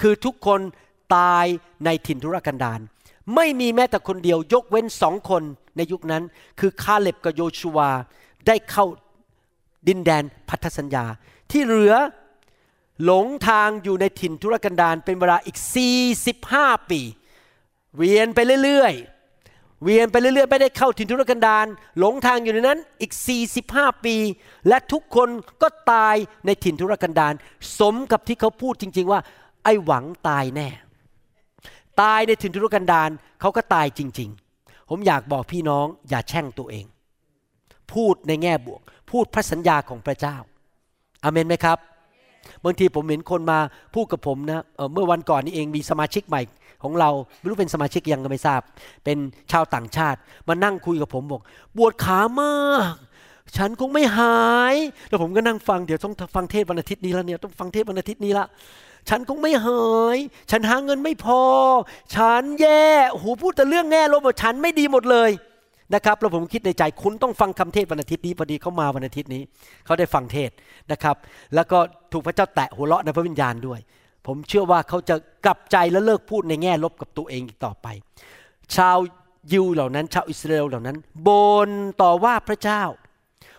[0.00, 0.60] คือทุกคน
[1.16, 1.46] ตาย
[1.84, 2.80] ในถิ่นทุรกันดาร
[3.34, 5.42] ไม่มีแม้แต่คนเดียวยกเว้นสองคน
[5.76, 6.22] ในยุคนั้น
[6.60, 7.90] คือคาเล็บกับโยชูวา
[8.46, 8.84] ได้เข้า
[9.88, 11.04] ดินแดนพันธสัญญา
[11.50, 11.94] ที่เหลือ
[13.04, 15.58] หลงทางอยู่ในถิ่นทุรกันดารเป็นเวลาอีก
[16.24, 17.00] 45 ปี
[17.96, 19.17] เวียนไปเรื่อยๆ
[19.82, 21.66] เวียนไปเรื่อยๆไม่ได้เข้าถิ่นทุรกันดาร
[21.98, 23.12] หลงทางอยู่ในนั้นอีก
[23.58, 24.16] 45 ปี
[24.68, 25.28] และทุกคน
[25.62, 26.16] ก็ตาย
[26.46, 27.34] ในถิ่นทุรกันดาร
[27.78, 29.20] สมกับที่เขาพูดจริง ๆ ว่า
[29.64, 30.68] ไอ้หวังตายแน่
[32.02, 33.10] ตายในถิ่นทุรกันดาร
[33.40, 36.86] เขาก็ตายจริง ๆ ผมอยากบอกพี่น้องอย่าแช่งตัวเอง
[37.92, 40.36] พูดในแง่บวก พูดพระสัญญาของพระเจ้า
[41.24, 41.78] อาเมนไหมครับ
[42.64, 43.58] บางทีผมเห็นคนมา
[43.94, 46.42] พูดกับผมนะเเมื่อวันก่อนนี้เองมีสมาชิกใหม่
[46.82, 48.60] ของเราไม่รู้เป็นสมาชิกยังก็ไม่ทราบ
[49.04, 49.18] เป็น
[49.52, 50.18] ชาวต่างชาติ
[50.48, 51.42] มานั่งคุยกับผมบอก
[51.76, 52.54] ปวดขามา
[52.92, 52.94] ก
[53.56, 54.38] ฉันคงไม่หา
[54.74, 54.76] ย
[55.08, 58.46] แล้วผมก็นั่งฟังเดี๋ยวต้องฟังเทศวันอาทิตย์นี้แล้วเนี่ยต้องฟังเทศวันอาทิตย์นี้ละ
[59.08, 59.84] ฉันคงไม่หา
[60.16, 60.18] ย
[60.50, 61.42] ฉันหาเงินไม่พอ
[62.14, 65.30] ฉันแย่โอ้โหพูดแต่เรื่องแง่ลบว่าฉันไม่ดีหมดเลย
[65.94, 69.42] นะครับแล้วผมคิดในใจคุณต้องฟังคำเทศวันอาทิตย์นี้พอดีเขามาวันอาทิตย์นี้
[69.84, 70.50] เขาได้ฟังเทศ
[70.92, 71.16] นะครับ
[71.54, 71.78] แล้วก็
[72.12, 73.80] ถูกพระเจ้าแตะหัวเราะในพระวิญญาณด้วย
[74.26, 75.14] ผมเชื่อว่าเขาจะ
[75.44, 77.86] กลับใจและเลิกพูดในแง่ลบกับตัวเองอีกต่อไป
[78.76, 78.98] ชาว
[79.52, 81.28] ยิวเหล่านั้น ชาวอิสราเอลเหล่านั้นบ
[81.68, 81.70] น
[82.02, 82.82] ต่อว่าพระเจ้า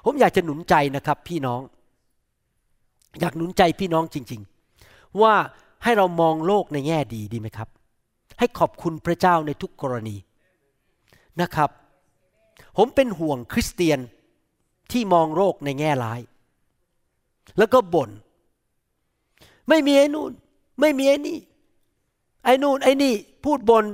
[0.05, 1.61] ผมอยากจะหนุนใจนะครับพี่น้อง
[3.19, 4.41] อยากหนุนใจพี่น้องจริง
[4.79, 5.33] ๆ ว่า
[5.83, 7.69] ให้เรามองโลกในแง่ดีดีไหมครับ
[8.39, 10.15] ให้ขอบคุณพระเจ้าในทุกกรณี
[11.41, 11.69] นะครับ
[12.77, 13.99] ผมเป็นห่วงคริสเตียน
[14.91, 16.19] ที่มองโลกในแง่ร้าย
[17.57, 18.09] แล้วก็บน่น
[19.69, 20.31] ไม่มีไอ้นู่น
[20.79, 21.37] ไม่มีไอ้นี่
[22.45, 23.13] ไอ้นู่นไอ้นี่
[23.45, 23.85] พูดบน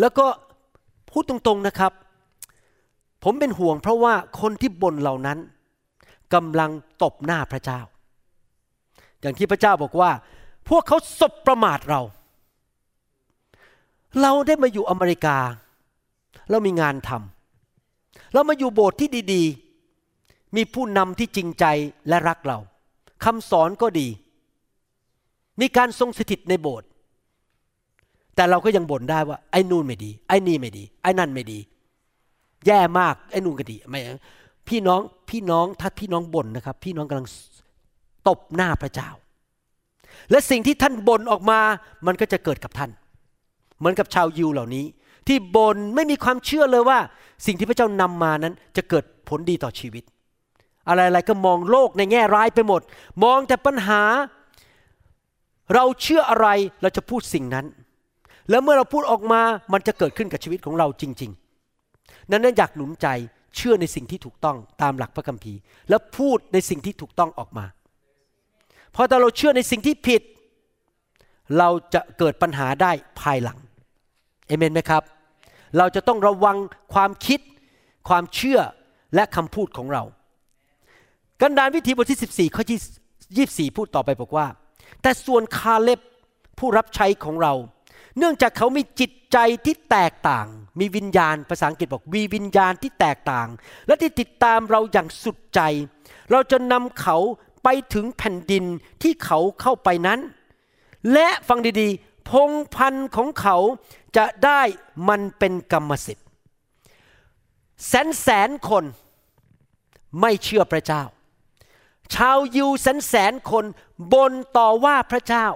[0.00, 0.26] แล้วก็
[1.10, 1.92] พูดตรงๆนะครับ
[3.24, 5.38] ผมเป็นห่วงเพราะว่าคนที่บ่นเหล่านั้น
[6.34, 6.70] กำลัง
[7.02, 7.80] ตบหน้าพระเจ้า
[9.20, 10.10] อย่างที่พระเจ้าบอกว่า
[10.68, 12.00] พวกเขาสบประมาทเรา
[14.20, 15.36] เราได้มาอยู่อเมริกา
[16.50, 17.39] เรามีงานทำ
[18.32, 21.64] เรามาอยู่โบสถ์ที่ดีๆ มีผู้นำที่จริงใจ
[22.08, 22.58] และรักเรา
[23.24, 24.08] คำสอนก็ดี
[25.60, 26.88] มีการทรงสถิตในโบสถ์
[28.34, 31.58] แต่เราก็ยังบ่นได้ว่าไอ้นู่นไม่ดี ไอ้นี่ไม่ดี ไอ้นั่นไม่ดี
[32.66, 34.00] แย่มากไอ้นู่นก็ดีไม่
[34.68, 35.00] พี่น้อง
[35.30, 37.28] พี่น้องถ้าพี่น้องบ่นนะครับ พี่น้องกำลัง
[38.28, 39.10] ตบหน้าพระเจ้า
[40.30, 41.58] และสิ่งที่ท่านบ่นออกมา
[42.06, 42.90] มันก็จะเกิดกับท่าน
[43.78, 44.84] เหมือนกับชาวยิวเหล่านี้
[45.30, 46.98] ที่บ่นไม่มีความเชื่อเลยว่า
[47.46, 50.04] สิ่งที่พระเจ้านำมานั้นจะเกิดผลดีต่อชีวิต
[50.88, 52.82] อะไรๆก็มองโลกในแง่ร้ายไปหมด
[53.24, 54.02] มองแต่ปัญหา
[55.74, 56.48] เราเชื่ออะไร
[56.82, 57.66] เราจะพูดสิ่งนั้น
[58.50, 61.30] แล้วเมื่อเราพูดออกมามันจะเกิดขึ้นกับชีวิตของเราจริง
[61.80, 63.06] ๆ นั้นอยากหนุนใจ
[63.56, 65.58] เชื่อในสิ่งที่ถูกต้องตามหลักพระคัมภีร์
[65.88, 67.66] แล้วพูดในสิ่งที่ถูกต้องออกมา
[68.94, 70.22] พราะถ้าเราเชื่อในสิ่งที่ผิด
[71.58, 73.58] เราจะเกิดปัญหาได้ภายหลัง
[74.46, 75.02] เอเมนไหมครับ
[75.78, 76.56] เราจะต้องระวัง
[76.94, 77.40] ความคิด
[78.08, 78.60] ความเชื่อ
[79.14, 80.02] และคำพูดของเรา
[81.42, 84.46] กันดานวิธีบทที่ 14ข้อที่24 พูดต่อไปบอกว่า
[85.02, 86.00] แต่ส่วนคาเล็บ
[86.58, 87.52] ผู้รับใช้ของเรา
[88.18, 90.46] เนื่องจากเขามีจิตใจที่แตกต่าง
[90.80, 93.48] มีวิญญาณภาษาอังกฤษบอกมีวิญญาณที่แตกต่าง
[93.86, 95.60] และที่ติดตามเราอย่างสุดใจ
[96.30, 97.16] เราจะนำเขา
[97.64, 98.64] ไปถึงแผ่นดิน
[99.02, 100.20] ที่เขาเข้าไปนั้น
[101.12, 103.56] และฟังดีๆ พงพันธ์ของเขา
[104.16, 104.62] จะได้
[105.08, 106.26] มันเป็นกรรมสิทธิ์
[107.86, 108.84] แสนแสนคน
[110.20, 111.02] ไม่เชื่อพระเจ้า
[112.14, 113.64] ชาวยิวแสนแสนคน
[114.12, 115.46] บนต่อว่าพระเจ้า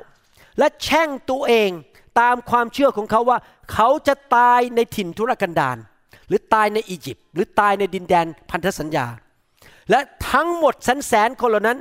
[0.58, 1.70] และแช่งตัวเอง
[2.20, 3.38] ตามความเชื่อของเขาว่า
[3.72, 5.78] เขาจะตายในถิ่นทุรกันดาร
[6.28, 9.06] หรือตายในอียิปต์หรือตายในดินแดนพันธสัญญา
[9.90, 10.00] และ
[10.30, 11.78] ทั้งหมดแสนแสนคนเหล่านั้น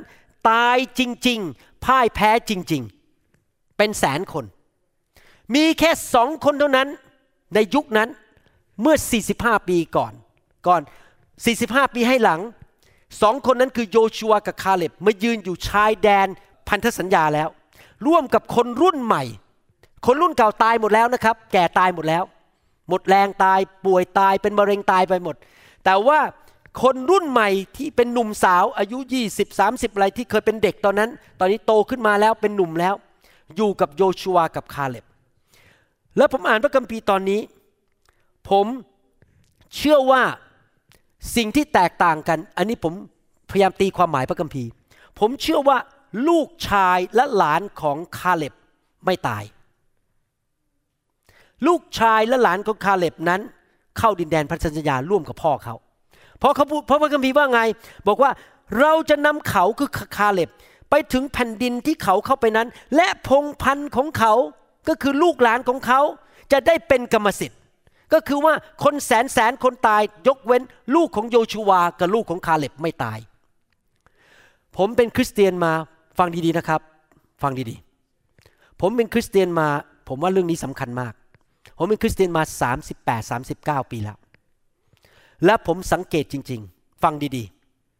[0.50, 2.82] ตายจริง ๆ พ่ายแพ้จริง
[3.30, 4.44] ๆ เป็นแสนคน
[5.54, 6.88] มีแค่สองคนเท่านั้น
[7.54, 8.08] ในยุคนั้น
[8.80, 8.96] เมื่อ
[9.32, 10.12] 45 ปีก่อน
[10.66, 10.82] ก่อน
[11.38, 12.40] 45 ปีให้หลัง
[13.22, 16.28] สองคนนั้นคือโยชัวกับคาเล็บมายืนอยู่ชายแดน
[16.68, 17.48] พันธสัญญาแล้ว
[18.06, 19.22] ร่วมกับคนรุ่นใหม่
[20.06, 22.24] คนรุ่นเก่าตายหมดแล้วนะครับ แก่ตายหมดแล้ว
[22.88, 25.36] หมดแรงตายป่วยตายเป็นมะเร็งตายไปหมด
[25.84, 26.18] แต่ว่า
[26.82, 32.94] คนรุ่นใหม่ที่เป็นหนุ่มสาวอายุ 20 30 อะไรที่เคยเป็นเด็กตอนนั้น ตอนนี้โตขึ้นมาแล้วเป็นหนุ่มแล้ว
[33.56, 35.04] อยู่กับโยชัวกับคาเล็บ
[36.16, 37.40] แล้วผมอ่านพระคัมภีร์ตอนนี้
[38.50, 38.66] ผม
[39.76, 40.22] เชื่อว่า
[41.36, 42.94] สิ่งที่แตกต่างกัน อันนี้ผม
[43.50, 44.68] พยายามตีความหมายพระคัมภีร์
[45.20, 45.78] ผมเชื่อว่า
[46.28, 48.54] ลูกชายและหลานของคาเล็บ
[49.04, 49.44] ไม่ตาย
[51.66, 53.40] ลูกชายและหลานของคาเล็บนั้น
[53.98, 55.74] เข้าดินแดนพันธสัญญาร่วมกับพ่อเขา
[56.38, 57.60] เพราะเขาพูดเพราะพระคัมภีร์ว่าไง
[58.08, 58.30] บอกว่า
[58.80, 60.50] เราจะนำเขาคือคาเล็บ
[60.90, 64.34] ไปถึงแผ่นดินที่เขาเข้าไปนั้น และพงพันธุ์ของเขา
[64.88, 66.00] ก็คือลูกหลานของเขา
[66.52, 67.60] จะได้เป็นกรรมสิทธิ์
[68.12, 68.54] ก็คือว่า
[68.84, 70.62] คนแสนแสนคนตายยกเว้น
[70.94, 73.18] ลูกของโยชูวากับลูกของคาเล็บไม่ตาย
[74.76, 75.72] ผมเป็นคริสเตียนมา
[76.18, 76.80] ฟังดีๆนะครับ
[77.42, 79.68] ฟังดีๆ ผมเป็นคริสเตียนมา
[80.08, 81.14] ผมว่าเรื่องนี้สำคัญมาก
[81.78, 82.42] ผมเป็นคริสเตียนมา
[83.12, 84.16] 38 39 ปีแล้ว
[85.44, 87.44] และผมสังเกตจริง ๆ ฟังดี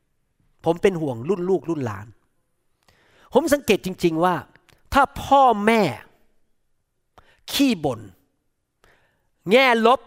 [0.05, 2.07] ๆ ผมเป็นห่วงรุ่นลูกรุ่นหลาน
[3.35, 4.35] ผมสังเกตจริง ๆว่า
[4.95, 5.83] ถ้าพ่อแม่
[7.53, 8.01] ขี้บน่น
[9.51, 10.01] แง่ลบ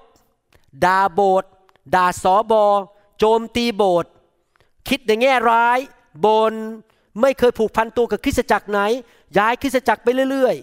[0.86, 1.44] ด่าโบส
[1.96, 2.64] ด่าสอบอ
[3.18, 4.06] โจมตีโบส
[4.88, 5.80] คิดในแง่ร้าย
[6.26, 6.54] บน
[7.22, 8.80] ไม่เคยผูกพันตัวกับคริสตจักรไหน
[9.38, 10.58] ย้ายคริสตจักรไปเรื่อย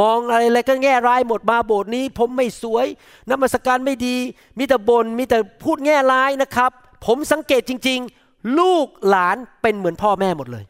[0.00, 2.86] มองอะไรอะไรก็แง่ร้ายหมดมาโบสถ์นี้ ผมไม่สวย
[3.28, 4.16] น้ำมัสการไม่ดี
[4.58, 6.70] มีแต่บน่นมีแต่พูดแง่ร้ายนะครับ
[7.06, 7.98] ผมสังเกตจริง
[8.28, 10.64] ๆ ลูกหลานเป็นเหมือนพ่อแม่หมดเลย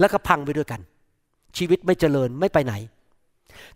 [0.00, 0.80] แล้วก็พังไปด้วยกัน
[1.56, 2.74] ชีวิตไม่เจริญไม่ไปไหน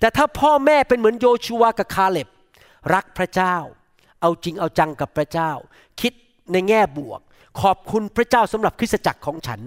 [0.05, 2.28] แต่ถ้าพ่อแม่เป็นเหมือนโยชูวากับคาเล็บ
[2.94, 3.57] รักพระเจ้า
[4.20, 5.50] เอาจริงเอาจังกับพระเจ้า
[6.00, 6.12] คิด
[6.52, 7.20] ในแง่บวก
[7.62, 9.61] ขอบคุณพระเจ้าสำหรับคริสตจักรของฉัน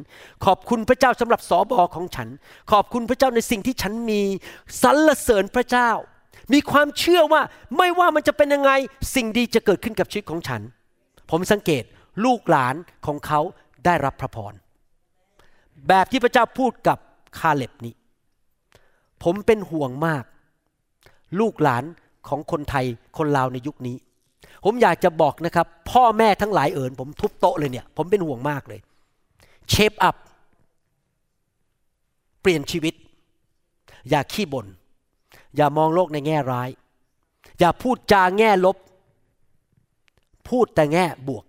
[0.46, 2.28] ขอบคุณพระเจ้าสำหรับสอบอของฉัน
[2.72, 4.22] ขอบคุณพระเจ้าในสิ่งที่ฉันมี
[4.84, 5.90] สรรเสริญพระเจ้า
[6.54, 7.42] มีความเชื่อว่า
[7.78, 8.72] ไม่ว่ามันจะเป็นยังไง
[9.16, 10.62] สิ่งดีจะเกิดขึ้นกับชีวิตของฉัน
[11.32, 11.84] ผมสังเกต
[12.26, 12.76] ลูกหลาน
[13.06, 13.40] ของเขา
[13.86, 14.54] ได้รับพระพร
[15.88, 16.98] แบบที่พระเจ้าพูดกับ
[17.40, 17.96] คาเล็บนี้
[19.24, 20.24] ผมเป็นห่วงมาก
[21.40, 21.84] ลูกหลาน
[22.28, 22.86] ของคนไทย
[23.18, 23.98] คนลาวในยุคนี้
[24.64, 28.80] ผมอยากจะบอกนะครับ พ่อแม่ทั้งหลายเอิญผมทุบโต๊ะเลยเนี่ย ผมเป็นห่วงมากเลย
[29.70, 30.16] เชฟอัพ
[32.42, 32.94] เปลี่ยนชีวิต
[34.10, 34.68] อย่าขี้บน่น
[35.56, 36.70] อย่ามองโลกในแง่ร้าย
[37.60, 38.78] อย่าพูดจาแง่ลบ
[40.50, 41.44] พูดแต่แง่บวก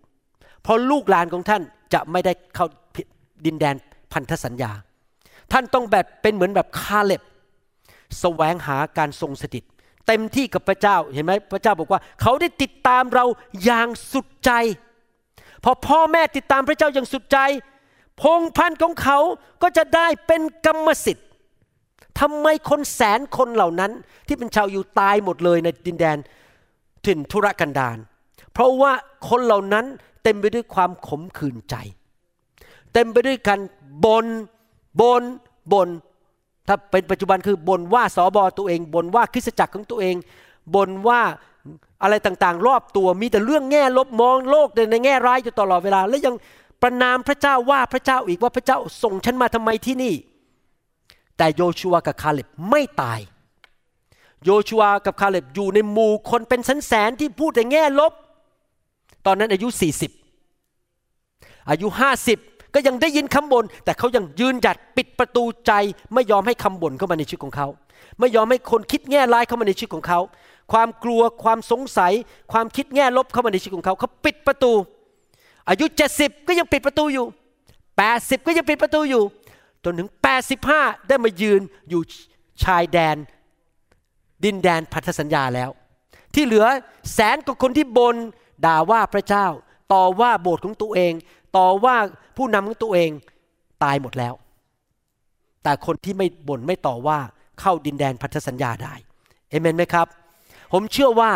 [0.62, 1.62] เพราะลูกหลานของท่าน
[1.94, 2.66] จะไม่ได้เข้า
[3.46, 3.74] ดินแดน
[4.12, 4.70] พันธสัญญา
[5.52, 7.22] ท่านต้องแบบเป็นเหมือนแบบคาเล็บ
[8.20, 9.64] แสวงหาการทรงสถิต
[10.06, 13.24] เต็มที่กับพระเจ้าเห็นไหมพระเจ้าบอกว่า เขาได้ติดตามเรา
[13.64, 14.50] อย่างสุดใจ
[15.64, 17.38] พอพ่อแม่ติดตามพระเจ้าอย่างสุดใจ
[18.22, 19.18] พงพันธุ์ของเขา
[19.62, 21.26] ก็จะได้เป็นกรรมสิทธิ์
[22.20, 23.92] ทำไมคนแสนคนเหล่านั้น
[24.26, 26.18] ที่เป็นชาวอยู่ตายหมดเลยในดินแดน
[27.04, 27.98] ถิ่นทุรกันดาร
[28.52, 28.92] เพราะว่า
[29.28, 29.86] คนเหล่านั้น
[30.22, 31.74] เต็มไปด้วยความขมขื่นใจ
[32.92, 33.60] เต็มไปด้วยการ
[34.04, 34.26] บน
[35.00, 35.22] บน
[35.72, 35.88] บน
[36.68, 40.16] ถ้าเป็นปัจจุบันคือบ่นว่าสอบอตัวเองบ่นว่าคริสตจักรของตัวเอง
[40.74, 41.20] บ่นว่า
[42.02, 46.34] อะไรต่างๆ รอบตัวมีแต่เรื่องแง่ลบมองโลกในแง่ร้ายอยู่ตลอดเวลา และยัง
[46.82, 50.14] ประนามพระเจ้าว่าพระเจ้าอีกว่าพระเจ้าส่งฉันมาทำไมที่นี่
[51.36, 53.20] แต่โยชัวกับคาเล็บไม่ตาย
[54.44, 58.12] โยชัวกับคาเล็บอยู่ในหมู่คนเป็นแสนที่พูดแต่แง่ลบ
[59.26, 59.68] ตอนนั้นอายุ
[60.88, 61.88] 40 อายุ
[62.30, 65.72] 50 ก็ยังได้ยินคำบน่นแต่เขายังยืนหยัดปิดประตูใจ
[66.14, 67.66] ไม่ยอมให้คำบ่นเข้ามาในชีวิตของเขา
[68.18, 70.20] ไม่ยอมให้คนคิดแง่ร้ายเข้ามาในชีวิตของเขา
[70.72, 72.12] ความกลัวความสงสัย
[72.52, 74.72] ความคิดแง่ลบเข้ามาในชีวิตของเขาเขาปิดประตู
[75.68, 77.26] อายุ 70 ก็ยังปิดประตูอยู่
[77.86, 79.22] 80 ก็ยังปิดประตูอยู่
[79.84, 80.08] จนถึง
[80.58, 82.02] 85 ได้มายืนอยู่
[82.64, 83.16] ชายแดน
[84.44, 85.70] ดินแดนพันธสัญญาแล้ว
[86.34, 86.66] ที่เหลือ
[87.14, 88.16] แสนกว่าคนที่บน
[88.64, 89.46] ด่าว่าพระเจ้า
[89.92, 91.12] ต่อว่าโบสถ์ของตัวเอง
[91.56, 91.96] ต่อว่า
[92.36, 93.10] ผู้นำของตัวเอง
[93.82, 94.34] ตายหมดแล้ว
[95.62, 97.18] แต่คนที่ไม่บ่นไม่ต่อว่า
[97.60, 98.94] เข้าดินแดนพันธสัญญาได้
[99.50, 100.06] เอเมนไหมครับ
[100.72, 101.30] ผมเชื่อว่า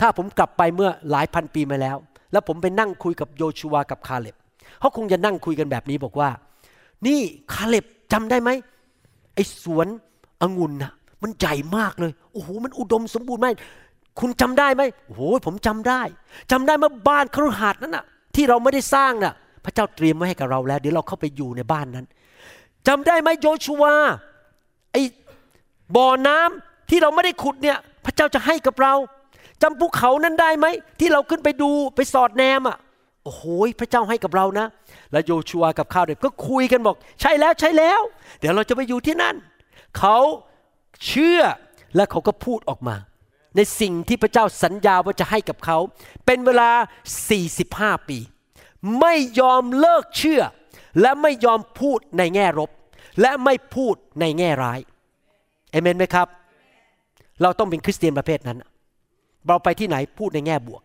[0.00, 1.96] ถ้าผมกลับไปเมื่อหลายพันปีมาแล้ว
[2.32, 4.36] แล้วผมไปนั่งคุยกับโยชูวากับคาเล็บ
[4.80, 6.30] เขาคงจะนั่งคุยกันแบบนี้บอกว่า
[7.06, 7.20] นี่
[7.52, 8.50] คาเล็บจำได้ไหม
[9.34, 9.86] ไอ้สวน
[10.42, 10.92] องุ่นน่ะ
[11.22, 13.54] มันใหญ่มากเลยโอ้โหมันอุดมสมบูรณ์มาก
[14.20, 16.02] คุณจำได้ไหมโอ้โหผมจำได้
[16.50, 22.06] จำได้เมื่อบ้านครุหาดนั้นน่ะ ที่เราไม่ได้สร้างน่ะพระเจ้าเตรียมไว้ให้กับเราแล้ว เดี๋ยวเราเข้าไปอยู่ในบ้านนั้น
[22.88, 23.84] จำได้ไหมโยชูว
[24.92, 25.02] ไอ้
[25.96, 28.94] บ่อน้ำที่เราไม่ได้ขุดเนี่ย พระเจ้าจะให้กับเรา
[29.62, 30.66] จำภูเขานั้นได้ไหม
[31.00, 32.76] ที่เราขึ้นไปดูไปสอดแนมอะ
[33.24, 33.42] โอ้โห
[33.80, 34.66] พระเจ้าให้กับเรานะ
[35.12, 38.00] แล้วโยชูวกับข้าวเด็กก็คุยกันบอก ใช่แล้วใช่แล้ว
[38.40, 39.36] เดี๋ยวเราจะไปอยู่ที่นั่น
[39.98, 40.18] เขา
[41.06, 41.40] เชื่อ
[41.96, 42.96] และเขาก็พูดออกมา
[43.56, 45.78] ในสิ่งที่พระเจ้าสัญญาว่าจะให้กับเขา
[46.26, 46.70] เป็นเวลา
[47.40, 48.18] 45 ปี
[49.00, 50.42] ไม่ยอมเลิกเชื่อ
[51.00, 52.70] และไม่ยอมพูดในแง่รบ
[53.20, 54.78] และไม่พูดในแง่ร้าย
[55.70, 56.28] เอเมนไหมครับ
[57.42, 58.58] เราต้องเป็นคริสเตียนประเภทนั้น
[59.46, 60.82] เราไปที่ไหนพูดในแง่บวก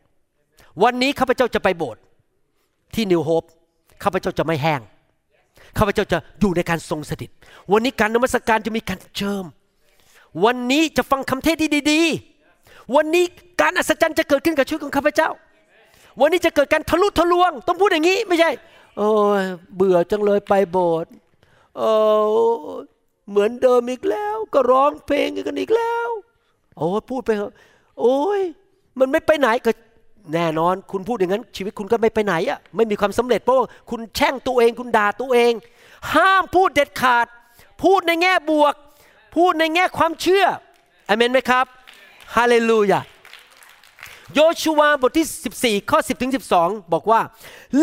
[0.83, 2.01] วันนี้ข้าพเจ้าจะไปโบสถ์
[2.95, 3.43] ที่นิวโฮป
[4.03, 4.81] ข้าพเจ้าจะไม่แห้ง
[5.77, 7.29] ข้าพเจ้าจะอยู่ในการทรงสถิต
[7.71, 9.45] วันนี้การนมัสการจะมีการเจิม
[10.45, 12.34] วันนี้จะฟังคำเทศที่ดีๆ
[12.95, 13.25] วันนี้
[13.61, 15.29] การอัศจรรย์จะเกิดขึ้นกับชีวิตของข้าพเจ้า
[16.21, 18.51] วันนี้จะเกิดการทะลุทะลวง ต้องพูดอย่างนี้ไม่ใช่
[18.97, 19.09] โอ้
[19.75, 21.11] เบื่อจังเลยไปโบสถ์
[21.77, 21.91] โอ้
[23.29, 26.09] เหมือนเดิมอีกแล้ว ก็ร้องเพลงกันอีกแล้ว
[26.77, 27.53] โอ้พูดไปเถอะ
[27.99, 28.41] โอ้ย
[28.99, 29.71] มันไม่ไปไหนก็
[30.33, 33.57] แน่นอน คุณพูดอย่างนั้น ชีวิตคุณก็ไม่ไปไหนอะไม่มีความสำเร็จเพราะ
[33.89, 35.53] คุณแช่งตัวเองคุณด่าตัวเอง
[36.13, 37.27] ห้ามพูดเด็ดขาด
[37.83, 38.75] พูดในแง่บวก
[39.35, 40.45] พูดในแง่ความเชื่อ
[41.07, 41.65] อเมนไหมครับ
[42.35, 43.01] ฮาเลลูยา
[44.33, 45.27] โยชูวาบทที่
[45.81, 47.21] 14 ข้อ 10ถึง12 บอกว่า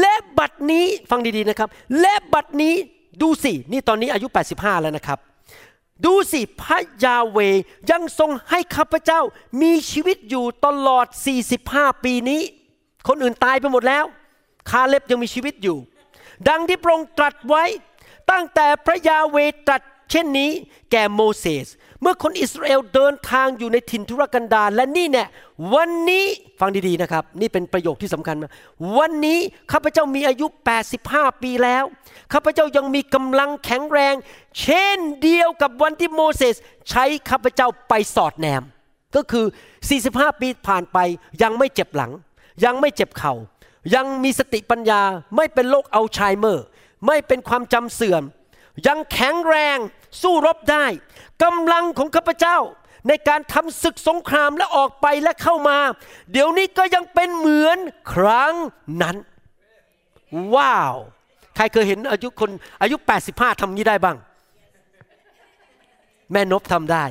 [0.00, 1.68] และบัดนี้ฟังดีๆนะครับ
[2.00, 2.74] และบัดนี้
[3.22, 5.18] ดูสิ นี่ตอนนี้อายุ 85 แล้วนะครับ
[6.06, 7.38] ดูสิพระยาเว
[7.90, 9.20] ยังทรงให้ข้าพเจ้า
[9.62, 11.06] มีชีวิตอยู่ตลอด
[11.54, 12.40] 45 ปีนี้
[13.08, 14.04] คนอื่นตายไปหมดแล้ว
[14.70, 15.78] คาเล็บยังมีชีวิตอยู่
[16.48, 17.64] ดังที่พระองค์ตรัสไว้
[18.30, 19.36] ตั้งแต่พระยาเว
[19.66, 20.50] ตรัสเช่นนี้
[20.90, 21.66] แก่โมเสส
[22.02, 25.28] เมื่อคนอิสราเอลเดินทางอยู่ในถิ่นทุรกันดารและนี่เนี่ย
[25.74, 26.24] วันนี้
[26.60, 28.52] ฟังดีๆนะครับ นี่เป็นประโยคที่สำคัญมาก
[28.98, 29.38] วันนี้
[29.72, 30.46] ข้าพเจ้ามีอายุ
[30.94, 31.84] 85 ปีแล้ว
[32.32, 34.14] ข้าพเจ้ายังมีกำลังแข็งแรง
[34.60, 36.56] เช่นเดียวกับวันที่โมเสส
[36.90, 38.62] ใช้ข้าพเจ้าไปสอดแนม
[39.16, 39.46] ก็คือ
[39.92, 40.98] 45 ปีผ่านไป
[41.42, 42.12] ยังไม่เจ็บหลัง
[42.64, 43.34] ยังไม่เจ็บเข่า
[43.94, 45.02] ยังมีสติปัญญา
[45.36, 46.64] ไม่เป็นโรคอัลไชเมอร์
[47.06, 48.22] ไม่เป็นความจำเสื่อม
[48.86, 49.78] ยังแข็งแรง
[50.22, 50.84] สู้รบได้
[51.42, 52.58] กำลังของข้าพเจ้า
[53.08, 55.78] ในการทำศึกสงครามและออกไปและเข้ามา
[56.32, 57.78] เดี๋ยวนี้ก็ยังเป็นเหมือน
[58.12, 58.54] ครั้ง
[59.02, 59.16] นั้น
[60.54, 60.94] ว้าว
[61.56, 62.50] ใครเคยเห็นอายุคน
[62.82, 62.96] อายุ
[63.28, 64.16] 85ทำนี้ได้บ้าง
[66.32, 67.04] แม่นบทำได้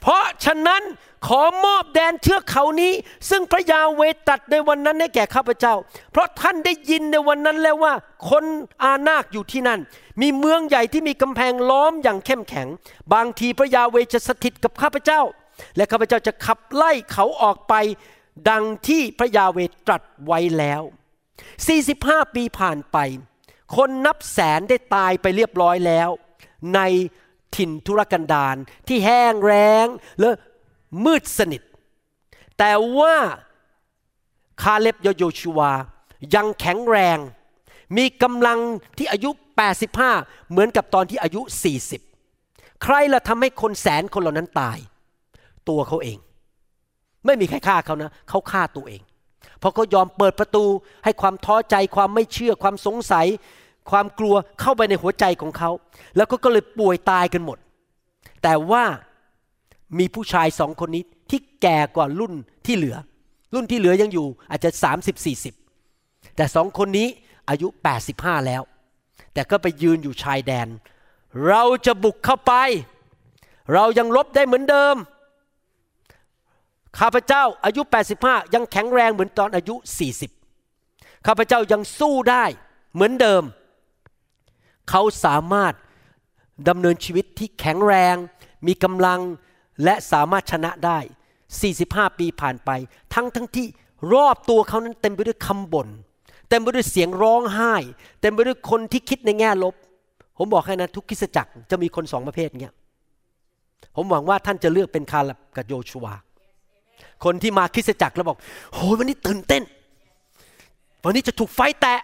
[0.00, 0.82] เพราะฉะนั้น
[1.26, 2.92] ขอมอบแดนเทือกเขานี้
[3.30, 5.74] ซึ่งพระยาเวตัดในวันนั้นให้แก่ข้าพเจ้า
[6.12, 7.94] เพราะท่านได้ยินในวันนั้นแล้วว่า
[8.30, 8.44] คน
[8.82, 9.80] อานาคอยู่ที่นั่น
[10.20, 12.68] มีเมืองใหญ่ที่มีกำแพงล้อมอย่างเข้มแข็ง
[13.14, 15.20] บางทีพระยาเวจะสถิตกับข้าพเจ้า
[15.76, 17.74] และข้าพเจ้าจะขับไล่เขาออกไป
[18.48, 20.82] ดังที่พระยาเวตรัสไว้แล้ว
[21.58, 22.96] 45 ปีผ่านไป
[23.76, 26.08] คนนับแสนได้ตายไปเรียบร้อยแล้ว
[26.74, 26.80] ใน
[27.56, 28.56] ถิ่นทุรกันดาร
[28.88, 29.86] ที่แห้งแล้ง
[30.20, 30.28] และ
[31.04, 31.62] มืดสนิท
[32.58, 33.14] แต่ว่า
[34.62, 35.72] คาเล็บโยโยชูวา
[36.34, 37.18] ยังแข็งแรง
[37.96, 38.58] มีกำลัง
[38.98, 39.30] ที่อายุ
[39.90, 41.40] 85 เหมือนกับตอนที่อายุ
[42.12, 44.78] 40 ใครละทำให้คนแสนคนเหล่านั้นตาย
[45.68, 46.18] ตัวเขาเอง
[47.24, 49.02] ไม่มีใครฆ่าเขานะ เขาฆ่าตัวเอง
[49.58, 50.64] เพราะเขายอมเปิดประตู
[51.04, 53.26] ให้ความท้อใจความไม่เชื่อความสงสัย
[53.90, 55.70] ความกลัวเข้าไปในหัวใจของเขา
[56.16, 57.58] แล้วก็ก็เลยป่วยตายกันหมด
[58.42, 58.84] แต่ว่า
[59.98, 62.34] มีผู้ชายสองคนนี้ที่แก่กว่ารุ่น
[62.66, 62.96] ที่เหลือ
[63.54, 64.70] รุ่นที่เหลือยังอยู่อาจจะ
[65.72, 67.08] 30 40 แต่สองคนนี้
[67.50, 67.68] อายุ
[68.06, 68.62] 85 แล้ว
[69.32, 70.68] แต่ก็ไปยืนอยู่ชายแดน
[71.46, 72.52] เราจะบุกเข้าไป
[73.72, 74.96] เรายังลบได้เหมือนเดิม
[76.98, 77.82] ข้าพเจ้าอายุ
[78.18, 79.74] 85 ยังแข็งแรงเหมือนตอนอายุ
[80.50, 82.44] 40 ข้าพเจ้ายังสู้ได้
[82.94, 83.42] เหมือนเดิม
[84.90, 85.74] เขาสามารถ
[86.68, 88.16] ดำเนินชีวิตที่แข็งแรง
[88.66, 89.20] มีกำลัง
[89.84, 90.98] และสามารถชนะได้
[91.58, 92.70] 45 ปีผ่านไป
[93.14, 93.66] ทั้งทั้งที่
[94.14, 95.88] รอบตัวเขานั้นเต็มไปด้วยคำบน่น
[96.48, 97.74] เต็มไปด้วยเสียงร้องไห้
[98.20, 99.74] เต็มไปด้วยคนที่คิดในแง่ลบ
[100.38, 102.74] ผมบอกให้นะทุกคริสจักรจะมีคนสองประเภทเงี้ย
[103.96, 106.06] ผมหวังว่าท่านจะเลือกเป็นคาลับกับโยชัว
[107.24, 108.38] คนที่มาคริสจักรแล้วบอก
[108.72, 109.62] โอ้ยวันนี้ตื่นเต้น
[111.04, 112.00] วันนี้จะถูกไฟแตะ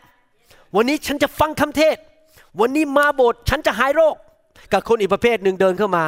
[0.76, 1.96] วันนี้ฉันจะฟังคำเทศ
[2.60, 4.16] วันนี้มาโบสถ์ฉันจะหายโรค
[4.72, 6.04] กับคนอีกประเภทหนึ่งเดินเข้ามา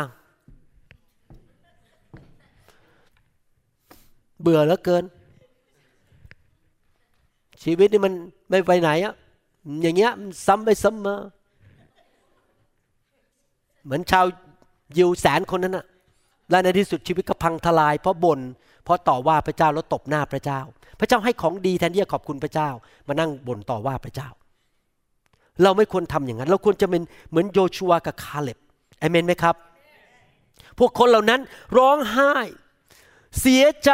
[4.43, 5.05] เบื่อแล้วเกิน
[7.63, 8.13] ชีวิตนี่มัน
[8.51, 9.15] ไม่ไปไหนอะ
[9.83, 11.17] อย่างเงี้ยมันซ้ำไปซ้ำมา
[13.85, 14.25] เหมือนชาว
[14.97, 15.87] ยิวแสนคนนั้นอะ
[16.51, 18.41] และในที่สุดชีวิตก็พังทลาย เพราะบน่น
[18.85, 20.61] เพราะต่อว่าพระเจ้าแล้วตบหน้าพระเจ้า
[21.01, 22.69] พระเจ้าให้ของดีแทนที่จะขอบคุณพระเจ้า
[23.09, 24.29] มานั่งบ่นต่อว่าพระเจ้า
[25.63, 28.59] เราไม่ควรทำอย่างนั้น เราควรจะเป็นเหมือนโยชัวกับคาเล็บ
[28.99, 29.55] เอเมนไหมครับ
[30.79, 31.41] พวกคนเหล่านั้น
[31.79, 32.33] ร้องไห้
[33.41, 33.93] เสียใจ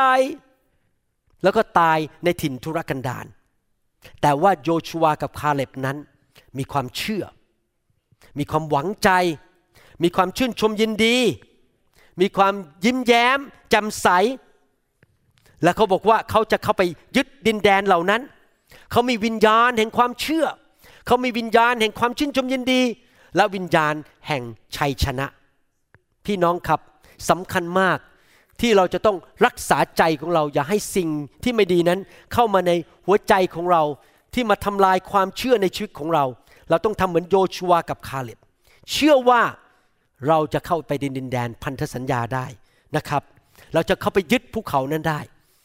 [1.42, 3.26] แล้วก็ตายในถิ่นทุรกันดาร
[4.20, 5.96] แต่ว่าโยชัวกับคาเล็บนั้น
[6.58, 7.24] มีความเชื่อ
[8.38, 9.10] มีความหวังใจ
[10.02, 11.16] มีความชื่นชมยินดี
[12.20, 13.38] มีความยิ้มแย้ม
[13.70, 14.08] แจ่มใส
[15.62, 16.82] และเขาบอกว่าเขาจะเข้าไป
[17.16, 18.22] ยึดดินแดนเหล่านั้น
[18.90, 20.46] เขามีวิญญาณแห่งความเชื่อ
[21.06, 22.82] เขามีวิญญาณแห่งความชื่นชมยินดี
[23.36, 23.94] และวิญญาณ
[24.28, 24.42] แห่ง
[24.76, 25.26] ชัยชนะ
[26.26, 26.80] พี่น้องครับ
[27.30, 27.98] สำคัญมาก
[28.60, 31.08] ที่เราจะต้องรักษาใจของเราอย่าให้สิ่ง
[31.44, 32.00] ที่ไม่ดีนั้น
[32.34, 32.72] เข้ามาใน
[33.06, 33.82] หัวใจของเรา
[34.34, 36.24] ที่มาทำลายความเชื่อในชีวิตของเรา
[36.70, 38.38] เราต้องทำเหมือนโยชัวกับคาเล็บ
[38.92, 39.42] เชื่อว่า
[40.28, 42.46] เราจะเข้าไปดินแดนพันธสัญญาได้
[42.96, 43.22] นะครับ
[43.74, 45.20] เราจะเข้าไปยึดภูเขานั้นได้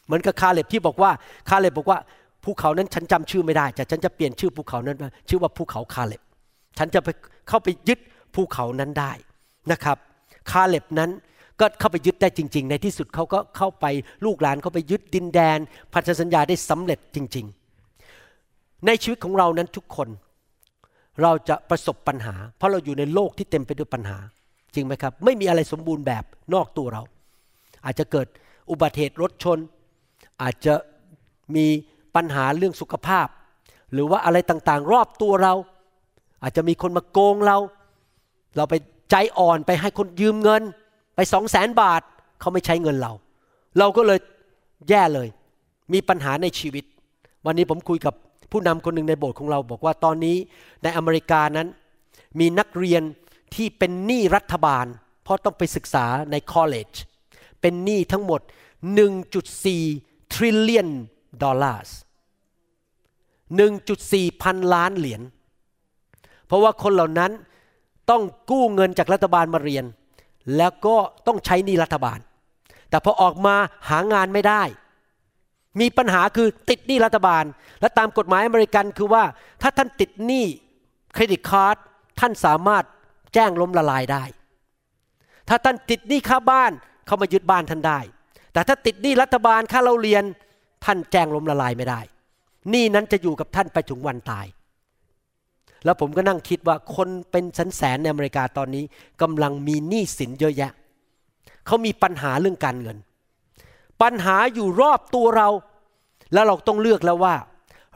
[0.05, 1.11] เหมือนกับคาเล็บที่บอกว่า
[1.49, 1.99] คาเล็บบอกว่า
[2.43, 4.97] ภูเขานั้นฉันจำชื่อไม่ได้แต่ฉันจะเปลี่ยนชื่อภูเขานั้น
[5.29, 6.21] ชื่อว่าภูเขาคาเล็บ
[6.77, 7.09] ฉันจะไป
[7.49, 7.99] เข้าไปยึด
[8.35, 9.11] ภูเขานั้นได้
[9.71, 9.97] นะครับ
[10.51, 11.09] คาเล็บนั้น
[11.59, 13.85] ก็เข้าไปยึดได้จริง ๆ ในที่สุดเขาก็เข้าไป
[14.25, 15.57] ลูกหลานเขาไปยึดดินแดน
[15.93, 17.45] พันธสัญญาได้สำเร็จจริง
[18.15, 20.09] ๆ ในชีวิตของเรานั้นทุกคน
[21.21, 24.17] เราจะประสบปัญหา เพราะเราอยู่ในโลกที่เต็มไปด้วยปัญหา
[24.75, 27.01] จริงไหมครับ ไม่มีอะไรสมบูรณ์แบบนอกตัวเรา
[27.85, 28.27] อาจจะเกิด
[28.69, 29.59] อุบัติเหตุรถชน
[30.41, 30.73] อาจจะ
[31.55, 31.65] มี
[32.15, 33.27] ปัญหาเรื่องสุขภาพ
[33.93, 35.53] หรือว่าอะไรต่างๆ รอบตัวเรา
[36.43, 37.57] อาจจะมีคนมาโกงเรา
[38.55, 38.75] เราไป
[39.11, 40.63] ใจอ่อนไปให้คนยืมเงิน
[41.15, 42.01] ไปสองแสนบาท
[42.39, 43.13] เขาไม่ใช้เงินเรา
[43.79, 44.19] เราก็เลย
[44.89, 45.27] แย่เลย
[45.93, 46.85] มีปัญหาในชีวิต
[47.45, 48.13] วันนี้ผมคุยกับ
[48.51, 50.37] ผู้นำคนหนึ่งในโบสถ์ของเราบอกว่าตอนนี้
[50.83, 51.67] ในอเมริกานั้น
[52.39, 53.01] มีนักเรียน
[53.55, 54.85] ที่เป็นหนี้รัฐบาล
[55.23, 56.95] เพราะต้องไปศึกษาใน college
[57.61, 58.41] เป็นหนี้ทั้งหมด
[59.17, 60.89] 1.4 trillion
[61.43, 61.89] dollars
[63.21, 65.21] 1.4 พันล้านเหรียญ
[66.47, 67.31] เพราะว่าคนเหล่านั้น
[68.09, 69.85] ต้องกู้เงินจากรัฐบาลมาเรียน
[70.57, 70.95] แล้วก็
[71.27, 72.19] ต้องใช้หนี้รัฐบาล
[72.89, 73.55] แต่พอออกมา
[73.89, 74.63] หางานไม่ได้
[75.79, 77.43] มีปัญหาคือติดหนี้รัฐบาล
[77.81, 79.23] และตามกฎหมายอเมริกันคือว่า
[79.61, 80.45] ถ้าท่านติดหนี้
[81.13, 81.75] เครดิตการ์ด
[82.19, 82.83] ท่านสามารถ
[83.33, 84.23] แจ้งล้มละลายได้
[85.49, 86.71] ถ้าท่านติดหนี้ค่าบ้าน
[87.05, 87.99] เขามายึดบ้านท่านได้
[88.53, 90.23] แต่ถ้าติดหนี้รัฐบาลค่าเราเรียน
[90.85, 92.01] ท่านแจ้งล้มละลายไม่ได้
[92.71, 94.45] หนี้นั้นจะอยู่กับท่านไปถึงวันตาย
[95.83, 98.83] แล้วผมก็นั่งคิดว่าคนเป็นแสนแสนในอเมริกาตอนนี้
[99.21, 100.71] กำลังมีหนี้สินเยอะแยะ
[101.65, 102.97] เขามีปัญหาเรื่องการเงิน
[104.01, 105.49] ปัญหาอยู่รอบตัวเรา
[106.33, 107.35] แล้วเราต้องเลือกแล้วว่า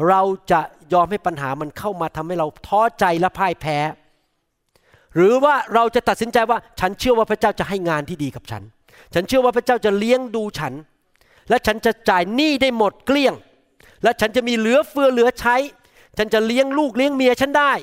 [0.10, 0.22] เรา
[0.52, 0.60] จะ
[0.94, 3.78] ยอมให้ปัญหามันเข้ามาทำให้เราท้อใจและพ่ายแพ้
[5.16, 8.64] หรือว่าเราจะตัดสินใจว่าฉันเชื่อว่าพระเจ้าจะให้งานที่ดีกับฉัน
[9.14, 10.74] ฉันเชื่อว่าพระเจ้าจะเลี้ยงดูฉัน
[11.50, 13.34] และฉันจะจ่ายหนี้ได้หมดเกลี้ยง
[14.04, 15.56] และฉันจะมีเหลือเฟือเหลือใช้
[16.18, 17.74] ฉันจะเลี้ยงลูกเลี้ยงเมียฉันได้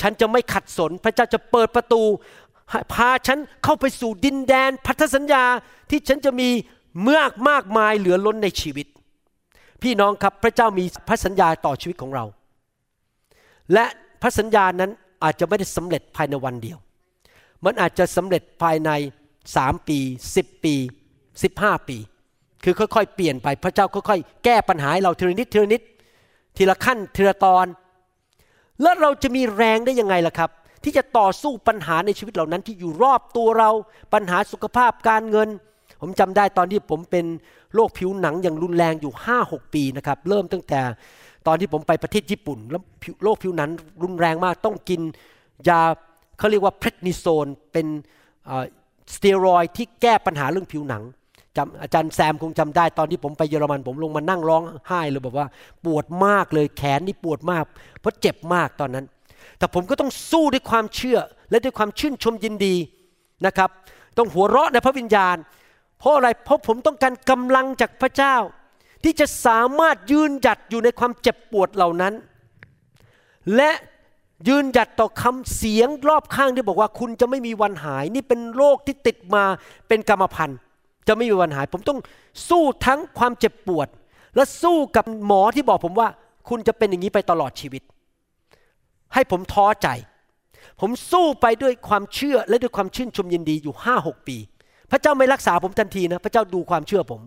[0.00, 2.02] ฉันจะไม่ขัดสน พระเจ้าจะเปิดประตู
[2.92, 5.44] พาฉันเข้าไปสู่ดินแดนพันธสัญญา
[5.90, 6.48] ที่ฉันจะมี
[7.02, 8.86] เมื่อมากมายเหลือล้นในชีวิต
[9.82, 12.24] พี่น้องครับพระเจ้ามีพระสัญญาต่อชีวิตของเรา
[13.72, 13.84] และ
[14.22, 14.90] พระสัญญานั้น
[15.24, 16.78] อาจจะไม่ได้สำเร็จภายในวันเดียว
[17.64, 18.90] มันอาจจะสำเร็จภายใน
[19.56, 19.98] สามปี
[20.36, 20.74] สิบปี
[21.42, 21.96] สิบห้าปี
[22.64, 25.82] คือค่อยๆ เปลี่ยนไปพระเจ้าค่อยๆ แก้ปัญหาให้เราทีละนิดทีละนิด
[26.56, 27.66] ทีละขั้นทีละตอน
[28.82, 30.50] แล้วเราจะมีแรงได้ยังไงล่ะครับ
[30.84, 33.70] ที่จะต่อสู้ปัญหาในชีวิตเหล่านั้นที่อยู่รอบตัวเรา
[34.14, 35.48] ปัญหาสุขภาพการเงิน
[36.00, 37.26] ผมจำได้ตอนที่ผมเป็น
[37.74, 40.80] โรคผิวหนังอย่างรุนแรงอยู่ห้าหกปีนะครับเริ่มตั้งแต่
[41.46, 42.82] ตอนที่ผมไปประเทศญี่ปุ่น แล้ว
[43.24, 43.68] โรคผิวหนัง
[44.02, 45.00] รุนแรงมากต้องกิน
[45.68, 45.80] ยา
[46.38, 47.86] เขาเรียกว่าเพรนิโซนเป็น
[49.14, 51.02] สเตียรอยที่แก้ปัญหาเรื่องผิวหนัง
[51.56, 55.46] จำอาจารย์แซมคงจำได้ตอนที่ผมไปเยอรมัน ผมลงมานั่งร้องไห้เลยบอกว่า
[55.84, 57.64] ปวดมากเลยแขนนี่ปวดมาก
[58.00, 59.04] เพราะเจ็บมากตอนนั้น
[59.58, 61.18] แต่ผมก็ต้องสู้ด้วยความเชื่อ
[61.50, 62.74] และด้วยความชื่นชมยินดี
[63.46, 63.70] นะครับ
[64.18, 65.36] ต้องหัวเราะในพระวิญญาณ
[65.98, 68.36] เพราะอะไรเพราะผมต้องการกำลังจากพระเจ้า
[69.04, 72.14] ที่จะสามารถยืนหยัดอยู่ในความเจ็บปวดเหล่านั้น
[73.56, 73.70] และ
[74.48, 79.44] ยืนหยัดต่อคำเสียงรอบข้างที่บอกว่าคุณจะไม่มีวันหาย นี่เป็นโรคที่ติดมา
[79.88, 80.58] เป็นกรรมพันธุ์
[81.08, 81.98] จะไม่มีวันหาย ผมต้อง
[82.48, 83.88] สู้ทั้งความเจ็บปวด
[84.36, 86.08] และสู้กับหมอที่บอกผมว่า
[86.48, 87.82] คุณจะเป็นอย่างนี้ไปตลอดชีวิต
[89.14, 89.88] ให้ผมท้อใจ
[90.80, 94.36] ผมสู้ไปด้วยความเชื่อและด้วยความชื่นชมยินดีอยู่ห้าหกปี
[94.90, 97.20] พระเจ้าไม่รักษาผมทันทีนะ พระเจ้าดูความเชื่อผม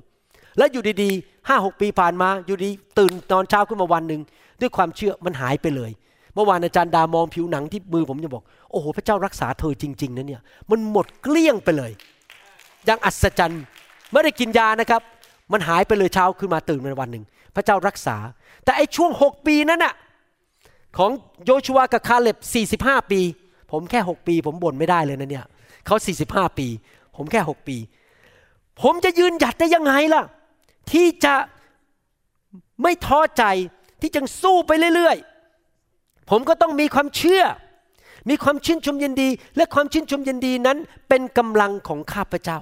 [0.57, 2.69] และอยู่ดีๆห้าหกปีผ่านมาอยู่ดี
[2.99, 4.21] ตื่นนอนเช้าขึ้นมาวันหนึ่ง
[4.61, 5.91] ด้วยความเชื่อมันหายไปเลย
[6.33, 11.91] เมื่อวานอาจารย์ดามองผิวหนังที่มือผมจะบอก โอ้โห พระเจ้ารักษาเธอจริง ๆนะเนี่ย มันหมดเกลี้ยงไปเลย
[12.87, 13.63] ย่างอัศจรรย์
[14.11, 15.01] ไม่ได้กินยานะครับ
[15.51, 17.23] มันหายไปเลยเช้าขึ้นมาตื่นในวันหนึ่ง
[17.55, 18.17] พระเจ้ารักษา
[18.63, 19.93] แต่ไอ้ช่วงหกปีนั้นน่ะ
[20.97, 21.11] ของ
[21.45, 22.37] โยชัวกับคาเล็บ
[22.81, 23.21] 45 ปี
[23.71, 25.45] ผมแค่ 6 ปี ผมบ่นไม่ได้เลยนะเนี่ย
[25.85, 25.95] เขา
[26.27, 26.67] 45 ปี
[27.15, 27.77] ผมแค่ 6 ปี
[28.81, 30.23] ผมจะยืนหยัดได้ยังไงล่ะ
[30.91, 31.35] ที่จะ
[32.83, 33.43] ไม่ท้อใจ
[34.01, 35.17] ที่จะสู้ไปเรื่อย
[35.73, 37.43] ๆ ผมก็ต้องมีความเชื่อ
[38.29, 40.77] มีความชื่นชมยินดี และความชื่นชมยินดีนั้น
[41.09, 42.59] เป็นกำลังของข้าพเจ้า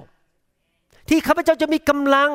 [1.08, 2.30] ที่ข้าพเจ้าจะมีกำลัง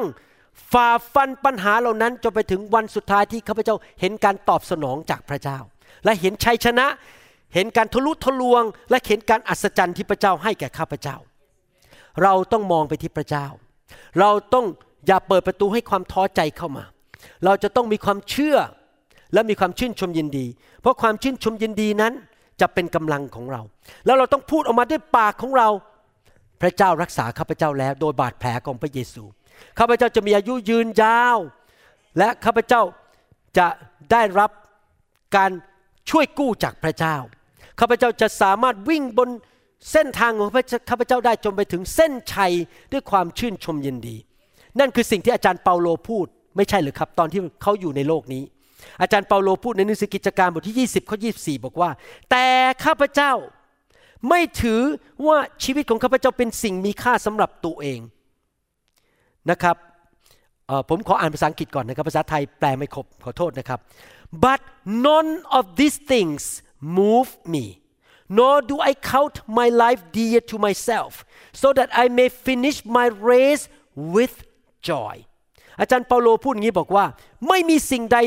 [0.72, 5.60] ฝ่าฟันปัญหาเหล่านั้นจนไปถึงวันสุดท้ายที่ข้าพเจ้าเห็นการตอบสนองจากพระเจ้า
[6.06, 6.88] และเห็นชัยชนะ
[7.54, 11.18] เห็นการทะลุทะลวง และเห็นการอัศจรรย์ที่พระเจ้าให้แก่ข้าพเจ้า
[12.24, 13.46] เราต้องมองไปที่พระเจ้า
[14.20, 14.66] เราต้อง
[15.08, 16.84] อย่าเปิดประตูให้ความท้อใจเข้ามา
[17.46, 18.58] เราจะต้องมีความเชื่อ
[19.34, 20.46] และมีความชื่นชมยินดี
[20.82, 22.14] เพราะความชื่นชมยินดีนั้น
[22.64, 23.61] จะเป็นกำลังของเรา
[24.05, 25.70] แล้วเราต้องพูดออกมาด้วยปากของเรา
[26.61, 29.24] พระเจ้ารักษาข้าพเจ้าแล้วโดยบาดแผลของพระเยซู
[29.80, 31.38] ข้าพเจ้าจะมีอายุยืนยาว
[32.18, 32.82] และข้าพเจ้า
[33.57, 33.68] จะ
[34.11, 34.51] ได้รับ
[35.38, 35.51] การ
[36.09, 37.16] ช่วยกู้จากพระเจ้า
[37.80, 39.30] ข้าพเจ้าจะสามารถวิ่งบน
[39.91, 40.49] เส้นทางของ
[40.89, 42.53] ข้าพเจ้าได้จนไปถึงเส้นชัย
[42.91, 44.16] ด้วยความชื่นชมยินดี
[44.80, 48.43] นั่นคือสิ่งที่อาจารย์เปาโลพูด ไม่ใช่หรือครับ ตอนที่เขาอยู่ในโลกนี้
[49.02, 51.90] อาจารย์เปาโลพูดในหนังสือกิจการบทที่ 20ข้อ24 บอกว่า
[52.32, 52.46] แต่
[52.84, 53.34] ข้าพเจ้า
[54.30, 54.82] ไม่ถือ
[55.26, 58.00] ว่าชีวิตของข้าพเจ้าเป็นสิ่งมีค่าสำหรับตัวเอง
[59.52, 59.78] นะครับ
[60.90, 63.80] ผมขออ่านภาษาอังกฤษก่อนนะครับภาษาไทยแปลไม่ครบขอโทษนะครับ
[64.46, 64.60] but
[65.08, 66.42] none of these things
[67.00, 67.66] move me
[68.38, 71.12] nor do I count my life dear to myself
[71.62, 73.64] so that I may finish my race
[74.16, 74.36] with
[74.90, 75.16] joy
[75.80, 77.06] อาจารย์เปาโลพูดอย่างนี้บอกว่า
[77.48, 78.18] ไม่มีสิ่งใด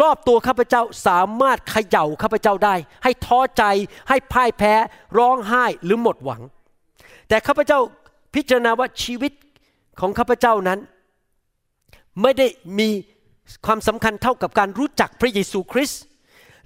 [0.00, 2.74] รอบตัวข้าพเจ้าสามารถเขย่าข้าพเจ้าได้
[3.04, 3.64] ให้ท้อใจ
[4.08, 4.74] ให้พ่ายแพ้
[5.18, 6.42] ร้องไห้หรือหมดหวัง
[7.28, 7.78] แต่ข้าพเจ้า
[8.34, 9.32] พิจารณาว่าชีวิต
[10.00, 10.78] ของข้าพเจ้านั้น
[12.22, 12.46] ไม่ได้
[12.78, 12.88] มี
[13.66, 16.02] ความสำคัญเท่ากับการรู้จักพระเยซูคริสต์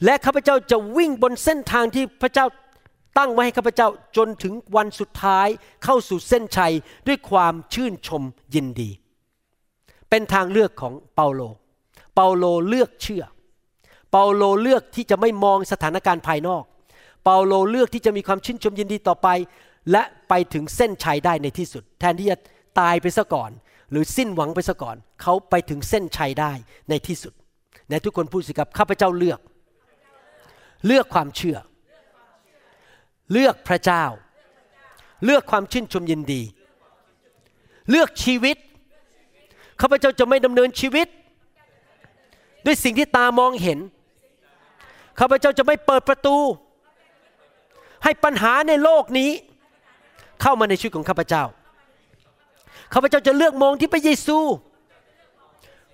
[0.04, 2.46] และข้าพเจ้าจะวิ่งบนเส้นทางที่พระเจ้า
[3.18, 5.48] ตั้งไว้ให้ข้าพเจ้าจนถึงวันสุดท้าย
[5.84, 6.74] เข้าสู่เส้นชัย
[7.06, 8.22] ด้วยความชื่นชม
[8.54, 8.90] ยินดี
[10.10, 11.40] เป็นทางเลือกของเปาโล
[12.14, 13.24] เปาโลเลือกเชื่อ
[14.10, 16.64] เปาโลเลือกที่จะไม่มองสถานการณ์ภายนอก
[17.24, 19.28] เปาโลเลือกที่จะมีความชื่นชมยินดีต่อไป
[19.92, 22.38] และไปถึงเส้นชัยได้ในที่สุด แทนที่จะ
[22.80, 23.50] ตายไปซะก่อน
[23.90, 26.52] หรือสิ้นหวังไปซะก่อน เขาไปถึงเส้นชัยได้
[26.88, 27.32] ในที่สุด
[27.90, 29.40] ในทุกคนพูดสิครับข้าพเจ้าเลือก
[30.86, 31.56] เลือกความเชื่อ
[33.32, 34.04] เลือกพระเจ้า
[35.24, 36.42] เลือกความชื่นชมยินดี
[37.90, 38.56] เลือกชีวิต
[39.80, 41.08] ข้าพเจ้าจะไม่ดำเนินชีวิต
[42.66, 43.78] ด้วยสิ่งที่ตามองเห็น
[45.18, 46.36] ข้าพเจ้าจะไม่เปิดประตู
[48.04, 49.30] ให้ปัญหาในโลกนี้
[50.42, 51.44] เข้ามาในชีวิตของข้าพเจ้า
[52.92, 54.38] ข้าพเจ้าจะเลือกมองที่พระเยซู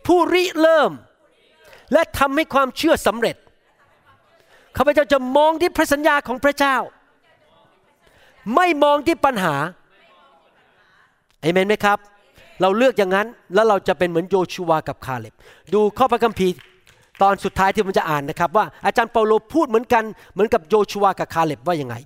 [0.06, 0.90] ผู้ริเริ่ม
[1.92, 3.36] และทำให้ความเชื่อสำเร็จ
[4.76, 6.76] ข้าพเจ้าจะมองที่พระสัญญาของพระเจ้า
[8.56, 9.54] ไม่มองที่ปัญหา
[11.40, 11.98] เอเมนไหมครับ
[12.60, 15.34] เราเลือกอย่างนั้นแล้วเราจะเป็นเหมือนโยชูวากับคาเล็บ
[15.74, 16.54] ดูข้อพระคัมภีร์
[17.22, 21.96] ตอนสุดท้ายที่ผมจะอ่านนะครับว่าอาจารย์เปาโลพูดเหมือนกันเหมือนกับโยชูวากับคาเล็บว่ายังไง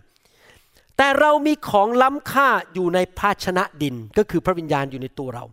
[0.96, 5.44] แต่เรามีของล้ำค่าอยู่ในภาชนะดินก็คือพระวิญญาณอยู่ในตัวเรา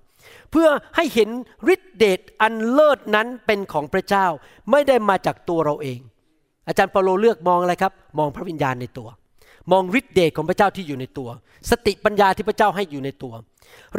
[0.51, 1.29] เพื่อให้เห็น
[1.73, 4.25] ฤทธิเดชอันเลิศนั้นเป็นของพระเจ้า
[4.71, 5.99] ไม่ได้มาจากตัวเราเอง
[6.67, 9.07] อาจารย์เปาโลเลือกมองอะไรครับ มองพระวิญญาณในตัว
[9.71, 11.29] มองฤทธิเดชของพระเจ้าที่อยู่ในตัว
[11.69, 13.33] สติปัญญาที่พระเจ้าให้อยู่ในตัว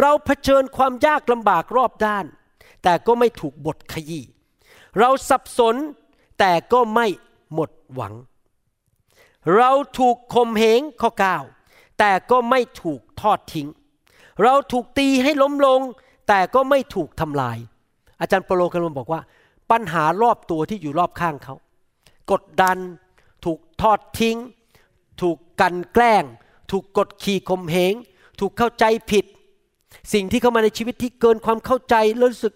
[0.00, 2.24] เราเผชิญความยากลำบากรอบด้าน
[2.84, 4.24] แต่ก็ไม่ถูกบทขยี้
[4.98, 5.76] เราสับสน
[6.38, 7.06] แต่ก็ไม่
[7.54, 8.14] หมดหวัง
[9.56, 11.42] เราถูกข่มเหงข้อก้าว
[11.98, 13.68] แต่ก็ไม่ถูกทอดทิ้ง
[14.42, 15.80] เราถูกตีให้ล้มลง
[16.28, 17.58] แต่ก็ไม่ถูกทำลาย
[18.20, 19.20] อาจารย์เปโลกำลังบอกว่า
[19.70, 21.54] ปัญหารอบตัวที่อยู่รอบข้างเขา
[22.32, 22.78] กดดัน
[23.44, 24.36] ถูกทอดทิ้ง
[25.20, 26.24] ถูกกันแกล้ง
[26.70, 27.94] ถูกกดขี่ข่มเหง
[28.40, 29.24] ถูกเข้าใจผิด
[30.12, 32.54] สิ่งที่เข้ามาในชีวิตที่เกินความเข้าใจแล้วรู้สึก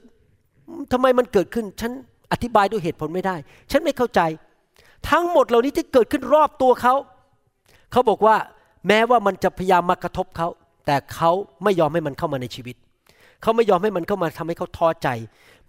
[0.93, 1.93] ทำไมมันเกิดขึ้น ฉัน
[2.33, 3.37] อธิบายด้วยเหตุผลไม่ได้
[3.71, 4.21] ฉันไม่เข้าใจ
[5.11, 6.95] ทั้งหมดเหล่านี้ที่เกิดขึ้นรอบตัวเขา
[7.93, 8.37] เขาบอกว่า
[8.89, 10.49] แม้ว่ามันจะพยายามมากระทบเขา
[10.87, 11.31] แต่เขา
[11.65, 12.77] ไม่ยอมให้มันเข้ามาในชีวิต
[13.43, 15.09] เขาไม่ยอมให้มันเข้ามาทำให้เขาท้อใจ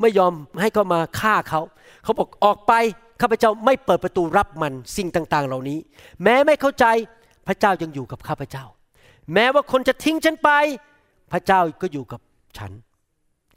[0.01, 0.31] ไม่ยอม
[0.61, 1.61] ให้เขามาฆ่าเขา
[2.03, 2.73] เขาบอกออกไป
[3.21, 5.79] ข้าพเจ้าไม่เปิดประตูรับมันสิ่งต่างๆ เหล่านี้
[6.23, 6.85] แม้ไม่เข้าใจ
[7.47, 8.65] พระเจ้ายังอยู่กับข้าพเจ้า
[9.33, 10.49] แม้ว่าคนจะทิ้งฉันไป
[11.31, 12.21] พระเจ้าก็อยู่กับ
[12.57, 12.71] ฉัน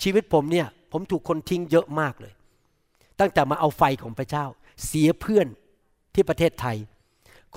[0.03, 2.33] ชีวิตผมเนี่ยผมถูกคนทิ้งเยอะมากเลย
[3.21, 4.45] ตั้งแต่มาเอาไฟของพระเจ้า
[4.87, 5.47] เสียเพื่อน
[6.15, 6.77] ที่ประเทศไทย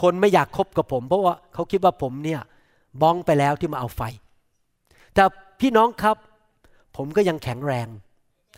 [0.01, 2.41] คนไม่อยากคบกับผม เพราะว่าเขาคิดว่าผมเนี่ย
[3.01, 4.01] บ้องไปแล้วที่มาเอาไฟ
[5.13, 5.23] แต่
[5.59, 6.17] พี่น้องครับ
[6.97, 7.87] ผมก็ยังแข็งแรง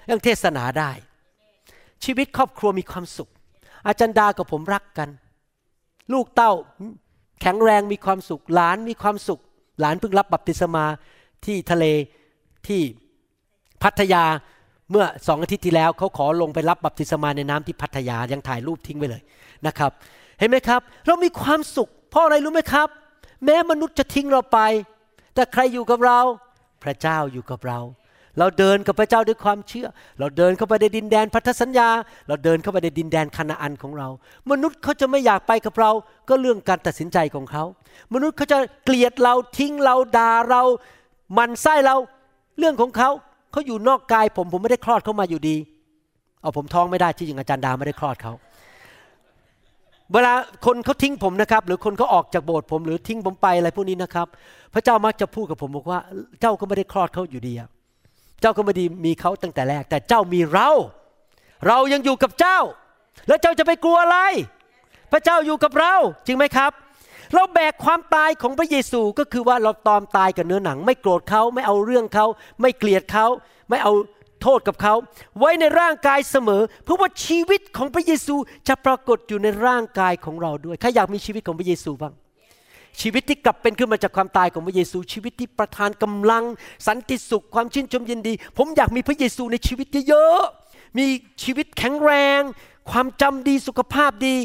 [0.10, 0.92] ยังเทศนาได้
[2.04, 3.30] ชีวิตครอบครัวมีความสุข
[3.88, 5.10] อาจารย์ดากับผมรักกัน
[6.14, 6.52] ลูกเต้า
[7.42, 9.40] แข็งแรงมีความสุข หลานมีความสุข
[9.80, 10.86] หลานเพิ่งรับบัพติศมา
[11.46, 11.86] ที่ทะเล
[12.68, 12.82] ที่
[13.84, 14.24] พัทยา
[14.92, 19.22] เมื่อสองอาทิตย์ที่แล้วเขาขอลงไปรับบัพติศมาในน้ำที่พัทยายังถ่ายรูปทิ้งไว้เลย
[19.68, 19.92] นะครับ
[20.40, 22.88] เห็นไหมครับ เรามีความสุข เพราะอะไรรู้ไหมครับ
[23.46, 24.60] แม้มนุษย์จะทิ้งเราไป
[25.36, 26.20] แต่ใครอยู่กับเรา
[26.84, 27.80] พระเจ้าอยู่กับเรา
[28.40, 29.88] เราเดินกับพระเจ้าด้วยความเชื่อ
[30.20, 31.90] เราเดินเข้าไปในดินแดนพันธสัญญา
[32.28, 34.08] เราเดินเข้าไปในดินแดนคานาอันของเรา
[34.52, 35.92] มนุษย์เขาจะไม่อยากไปกับเรา
[36.30, 37.64] ก็เรื่องการตัดสินใจของเขา
[38.14, 40.62] มนุษย์เขาจะเกลียดเราทิ้งเราด่าเรา
[41.38, 41.96] มันไส้เรา
[42.60, 43.10] เรื่องของเขา
[43.52, 45.58] เขาอยู่นอกกายผมผมไม่ได้คลอดเขามาอยู่ดี
[46.42, 48.34] เอาผมท้องไม่ได้ที่อย่างอาจารย์ดาไม่ได้คลอดเขา
[50.14, 50.34] เวลา
[50.66, 54.28] คนเขาทิ้งผมนะครับ หรือคนเขาออกจากโบสถ์ผมหรือทิ้งผมไปอะไรพวกนี้นะครับ
[54.74, 56.00] พระเจ้ามักจะพูดกับผมบอกว่า
[56.42, 57.70] เจ้าก็ไม่ได้คลอดเขาอยู่ดีอะ
[58.44, 60.70] เจ้าก็ไม่ได้มีเขาตั้งแต่แรก แต่เจ้ามีเรา
[61.68, 62.60] เรายังอยู่กับเจ้า
[63.28, 64.18] แล้วเจ้าจะไปกลัวอะไร
[65.12, 65.94] พระเจ้าอยู่กับเรา
[66.26, 66.72] จริงไหมครับ
[67.34, 72.26] เราแบกความตายของพระเยซูก็คือว่าเราตอมตายกับเนื้อหนัง ไม่โกรธเขาไม่เอาเรื่องเขา
[72.62, 73.28] ไม่เกลียดเขา
[73.70, 73.94] ไม่เอา
[74.42, 74.94] โทษกับเขา
[75.40, 78.36] ไว้ในร่างกายเสมอ เพื่อว่าชีวิตของพระเยซู
[78.68, 82.14] จะปรากฏอยู่ในร่างกายของเราด้วยใครอยากมีชีวิตของพระเยซูบ้าง
[83.02, 86.44] ชีวิตที่กลับเป็นขึ้นมาจากความตายของพระเยซู ชีวิตที่ประทานกำลัง
[86.88, 91.06] สันติสุขความชื่นชมยินดี ผมอยากมีพระเยซูในชีวิตเยอะๆมี
[91.44, 92.42] ชีวิตแข็งแรง
[92.92, 94.38] ความจำดีสุขภาพดี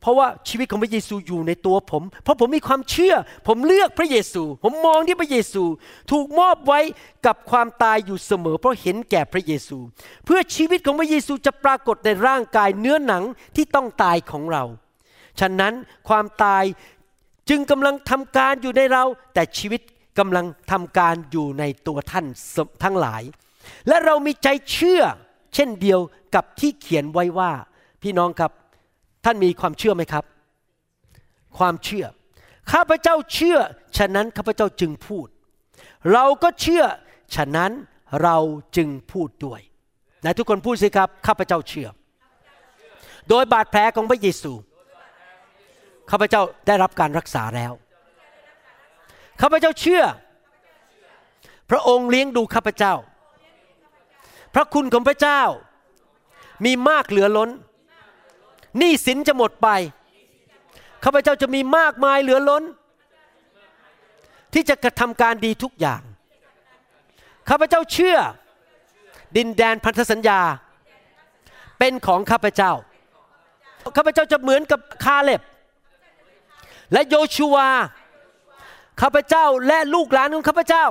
[0.00, 3.14] เพราะว่าชีวิตของพระเยซูอยู่ในตัวผม เพราะผมมีความเชื่อ
[3.48, 5.64] ผมเลือกพระเยซู ผมมองที่พระเยซู
[6.10, 6.80] ถูกมอบไว้
[7.26, 9.78] กับความตายอยู่เสมอ เพราะเห็นแก่พระเยซู
[10.24, 13.22] เพื่อชีวิตของพระเยซูจะปรากฏในร่างกายเนื้อหนัง
[13.56, 14.64] ที่ต้องตายของเรา
[15.40, 15.74] ฉะนั้น
[16.08, 16.64] ความตาย
[17.48, 19.80] จึงกำลังทำการอยู่ในเรา แต่ชีวิต
[20.18, 22.26] กำลังทำการอยู่ในตัวท่าน
[22.84, 23.22] ทั้งหลาย
[23.88, 25.02] และเรามีใจเชื่อ
[25.54, 26.00] เช่นเดียว
[26.34, 27.52] กับที่เขียนไว้ว่า
[28.02, 28.52] พี่น้องครับ
[29.24, 30.24] ท่านมีความเชื่อไหมครับ
[31.58, 32.06] ความเชื่อ
[32.72, 33.58] ข้าพเจ้าเชื่อ
[33.96, 35.26] ฉะนั้นข้าพเจ้าจึงพูด
[36.12, 36.84] เราก็เชื่อ
[37.34, 37.72] ฉะนั้น
[38.22, 38.36] เรา
[38.76, 39.60] จึงพูดด้วย
[40.20, 41.88] ไหนทุกคนพูดสิครับ ข้าพเจ้าเชื่อ
[43.28, 44.52] โดยบาดแผลของพระเยซู
[46.10, 47.72] ข้าพเจ้าได้รับการรักษาแล้ว
[49.40, 50.04] ข้าพเจ้าเชื่อ
[51.70, 52.94] พระองค์เลี้ยงดูข้าพเจ้า
[54.54, 55.42] พระคุณของพระเจ้า
[56.64, 57.50] มีมากเหลือล้น
[58.78, 59.68] หนี้สินจะหมดไป
[61.04, 62.62] ข้าพเจ้าจะมีมากมายเหลือล้น
[64.52, 66.02] ที่จะกระทำการดีทุกอย่าง
[67.48, 68.18] ข้าพเจ้าเชื่อ
[69.36, 70.40] ดินแดนพันธสัญญา
[71.78, 72.72] เป็นของข้าพเจ้า
[73.96, 75.42] ข้าพเจ้าจะเหมือนกับคาเล็บ
[76.92, 77.68] และโยชูวา
[79.00, 80.86] ข้าพเจ้าและลูกหลานของข้าพเจ้า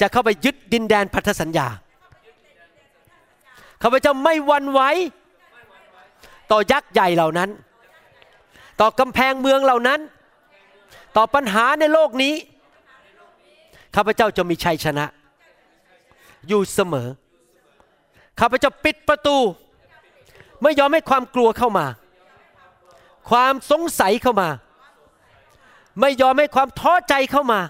[0.00, 1.68] จะเข้าไปยึดดินแดนพันธสัญญา
[3.82, 4.80] ข้าพเจ้าไม่วันไหว
[6.50, 7.50] ต่อยักษ์ใหญ่เหล่านั้น
[8.80, 10.00] ต่อกำแพงเมืองเหล่านั้น
[11.16, 12.34] ต่อปัญหาในโลกนี้
[13.96, 15.06] ข้าพเจ้าจะมีชัยชนะ
[16.48, 17.08] อยู่เสมอ
[18.40, 19.36] ข้าพเจ้าปิดประตู
[20.62, 21.86] ไม่ยอมให้ความกลัวเข้ามา
[23.30, 24.48] ความสงสัยเข้ามา
[26.00, 27.60] ไม่ยอมให้ความท้อใจเข้ามา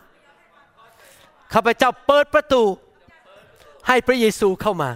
[1.52, 2.62] ข้าพเจ้าเปิดประตู
[3.88, 4.90] ให้พระเยซูเข้ามา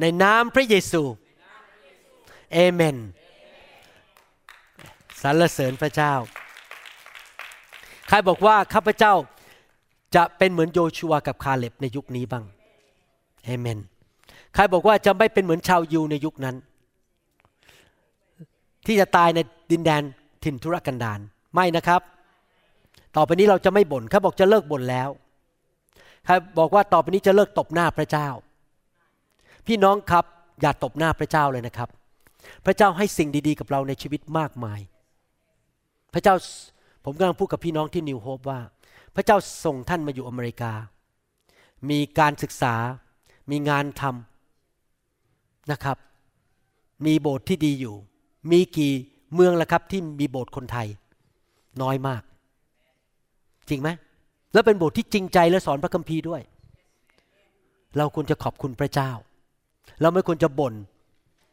[0.00, 1.02] ในนามพระเยซู
[2.52, 2.96] เอเมน
[5.22, 6.14] สรรเสริญพระเจ้า
[8.08, 9.14] ใครบอกว่าข้าพเจ้า
[10.16, 12.44] จะเป็นเหมือนโยชัวกับคาเล็บในยุคนี้บ้าง
[13.44, 13.78] เอเมน
[14.54, 16.56] ใครบอกว่าจะไม่เป็นเหมือนชาวยูในยุคนั้น
[18.90, 19.40] ที่จะตายใน
[19.72, 20.02] ดินแดน
[20.44, 21.20] ถิ่นทุรกันดาร
[21.54, 22.00] ไม่นะครับ
[23.16, 25.08] ต่อไปนี้เราจะไม่บน่นเขาบอกจะเลิกบ่นแล้ว
[26.26, 28.28] ใครบอกว่าต่อไปนี้จะเลิกตบหน้าพระเจ้า
[29.66, 30.24] พี่น้องครับ
[30.60, 31.88] อย่าตบหน้าพระเจ้าเลยนะครับ
[32.64, 34.80] พระเจ้าให้สิ่งดีๆ กับเราในชีวิตมากมาย
[36.14, 36.34] พระเจ้า
[37.04, 38.60] ผมกำลังพูดกับพี่น้องที่นิวโฮปว่า
[39.14, 40.72] พระเจ้าส่งท่านมาอยู่อเมริกา
[41.90, 42.74] มีการศึกษา
[43.50, 45.98] มีงานทำนะครับ
[47.06, 47.96] มีโบสถ์ที่ดีอยู่
[48.50, 48.92] มีกี่
[49.34, 50.86] เมืองละครับที่มีโบสถ์คนไทย
[51.82, 52.22] น้อยมาก
[53.68, 53.88] จริงไหม
[54.52, 56.42] แล้วเป็นโบสถ์ที่จริงใจและสอนพระคัมภีร์ด้วย
[57.98, 59.10] เราควรจะขอบคุณพระเจ้า
[60.00, 60.74] เราไม่ควรจะบน่น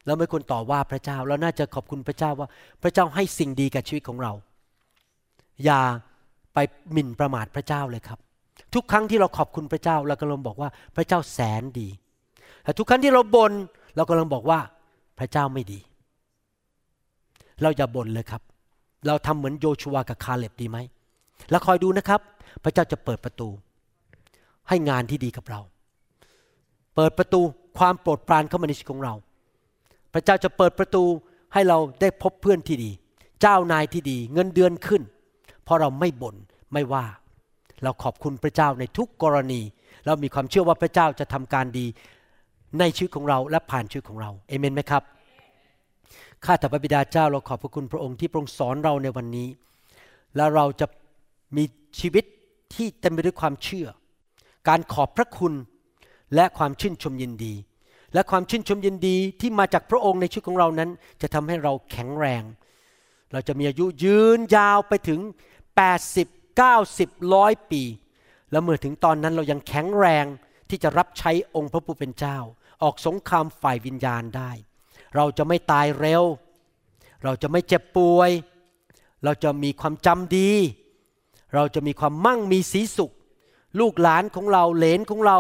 [0.06, 2.48] เราไม่ควรต่อว่าพระเจ้า เราน่าจะขอบคุณพระเจ้าว่า
[2.84, 4.34] พระเจ้าให้สิ่งดีกับชีวิตของเรา
[5.66, 5.82] อย่า
[6.54, 6.58] ไป
[6.92, 8.20] หมิ่นประมาทพระเจ้าเลยครับ
[8.74, 11.88] ทุกครั้งที่เราขอบคุณพระเจ้า เรากำลังบอกว่าพระเจ้าแสนดี
[12.64, 13.52] แต่ทุกครั้งที่เราบน่น
[13.96, 14.60] เรากำลังบอกว่า
[15.20, 15.80] พระเจ้าไม่ดี
[17.62, 18.42] เราอย่าบ่นเลยครับ
[19.08, 20.78] เราทำเหมือนโยชัวกับคาเล็บดีไหม
[21.50, 22.22] แล้วคอยดูนะครับ
[22.64, 23.50] พระเจ้าจะเปิดประตู
[24.70, 25.60] ให้งานที่ดีกับเรา
[26.96, 27.42] เปิดประตู
[27.78, 29.14] ความโปรดปรานเข้ามาในชีวิตของเรา
[30.14, 31.04] พระเจ้าจะเปิดประตู
[31.54, 32.92] ให้เราได้พบเพื่อนที่ดี
[33.42, 35.02] เจ้านายที่ดี เงินเดือนขึ้น
[35.64, 36.36] เพราะเราไม่บน่น
[36.74, 37.06] ไม่ว่า
[37.84, 39.62] เราขอบคุณพระเจ้าในทุกกรณี
[40.06, 41.86] เรามีความเชื่อว่าพระเจ้าจะทำการดี
[42.80, 45.04] ในชีวิตของเราและผ่านชีวิตของเราเอเมนไหมครับ
[46.46, 49.48] ข้าแต่พระบิดาเจ้าเราขอบพระคุณพระองค์ที่ทระองค์สอนเราในวันนี้
[50.36, 50.88] และเราจะ
[51.58, 51.64] มี
[52.00, 52.26] ชีวิต
[52.74, 53.88] ที่เต็มไปด้วยความเชื่อ
[54.68, 55.54] การขอบพระคุณ
[56.36, 57.54] และความชื่นชมยินดี
[58.14, 60.90] และความชื่นชมยินดีที่มาจากพระองค์ในชีวิตของเรานั้น
[61.22, 62.44] จะทำให้เราแข็งแรง
[63.34, 65.20] เราจะมีอายุยืนยาวไปถึง
[65.92, 67.84] 80 90ร้อยปี
[68.52, 70.26] แล้วเมื่อถึงตอนนั้นเรายังแข็งแรง
[70.70, 72.38] ที่จะรับใช้องค์พระผู้เป็นเจ้า
[72.84, 74.52] ออกสงครามฝ่ายวิญญาณได้
[75.16, 76.24] เราจะไม่ตายเร็ว
[77.24, 78.32] เราจะไม่เจ็บป่วย
[79.24, 80.52] เราจะมีความจำดี
[81.56, 83.12] เราจะมีความมั่งมีสีสุข
[83.80, 85.40] ลูกหลานของเราเหลนของเรา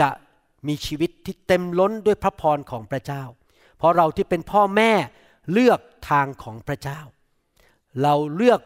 [0.00, 0.08] จะ
[0.66, 3.22] มีชีวิตที่เต็มล้นด้วยพระพรของพระเจ้า
[3.76, 4.92] เพราะเราที่เป็นพ่อแม่
[5.52, 5.80] เลือก
[6.10, 7.00] ทางของพระเจ้า
[8.02, 8.60] เราเลือก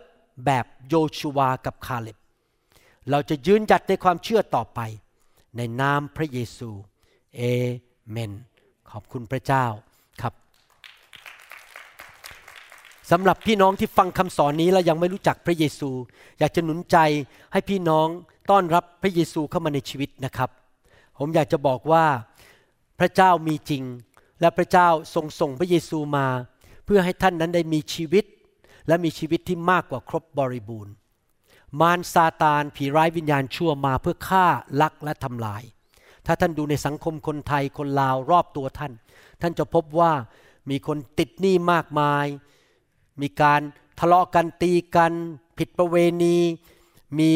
[0.47, 2.19] แบบโยชูวากับคาเล็บ
[3.11, 4.81] เราจะยืนหยัดในความเชื่อต่อไป
[5.57, 6.71] ในนามพระเยซู
[7.37, 7.43] เอ
[8.11, 8.33] เมน
[8.91, 9.65] ขอบคุณพระเจ้า
[10.23, 10.35] ครับ
[13.11, 15.91] สำหรับพี่น้องที่ฟังคำสอนนี้แล้วยังไม่รู้จักพระเยซู
[16.39, 16.97] อยากจะหนุนใจ
[17.53, 18.07] ให้พี่น้อง
[18.51, 20.51] ต้อนรับพระเยซูเข้ามาในชีวิตนะครับ
[21.19, 22.05] ผมอยากจะบอกว่า
[22.99, 23.83] พระเจ้ามีจริง
[24.41, 26.27] และพระเจ้าทรงส่งพระเยซูมา
[26.85, 28.25] เพื่อให้ท่านนั้นได้มีชีวิต
[28.89, 30.95] และมีชีวิตที่มากกว่าครบบริบูรณ์
[31.81, 34.47] มารซาตานผีร้ายวิญญาณชั่วมาเพื่อฆ่า
[34.83, 35.63] ลักและทำลาย
[36.27, 38.93] ถ้าท่านดูในสังคมคนไทยคนลาวรอบตัวท่าน
[39.43, 40.13] ท่านจะพบว่า
[40.71, 42.27] มีคนติดหนี้มากมาย
[43.21, 43.61] มีการ
[44.01, 45.13] ทะเลาะกันตีกัน
[45.59, 46.39] ผิดประเวณี
[47.19, 47.33] มี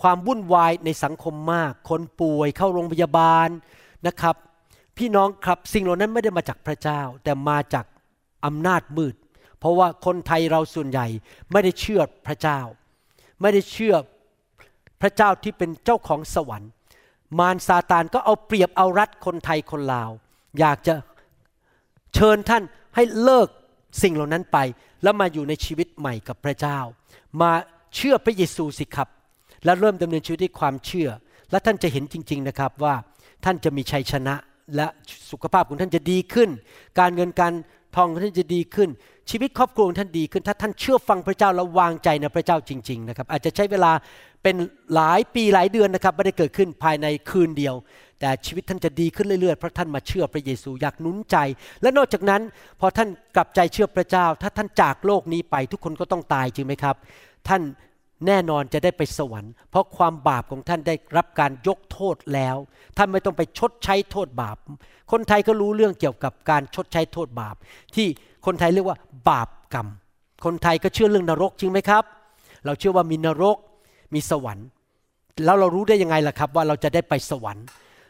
[0.00, 3.48] ความวุ่นวายในสังคมมาก คนป่วยเข้าโรงพยาบาล
[4.06, 4.36] นะครับ
[4.96, 7.86] พี่น้องครับสิ่งเหล่านั้นไม่ได้มาจากพระเจ้า แต่มาจาก
[8.44, 9.14] อำนาจมืด
[9.58, 11.06] เพราะว่าคนไทยเราส่วนใหญ่
[11.52, 12.60] ไม่ได้เชื่อพระเจ้า
[13.40, 13.94] ไม่ได้เชื่อ
[15.00, 16.70] พระเจ้าที่เป็นเจ้าของสวรรค์
[17.38, 20.10] มารซาตานก็เอาเปรียบเอารัดคนไทยคนลาว
[20.58, 20.94] อยากจะ
[22.14, 22.62] เชิญท่าน
[22.94, 23.48] ให้เลิก
[24.02, 24.58] สิ่งเหล่านั้นไป
[25.02, 26.78] แล้วมาอยู่ในชีวิตใหม่กับพระเจ้า
[27.40, 27.52] มา
[27.94, 29.08] เชื่อพระเยซูสิครับ
[29.64, 31.08] และเริ่มดำเนินชีวิตด้วยความเชื่อ
[31.50, 32.94] และท่านจะเห็นจริง ๆนะครับว่า
[33.44, 34.34] ท่านจะมีชัยชนะ
[34.76, 34.86] และ
[35.30, 36.50] สุขภาพของท่านจะดีขึ้น
[36.98, 37.52] การเงินการ
[37.98, 38.88] ทองของท่านจะดีขึ้น
[39.30, 43.92] ชีวิตครอบครัวของท่านดีขึ้น ถ้าท่านเชื่อฟังพระเจ้าและวางใจในพระเจ้าจริง ๆ นะครับ อาจจะใช้เวลา
[44.42, 44.56] เป็น
[44.94, 47.74] หลายปีหลายเดือนนะครับไม่ได้เกิดขึ้นภายในคืนเดียว
[48.20, 51.36] แต่ชีวิตท่านจะดีขึ้นเรื่อยๆเพราะท่านมาเชื่อพระเยซูอยากหนุนใจ
[51.82, 52.42] และนอกจากนั้น
[52.80, 56.96] พอท่านกลับใจเชื่อพระเจ้า ถ้าท่านจากโลกนี้ไปทุกคนก็ต้องตายจริงไหมครับ
[57.48, 57.62] ท่าน
[58.26, 62.56] แน่นอนจะได้ไปสวรรค์ เพราะความบาปของท่านได้รับการยกโทษแล้ว
[62.96, 64.56] ท่านไม่ต้องไปชดใช้โทษบาป
[65.12, 67.56] คนไทยก็รู้เรื่องเกี่ยวกับการชดใช้โทษบาป
[67.94, 68.06] ที่
[68.46, 68.98] คนไทยเรียกว่า
[69.28, 69.88] บาปกรรม
[70.44, 72.04] คนไทยก็เชื่อเรื่องนรกจริงไหมครับ
[72.64, 73.56] เราเชื่อว่ามีนรก
[74.14, 74.66] มีสวรรค์
[75.44, 77.64] แล้วเรารู้ได้ยังไงล่ะครับ ว่าเราจะได้ไปสวรรค์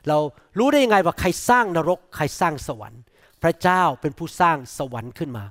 [0.09, 0.19] เรา
[0.59, 3.01] รู้ได้ยังไงว่าใครสร้างนรก ใครสร้างสวรรค์
[3.43, 5.45] พระเจ้าเป็นผู้สร้างสวรรค์ขึ้นมา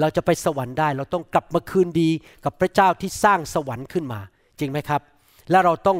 [0.00, 2.10] เราจะไปสวรรค์ได้ เราต้องกลับมาคืนดี
[2.44, 4.20] กับพระเจ้าที่สร้างสวรรค์ขึ้นมา
[4.58, 5.00] จริงไหมครับ
[5.50, 5.98] และเราต้อง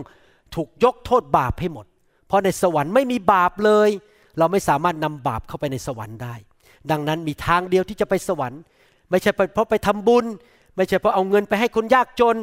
[0.55, 1.87] ถูกยกโทษบาปให้หมด
[2.27, 3.91] เพราะในสวรรค์ไม่มีบาปเลย
[4.39, 6.35] เราไม่สามารถนำบาปเข้าไปในสวรรค์ได้
[6.91, 8.61] ดังนั้นมีทางเดียวที่จะไปสวรรค์
[9.11, 10.25] ไม่ใช่เพราะไปทำบุญ
[10.77, 12.37] ไม่ใช่เพราะเอาเงินไปให้คนยากจน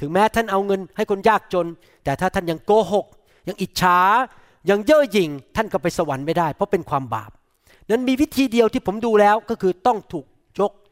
[0.00, 1.66] ถึงแม้ท่านเอาเงินให้คนยากจน
[2.04, 3.06] แต่ถ้าท่านยังโกหก
[3.48, 3.98] ยังอิจฉา
[4.70, 7.30] ยังเย่อหยิ่งท่านก็ไปสวรรค์ไม่ได้ เพราะเป็นความบาป
[7.90, 10.26] นั้นมีวิธีเดียวที่ผมดูแล้วก็คือต้องถูก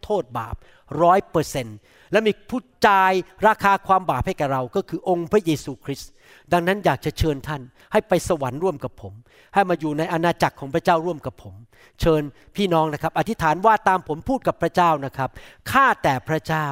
[0.04, 0.54] โทษบาป
[1.02, 1.78] ร้อยเปอร์เซนต์
[2.12, 3.12] และมีผู้จ่าย
[3.46, 6.10] ราคาความบาปให้กับเรา ก็คือองค์พระเยซูคริสต์
[6.52, 9.12] ดังนั้นอยากจะเชิญท่านให้ไปสวรรค์ร่วมกับผม
[9.54, 11.54] ให้มาอยู่ในอาณาจักรของพระเจ้าร่วมกับผม
[12.00, 12.22] เชิญ
[12.56, 15.30] พี่น้องนะครับ อธิษฐานว่าตามผมพูดกับพระเจ้านะครับ
[15.70, 16.66] ข้าแต่พระเจ้า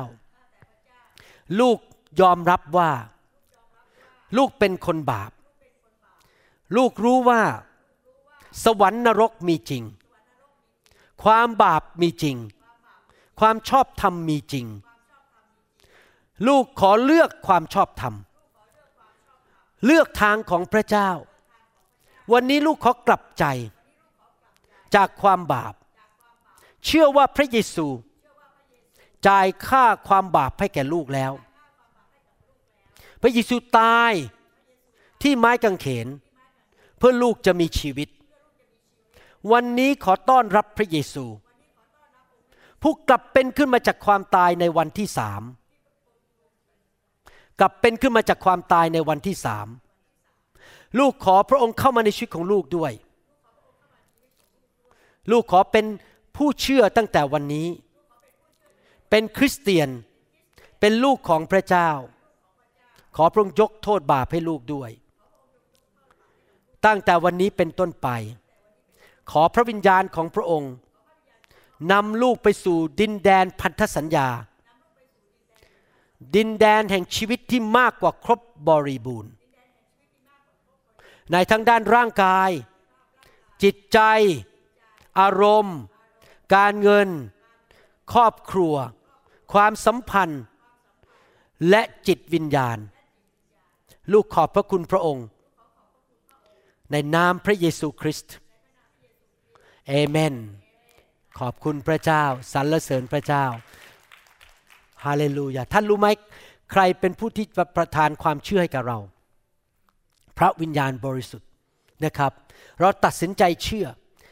[1.61, 1.79] ลูก
[2.21, 2.91] ยอมรับว่า
[4.37, 5.31] ลูกเป็นคนบาป
[6.77, 7.43] ลูกรู้ว่า
[8.65, 9.83] สวรรค์นรกมีจริง
[11.23, 12.37] ความบาปมีจริง
[13.47, 14.67] ความชอบธรรมมีจริง
[16.49, 18.15] ลูกขอเลือกความชอบธรรม
[19.85, 21.11] เลือกทางของพระเจ้า
[22.33, 23.45] วันนี้ลูกขอกลับใจ
[24.95, 25.75] จากความบาป
[26.85, 27.87] เชื่อว่าพระเยซู
[29.27, 31.33] จ่ายค่าความบาปให้แก่ลูกแล้ว
[33.23, 34.13] พระเยซูตาย
[35.23, 36.09] ที่ไม้กางเขน
[36.99, 38.09] เพื่อลูกจะมีชีวิต
[39.53, 41.27] วันนี้ขอต้อนรับพระเยซู
[42.83, 45.43] ผู้กลับเป็นขึ้นมาจากความตายในวันที่สาม
[47.61, 49.67] กลับเป็นขึ้นมาจากความตายในวันที่สาม
[50.99, 52.93] ลูกขอพระองค์เข้ามาในชีวิตของลูกด้วย
[55.31, 55.85] ลูกขอเป็น
[56.37, 57.69] ผู้เชื่อตั้งแต่วันนี้
[59.11, 59.89] เป็นคริสเตียน
[60.81, 61.91] เป็นลูกของพระเจ้า
[63.17, 64.91] ขอพระองค์ยกโทษบาปให้ลูกด้วย
[66.87, 68.09] ตั้งแต่วันนี้เป็นต้นไป
[69.31, 70.73] ขอพระวิญญาณของพระองค์
[71.91, 74.29] นำลูกไปสู่ดินแดนพันธสัญญา
[76.35, 79.33] ดินแดนแห่งชีวิตที่มากกว่าครบบริบูรณ์
[81.33, 82.51] ในทั้งด้านร่างกาย
[83.63, 83.99] จิตใจ
[85.21, 85.79] อารมณ์
[86.55, 87.09] การเงิน
[88.13, 88.75] ครอบครัว
[89.53, 90.43] ความสัมพันธ์
[91.71, 92.79] และจิตวิญญาณ
[94.13, 95.27] ลูกขอบพระคุณพระองค์
[96.91, 98.35] ในนามพระเยซูคริสต์
[99.89, 100.35] เอเมน
[101.39, 103.45] ขอบคุณพระเจ้าสรรเสริญพระเจ้า
[105.05, 106.09] ฮาเลลูยาท่านรู้ไหม
[106.73, 107.47] ใครเป็นผู้ที่
[107.77, 108.99] ประทานความเชื่อให้กับเรา
[110.39, 111.49] พระวิญญาณบริสุทธิ์
[112.05, 112.33] นะครับ
[112.81, 113.87] เราตัดสินใจเชื่อ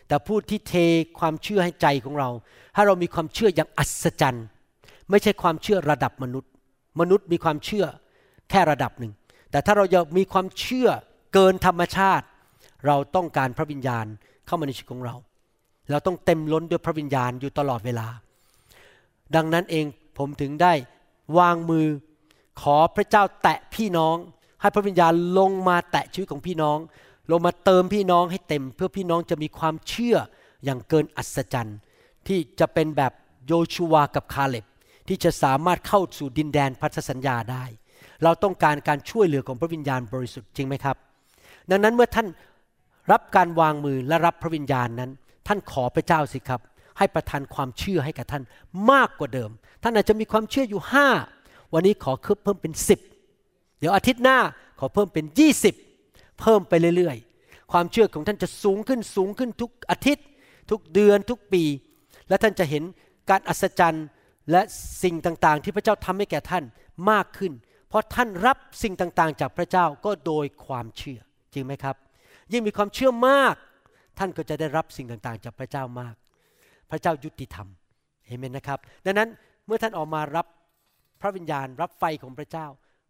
[0.09, 0.74] แต่ผู้ที่เท
[1.18, 2.31] ความเชื่อให้ใจของเรา
[2.74, 4.47] ถ้าเรามีความเชื่ออย่างอัศจรรย์
[5.10, 6.51] ไม่ใช่ความเชื่อระดับมนุษย์
[7.01, 7.86] มนุษย์มีความเชื่อ
[8.51, 9.12] แค่ระดับหนึ่ง
[9.51, 10.89] แต่ถ้าเราอยากมีความเชื่อ
[11.35, 12.27] เกินธรรมชาติ
[12.86, 14.06] เราต้องการพระวิญญาณ
[14.47, 15.14] เข้ามาในชีวิตของเรา
[15.90, 18.06] เราต้องเต็มล้นด้วยพระวิญญาณอยู่ตลอดเวลา
[19.34, 19.84] ดังนั้นเอง
[20.18, 20.72] ผมถึงได้
[21.38, 21.86] วางมือ
[22.60, 24.16] ขอพระเจ้าแตะพี่น้อง
[24.60, 26.78] ให้พระวิญญาณลงมาแตะชีวิตของพี่น้อง
[27.30, 30.16] ลงมาเติมพี่น้องให้เต็ม เพื่อพี่น้องจะมีความเชื่อ
[30.64, 31.78] อย่างเกินอัศจรรย์
[32.26, 33.12] ที่จะเป็นแบบ
[33.46, 34.66] โยชูวากับคาเล็บ
[35.08, 37.64] ที่จะสามารถเข้าสู่ดินแดนพันธสัญญาได้
[38.24, 40.96] เราต้องการการช่วยเหลือของพระวิญญาณบริสุทธิ์จริงไหมครับ
[41.70, 42.26] ดังนั้นเมื่อท่าน
[43.12, 45.10] รับการวางมือและรับพระวิญญาณนั้น
[45.52, 46.60] ท่านขอพระเจ้าสิครับ
[46.98, 48.43] ให้ประทานความเชื่อให้กับท่าน
[48.90, 49.51] มากกว่าเดิม
[49.82, 51.09] ท่านอาจจะมีความเชื่ออยู่ห้า
[51.72, 52.12] วันนี้ขอ
[52.44, 53.01] เพิ่มเป็นสิบ
[53.78, 54.39] เดี๋ยวอาทิตย์หน้า
[54.78, 55.74] ขอเพิ่มเป็นยี่สิบ
[56.40, 60.27] เพิ่มไปเรื่อยๆ ความเชื่อของท่านจะสูงขึ้นสูงขึ้นทุกอาทิตย์
[60.70, 61.62] ทุกเดือนทุกปี
[62.28, 62.82] และท่านจะเห็น
[63.31, 64.06] การอัศจรรย์
[64.51, 64.62] และ
[65.02, 66.64] สิ่งต่างๆ ที่พระเจ้าทำให้แก่ท่าน
[67.10, 67.52] มากขึ้น
[67.89, 71.20] เพราะท่านรับสิ่งต่างๆ จากพระเจ้าก็โดยความเชื่อ
[71.52, 71.97] จริงไหมครับ
[72.52, 73.56] ยิ่งมีความเชื่อมาก
[74.22, 76.14] ท่านก็จะได้รับสิ่งต่างๆ จากพระเจ้ามาก
[76.90, 77.68] พระเจ้ายุติธรรม
[78.26, 79.28] เห็นนะครับ ดังนั้น
[79.66, 80.47] เมื่อท่านออกมารับ
[81.20, 82.66] พระวิญญาณรับไฟของพระเจ้า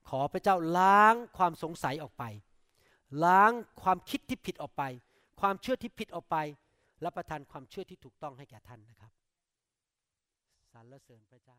[0.09, 2.25] ขอพระเจ้าล้างความสงสัยออกไป
[3.25, 4.83] ล้างความคิดที่ผิดออกไป
[5.41, 6.37] ความเชื่อที่ผิดออกไป
[7.03, 9.13] และประทานความเชื่อที่ถูกต้องให้แก่ท่านนะครับ
[10.73, 11.59] สรรเสริญพระเจ้า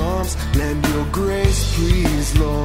[1.81, 2.60] please, Lord.